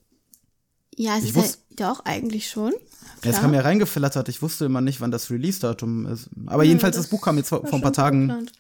Ja, 0.97 1.17
es 1.19 1.25
Ich 1.25 1.37
ist 1.37 1.61
ja 1.79 1.89
doch 1.91 2.05
eigentlich 2.05 2.49
schon. 2.49 2.73
Es 3.17 3.31
Klar. 3.31 3.41
kam 3.43 3.55
ja 3.55 3.61
reingeflattert. 3.61 4.29
Ich 4.29 4.43
wusste 4.43 4.65
immer 4.65 4.81
nicht, 4.81 5.01
wann 5.01 5.11
das 5.11 5.31
Release-Datum 5.31 6.07
ist. 6.07 6.31
Aber 6.47 6.65
jedenfalls, 6.65 6.97
das, 6.97 7.09
Buch 7.09 7.21
kam 7.23 7.37
jetzt 7.37 7.49
vor, 7.49 7.61
vor 7.67 7.75
ein 7.79 7.83
paar 7.83 7.89
schon 7.95 8.29
Tagen, 8.29 8.51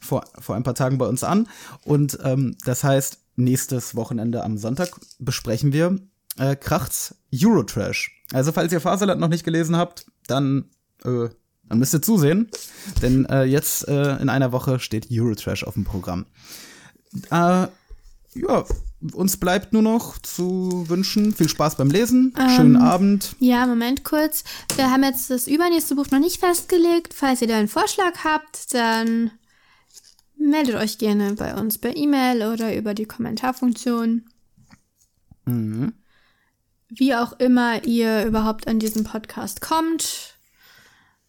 vor, 0.00 0.24
vor 0.38 0.54
ein 0.56 0.62
paar 0.62 0.74
Tagen 0.74 0.98
bei 0.98 1.06
uns 1.06 1.24
an. 1.24 1.48
Und 1.84 2.18
ähm, 2.22 2.56
das 2.64 2.84
heißt, 2.84 3.18
nächstes 3.36 3.94
Wochenende 3.94 4.44
am 4.44 4.58
Sonntag 4.58 4.90
besprechen 5.18 5.72
wir 5.72 5.98
äh, 6.38 6.56
Krachts 6.56 7.14
Eurotrash. 7.34 8.10
Also, 8.32 8.52
falls 8.52 8.72
ihr 8.72 8.80
Faserland 8.80 9.20
noch 9.20 9.28
nicht 9.28 9.44
gelesen 9.44 9.76
habt, 9.76 10.06
dann, 10.26 10.70
äh, 11.04 11.28
dann 11.68 11.78
müsst 11.78 11.94
ihr 11.94 12.02
zusehen. 12.02 12.50
Denn 13.02 13.26
äh, 13.26 13.44
jetzt 13.44 13.88
äh, 13.88 14.16
in 14.16 14.28
einer 14.28 14.52
Woche 14.52 14.78
steht 14.80 15.08
Eurotrash 15.10 15.64
auf 15.64 15.74
dem 15.74 15.84
Programm. 15.84 16.26
Äh, 17.30 17.68
ja, 18.34 18.64
uns 19.12 19.36
bleibt 19.36 19.72
nur 19.72 19.82
noch 19.82 20.18
zu 20.18 20.84
wünschen, 20.88 21.34
viel 21.34 21.48
Spaß 21.48 21.76
beim 21.76 21.90
Lesen, 21.90 22.34
schönen 22.56 22.76
Abend. 22.76 23.36
Ja, 23.38 23.66
Moment 23.66 24.04
kurz. 24.04 24.44
Wir 24.76 24.90
haben 24.90 25.04
jetzt 25.04 25.30
das 25.30 25.46
übernächste 25.46 25.94
Buch 25.94 26.10
noch 26.10 26.18
nicht 26.18 26.40
festgelegt. 26.40 27.14
Falls 27.14 27.40
ihr 27.40 27.48
da 27.48 27.56
einen 27.56 27.68
Vorschlag 27.68 28.24
habt, 28.24 28.74
dann 28.74 29.30
meldet 30.36 30.74
euch 30.76 30.98
gerne 30.98 31.34
bei 31.34 31.54
uns 31.54 31.78
per 31.78 31.96
E-Mail 31.96 32.42
oder 32.52 32.76
über 32.76 32.94
die 32.94 33.06
Kommentarfunktion. 33.06 34.24
Wie 36.88 37.14
auch 37.14 37.34
immer 37.38 37.84
ihr 37.84 38.24
überhaupt 38.24 38.66
an 38.66 38.78
diesen 38.78 39.04
Podcast 39.04 39.60
kommt. 39.60 40.38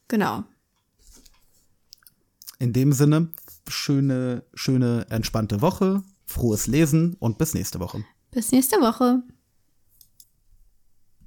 Genau. 0.07 0.43
In 2.59 2.73
dem 2.73 2.93
Sinne, 2.93 3.29
schöne, 3.67 4.43
schöne, 4.53 5.05
entspannte 5.09 5.61
Woche, 5.61 6.03
frohes 6.25 6.67
Lesen 6.67 7.15
und 7.19 7.37
bis 7.37 7.53
nächste 7.53 7.79
Woche. 7.79 8.03
Bis 8.31 8.51
nächste 8.51 8.77
Woche. 8.81 9.23